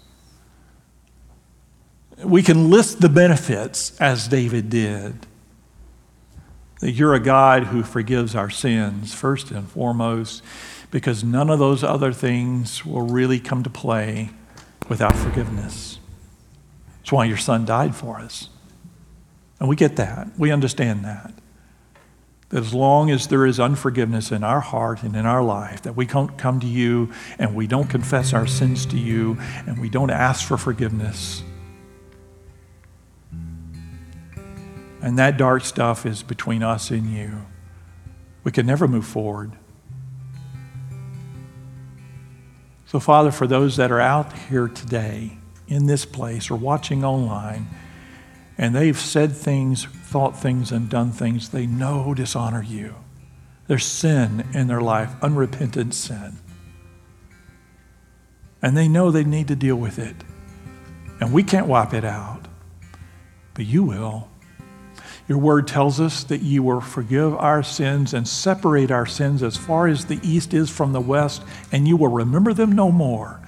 We 2.23 2.43
can 2.43 2.69
list 2.69 3.01
the 3.01 3.09
benefits 3.09 3.99
as 3.99 4.27
David 4.27 4.69
did. 4.69 5.25
That 6.79 6.91
you're 6.91 7.15
a 7.15 7.19
God 7.19 7.65
who 7.65 7.81
forgives 7.81 8.35
our 8.35 8.51
sins, 8.51 9.13
first 9.13 9.49
and 9.49 9.67
foremost, 9.67 10.43
because 10.91 11.23
none 11.23 11.49
of 11.49 11.57
those 11.57 11.83
other 11.83 12.13
things 12.13 12.85
will 12.85 13.01
really 13.01 13.39
come 13.39 13.63
to 13.63 13.69
play 13.69 14.29
without 14.87 15.15
forgiveness. 15.15 15.99
That's 16.99 17.11
why 17.11 17.25
your 17.25 17.37
son 17.37 17.65
died 17.65 17.95
for 17.95 18.19
us. 18.19 18.49
And 19.59 19.67
we 19.67 19.75
get 19.75 19.95
that. 19.95 20.27
We 20.37 20.51
understand 20.51 21.03
that. 21.05 21.33
That 22.49 22.63
as 22.63 22.73
long 22.73 23.11
as 23.11 23.27
there 23.27 23.45
is 23.45 23.59
unforgiveness 23.59 24.31
in 24.31 24.43
our 24.43 24.61
heart 24.61 25.03
and 25.03 25.15
in 25.15 25.25
our 25.25 25.43
life, 25.43 25.81
that 25.81 25.95
we 25.95 26.05
don't 26.05 26.37
come 26.37 26.59
to 26.61 26.67
you 26.67 27.11
and 27.37 27.55
we 27.55 27.67
don't 27.67 27.89
confess 27.89 28.33
our 28.33 28.47
sins 28.47 28.85
to 28.87 28.97
you 28.97 29.37
and 29.65 29.79
we 29.79 29.89
don't 29.89 30.09
ask 30.09 30.47
for 30.47 30.57
forgiveness. 30.57 31.43
And 35.01 35.19
that 35.19 35.37
dark 35.37 35.63
stuff 35.63 36.05
is 36.05 36.23
between 36.23 36.63
us 36.63 36.89
and 36.89 37.05
you. 37.05 37.45
We 38.43 38.51
can 38.51 38.65
never 38.65 38.87
move 38.87 39.05
forward. 39.05 39.51
So, 42.85 43.01
Father, 43.01 43.31
for 43.31 43.47
those 43.47 43.75
that 43.75 43.91
are 43.91 43.99
out 43.99 44.31
here 44.31 44.69
today 44.69 45.37
in 45.67 45.87
this 45.87 46.05
place 46.05 46.49
or 46.49 46.55
watching 46.55 47.03
online, 47.03 47.67
and 48.57 48.75
they've 48.75 48.99
said 48.99 49.33
things, 49.33 49.85
thought 49.85 50.37
things, 50.37 50.71
and 50.71 50.89
done 50.89 51.11
things 51.11 51.49
they 51.49 51.67
know 51.67 52.13
dishonor 52.13 52.63
you. 52.63 52.95
There's 53.67 53.85
sin 53.85 54.47
in 54.53 54.67
their 54.67 54.81
life, 54.81 55.11
unrepentant 55.21 55.93
sin. 55.93 56.37
And 58.61 58.75
they 58.75 58.87
know 58.87 59.11
they 59.11 59.23
need 59.23 59.49
to 59.49 59.55
deal 59.55 59.75
with 59.75 59.99
it. 59.99 60.15
And 61.19 61.31
we 61.31 61.43
can't 61.43 61.67
wipe 61.67 61.93
it 61.93 62.05
out, 62.05 62.47
but 63.53 63.65
you 63.65 63.83
will. 63.83 64.29
Your 65.27 65.37
word 65.37 65.67
tells 65.67 65.99
us 65.99 66.23
that 66.25 66.41
you 66.41 66.63
will 66.63 66.79
forgive 66.79 67.35
our 67.35 67.61
sins 67.61 68.13
and 68.13 68.27
separate 68.27 68.91
our 68.91 69.05
sins 69.05 69.43
as 69.43 69.57
far 69.57 69.87
as 69.87 70.05
the 70.05 70.19
east 70.23 70.53
is 70.53 70.69
from 70.69 70.93
the 70.93 71.01
west, 71.01 71.43
and 71.71 71.87
you 71.87 71.97
will 71.97 72.07
remember 72.07 72.53
them 72.53 72.71
no 72.71 72.91
more. 72.91 73.39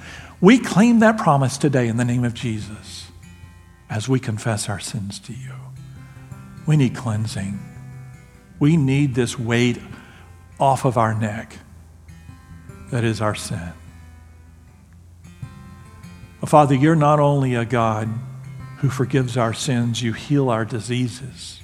We 0.41 0.59
claim 0.59 0.99
that 0.99 1.17
promise 1.17 1.57
today 1.57 1.87
in 1.87 1.97
the 1.97 2.05
name 2.05 2.25
of 2.25 2.33
Jesus 2.33 2.98
as 3.89 4.07
we 4.07 4.19
confess 4.19 4.69
our 4.69 4.79
sins 4.79 5.19
to 5.19 5.33
you. 5.33 5.53
We 6.67 6.77
need 6.77 6.95
cleansing. 6.95 7.59
We 8.59 8.77
need 8.77 9.15
this 9.15 9.39
weight 9.39 9.79
off 10.59 10.85
of 10.85 10.97
our 10.97 11.13
neck 11.13 11.57
that 12.91 13.03
is 13.03 13.21
our 13.21 13.35
sin. 13.35 13.73
Father, 16.45 16.75
you're 16.75 16.95
not 16.95 17.19
only 17.19 17.55
a 17.55 17.65
God 17.65 18.07
who 18.77 18.89
forgives 18.89 19.37
our 19.37 19.53
sins, 19.53 20.01
you 20.01 20.13
heal 20.13 20.49
our 20.49 20.65
diseases. 20.65 21.61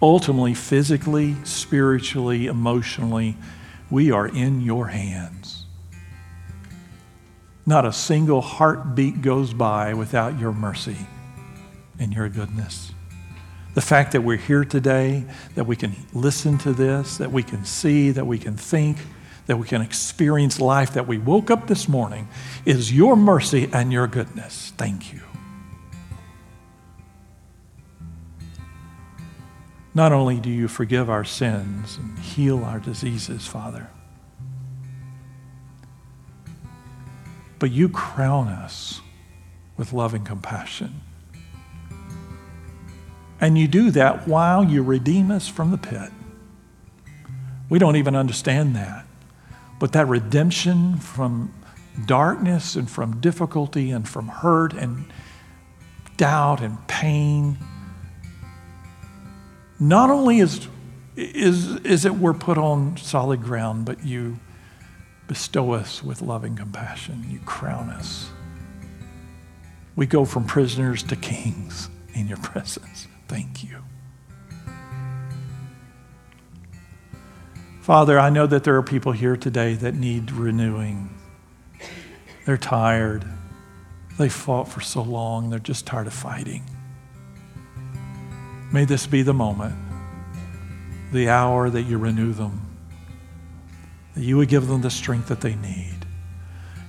Ultimately, 0.00 0.54
physically, 0.54 1.36
spiritually, 1.44 2.46
emotionally, 2.46 3.36
we 3.90 4.10
are 4.10 4.26
in 4.26 4.60
your 4.60 4.86
hands. 4.88 5.66
Not 7.66 7.84
a 7.84 7.92
single 7.92 8.40
heartbeat 8.40 9.22
goes 9.22 9.52
by 9.52 9.94
without 9.94 10.38
your 10.38 10.52
mercy 10.52 11.06
and 11.98 12.12
your 12.12 12.28
goodness. 12.28 12.92
The 13.74 13.80
fact 13.80 14.12
that 14.12 14.20
we're 14.20 14.36
here 14.36 14.64
today, 14.64 15.24
that 15.54 15.64
we 15.64 15.76
can 15.76 15.94
listen 16.12 16.58
to 16.58 16.72
this, 16.72 17.18
that 17.18 17.32
we 17.32 17.42
can 17.42 17.64
see, 17.64 18.10
that 18.12 18.26
we 18.26 18.38
can 18.38 18.56
think, 18.56 18.98
that 19.46 19.56
we 19.56 19.66
can 19.66 19.82
experience 19.82 20.60
life, 20.60 20.94
that 20.94 21.06
we 21.06 21.18
woke 21.18 21.50
up 21.50 21.66
this 21.66 21.88
morning, 21.88 22.28
is 22.64 22.92
your 22.92 23.16
mercy 23.16 23.68
and 23.72 23.92
your 23.92 24.06
goodness. 24.06 24.72
Thank 24.76 25.12
you. 25.12 25.20
Not 29.92 30.12
only 30.12 30.40
do 30.40 30.50
you 30.50 30.66
forgive 30.66 31.08
our 31.08 31.24
sins 31.24 31.98
and 31.98 32.18
heal 32.18 32.64
our 32.64 32.80
diseases, 32.80 33.46
Father, 33.46 33.88
but 37.60 37.70
you 37.70 37.88
crown 37.88 38.48
us 38.48 39.00
with 39.76 39.92
loving 39.92 40.24
compassion. 40.24 41.00
And 43.40 43.58
you 43.58 43.68
do 43.68 43.90
that 43.90 44.26
while 44.26 44.64
you 44.64 44.82
redeem 44.82 45.30
us 45.30 45.48
from 45.48 45.70
the 45.70 45.78
pit. 45.78 46.10
We 47.68 47.78
don't 47.78 47.96
even 47.96 48.14
understand 48.14 48.76
that. 48.76 49.06
But 49.78 49.92
that 49.92 50.06
redemption 50.06 50.96
from 50.96 51.52
darkness 52.06 52.76
and 52.76 52.90
from 52.90 53.20
difficulty 53.20 53.90
and 53.90 54.08
from 54.08 54.28
hurt 54.28 54.72
and 54.72 55.06
doubt 56.16 56.60
and 56.60 56.86
pain, 56.86 57.58
not 59.80 60.10
only 60.10 60.38
is, 60.38 60.68
is, 61.16 61.76
is 61.80 62.04
it 62.04 62.14
we're 62.14 62.34
put 62.34 62.56
on 62.56 62.96
solid 62.96 63.42
ground, 63.42 63.84
but 63.84 64.04
you 64.04 64.38
bestow 65.26 65.72
us 65.72 66.02
with 66.02 66.22
loving 66.22 66.56
compassion. 66.56 67.24
You 67.28 67.40
crown 67.40 67.90
us. 67.90 68.30
We 69.96 70.06
go 70.06 70.24
from 70.24 70.44
prisoners 70.44 71.02
to 71.04 71.16
kings 71.16 71.88
in 72.14 72.28
your 72.28 72.38
presence. 72.42 73.08
Thank 73.28 73.64
you. 73.64 73.78
Father, 77.80 78.18
I 78.18 78.30
know 78.30 78.46
that 78.46 78.64
there 78.64 78.76
are 78.76 78.82
people 78.82 79.12
here 79.12 79.36
today 79.36 79.74
that 79.74 79.94
need 79.94 80.32
renewing. 80.32 81.14
They're 82.46 82.56
tired. 82.56 83.26
They 84.18 84.28
fought 84.28 84.68
for 84.68 84.80
so 84.80 85.02
long, 85.02 85.50
they're 85.50 85.58
just 85.58 85.86
tired 85.86 86.06
of 86.06 86.14
fighting. 86.14 86.62
May 88.72 88.84
this 88.84 89.06
be 89.06 89.22
the 89.22 89.34
moment, 89.34 89.74
the 91.12 91.28
hour 91.28 91.68
that 91.68 91.82
you 91.82 91.98
renew 91.98 92.32
them, 92.32 92.76
that 94.14 94.22
you 94.22 94.36
would 94.36 94.48
give 94.48 94.66
them 94.66 94.80
the 94.80 94.90
strength 94.90 95.28
that 95.28 95.40
they 95.40 95.54
need. 95.54 96.06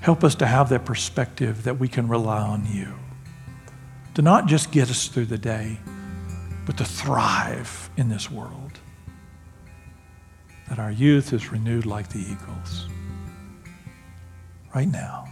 Help 0.02 0.24
us 0.24 0.36
to 0.36 0.46
have 0.46 0.70
that 0.70 0.86
perspective 0.86 1.64
that 1.64 1.80
we 1.80 1.88
can 1.88 2.08
rely 2.08 2.40
on 2.40 2.66
you, 2.72 2.94
to 4.14 4.22
not 4.22 4.46
just 4.46 4.72
get 4.72 4.90
us 4.90 5.08
through 5.08 5.26
the 5.26 5.38
day, 5.38 5.78
but 6.66 6.78
to 6.78 6.86
thrive 6.86 7.90
in 7.98 8.10
this 8.10 8.30
world. 8.30 8.80
That 10.70 10.80
our 10.80 10.92
youth 10.92 11.32
is 11.32 11.52
renewed 11.52 11.86
like 11.86 12.10
the 12.10 12.20
eagles. 12.20 12.88
Right 14.74 14.88
now. 14.88 15.30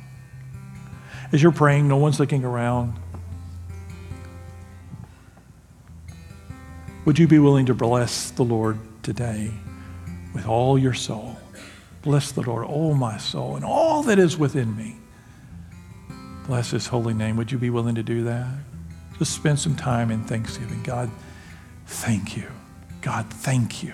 As 1.31 1.41
you're 1.41 1.51
praying, 1.51 1.87
no 1.87 1.97
one's 1.97 2.19
looking 2.19 2.45
around. 2.45 2.93
Would 7.05 7.19
you 7.19 7.27
be 7.27 7.39
willing 7.39 7.65
to 7.65 7.73
bless 7.73 8.31
the 8.31 8.43
Lord 8.43 8.79
today 9.01 9.51
with 10.33 10.47
all 10.47 10.77
your 10.77 10.93
soul? 10.93 11.37
Bless 12.03 12.31
the 12.31 12.41
Lord, 12.41 12.65
oh 12.69 12.93
my 12.93 13.17
soul, 13.17 13.55
and 13.55 13.65
all 13.65 14.03
that 14.03 14.19
is 14.19 14.37
within 14.37 14.75
me. 14.77 14.97
Bless 16.47 16.71
his 16.71 16.87
holy 16.87 17.13
name. 17.13 17.35
Would 17.37 17.51
you 17.51 17.57
be 17.57 17.69
willing 17.69 17.95
to 17.95 18.03
do 18.03 18.23
that? 18.25 18.47
Just 19.19 19.33
spend 19.33 19.59
some 19.59 19.75
time 19.75 20.11
in 20.11 20.23
thanksgiving. 20.23 20.81
God, 20.83 21.09
thank 21.85 22.35
you. 22.35 22.47
God, 23.01 23.29
thank 23.29 23.83
you 23.83 23.93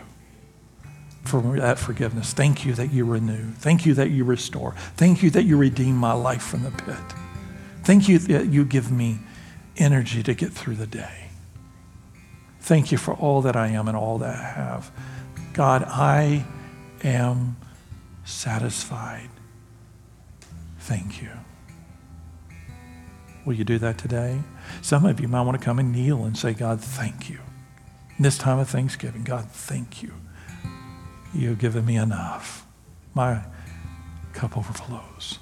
for 1.25 1.41
that 1.59 1.77
forgiveness. 1.77 2.33
Thank 2.33 2.65
you 2.65 2.73
that 2.73 2.91
you 2.91 3.05
renew. 3.05 3.51
Thank 3.51 3.85
you 3.85 3.93
that 3.95 4.09
you 4.09 4.23
restore. 4.23 4.73
Thank 4.95 5.21
you 5.21 5.29
that 5.31 5.43
you 5.43 5.57
redeem 5.57 5.95
my 5.95 6.13
life 6.13 6.41
from 6.41 6.63
the 6.63 6.71
pit. 6.71 6.97
Thank 7.83 8.07
you 8.07 8.19
that 8.19 8.47
you 8.47 8.65
give 8.65 8.91
me 8.91 9.19
energy 9.77 10.23
to 10.23 10.33
get 10.33 10.51
through 10.51 10.75
the 10.75 10.87
day. 10.87 11.29
Thank 12.61 12.91
you 12.91 12.97
for 12.97 13.13
all 13.13 13.41
that 13.41 13.55
I 13.55 13.67
am 13.69 13.87
and 13.87 13.97
all 13.97 14.17
that 14.19 14.35
I 14.35 14.43
have. 14.43 14.91
God, 15.53 15.83
I 15.83 16.45
am 17.03 17.57
satisfied. 18.25 19.29
Thank 20.79 21.21
you. 21.21 21.29
Will 23.45 23.53
you 23.53 23.63
do 23.63 23.79
that 23.79 23.97
today? 23.97 24.41
Some 24.81 25.05
of 25.05 25.19
you 25.19 25.27
might 25.27 25.41
want 25.41 25.59
to 25.59 25.63
come 25.63 25.79
and 25.79 25.91
kneel 25.91 26.23
and 26.23 26.37
say, 26.37 26.53
God, 26.53 26.81
thank 26.81 27.29
you. 27.29 27.39
In 28.17 28.23
this 28.23 28.37
time 28.37 28.59
of 28.59 28.69
Thanksgiving, 28.69 29.23
God, 29.23 29.49
thank 29.49 30.03
you. 30.03 30.13
You've 31.33 31.59
given 31.59 31.85
me 31.85 31.95
enough. 31.95 32.65
My 33.13 33.43
cup 34.33 34.57
overflows. 34.57 35.39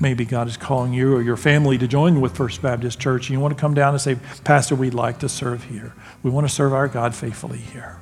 Maybe 0.00 0.24
God 0.24 0.48
is 0.48 0.56
calling 0.56 0.92
you 0.92 1.14
or 1.14 1.22
your 1.22 1.36
family 1.36 1.78
to 1.78 1.86
join 1.86 2.20
with 2.20 2.36
First 2.36 2.60
Baptist 2.60 2.98
Church, 2.98 3.28
and 3.28 3.34
you 3.34 3.40
want 3.40 3.56
to 3.56 3.60
come 3.60 3.74
down 3.74 3.94
and 3.94 4.00
say, 4.00 4.16
Pastor, 4.42 4.74
we'd 4.74 4.94
like 4.94 5.20
to 5.20 5.28
serve 5.28 5.62
here. 5.64 5.94
We 6.22 6.30
want 6.30 6.48
to 6.48 6.52
serve 6.52 6.72
our 6.72 6.88
God 6.88 7.14
faithfully 7.14 7.58
here. 7.58 7.98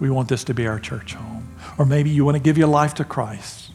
We 0.00 0.08
want 0.10 0.28
this 0.28 0.44
to 0.44 0.54
be 0.54 0.66
our 0.66 0.80
church 0.80 1.14
home. 1.14 1.54
Or 1.78 1.84
maybe 1.84 2.08
you 2.10 2.24
want 2.24 2.36
to 2.36 2.42
give 2.42 2.56
your 2.56 2.68
life 2.68 2.94
to 2.94 3.04
Christ 3.04 3.70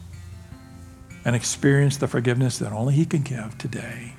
and 1.24 1.36
experience 1.36 1.96
the 1.96 2.08
forgiveness 2.08 2.58
that 2.58 2.72
only 2.72 2.94
He 2.94 3.04
can 3.04 3.22
give 3.22 3.56
today. 3.58 4.14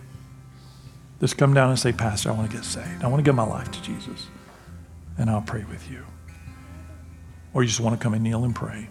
Just 1.20 1.38
come 1.38 1.54
down 1.54 1.70
and 1.70 1.78
say, 1.78 1.92
Pastor, 1.92 2.30
I 2.30 2.34
want 2.34 2.50
to 2.50 2.58
get 2.58 2.66
saved. 2.66 3.04
I 3.04 3.08
want 3.08 3.20
to 3.20 3.24
give 3.24 3.36
my 3.36 3.46
life 3.46 3.72
to 3.72 3.82
Jesus. 3.82 4.28
And 5.18 5.30
I'll 5.30 5.42
pray 5.42 5.64
with 5.70 5.90
you. 5.90 6.04
Or 7.54 7.62
you 7.62 7.68
just 7.68 7.80
want 7.80 8.00
to 8.00 8.04
come 8.04 8.14
and 8.14 8.24
kneel 8.24 8.44
and 8.44 8.56
pray. 8.56 8.88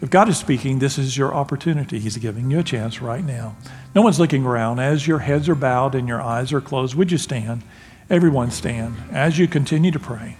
If 0.00 0.10
God 0.10 0.28
is 0.28 0.38
speaking, 0.38 0.78
this 0.78 0.98
is 0.98 1.16
your 1.16 1.34
opportunity. 1.34 1.98
He's 1.98 2.16
giving 2.18 2.50
you 2.50 2.58
a 2.58 2.62
chance 2.62 3.00
right 3.00 3.24
now. 3.24 3.56
No 3.94 4.02
one's 4.02 4.20
looking 4.20 4.44
around. 4.44 4.78
As 4.78 5.06
your 5.06 5.18
heads 5.20 5.48
are 5.48 5.54
bowed 5.54 5.94
and 5.94 6.06
your 6.06 6.20
eyes 6.20 6.52
are 6.52 6.60
closed, 6.60 6.94
would 6.94 7.10
you 7.10 7.18
stand? 7.18 7.62
Everyone 8.08 8.50
stand 8.50 8.96
as 9.10 9.38
you 9.38 9.48
continue 9.48 9.90
to 9.90 9.98
pray. 9.98 10.36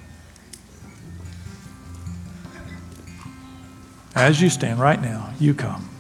As 4.15 4.41
you 4.41 4.49
stand 4.49 4.79
right 4.79 5.01
now, 5.01 5.33
you 5.39 5.53
come. 5.53 5.96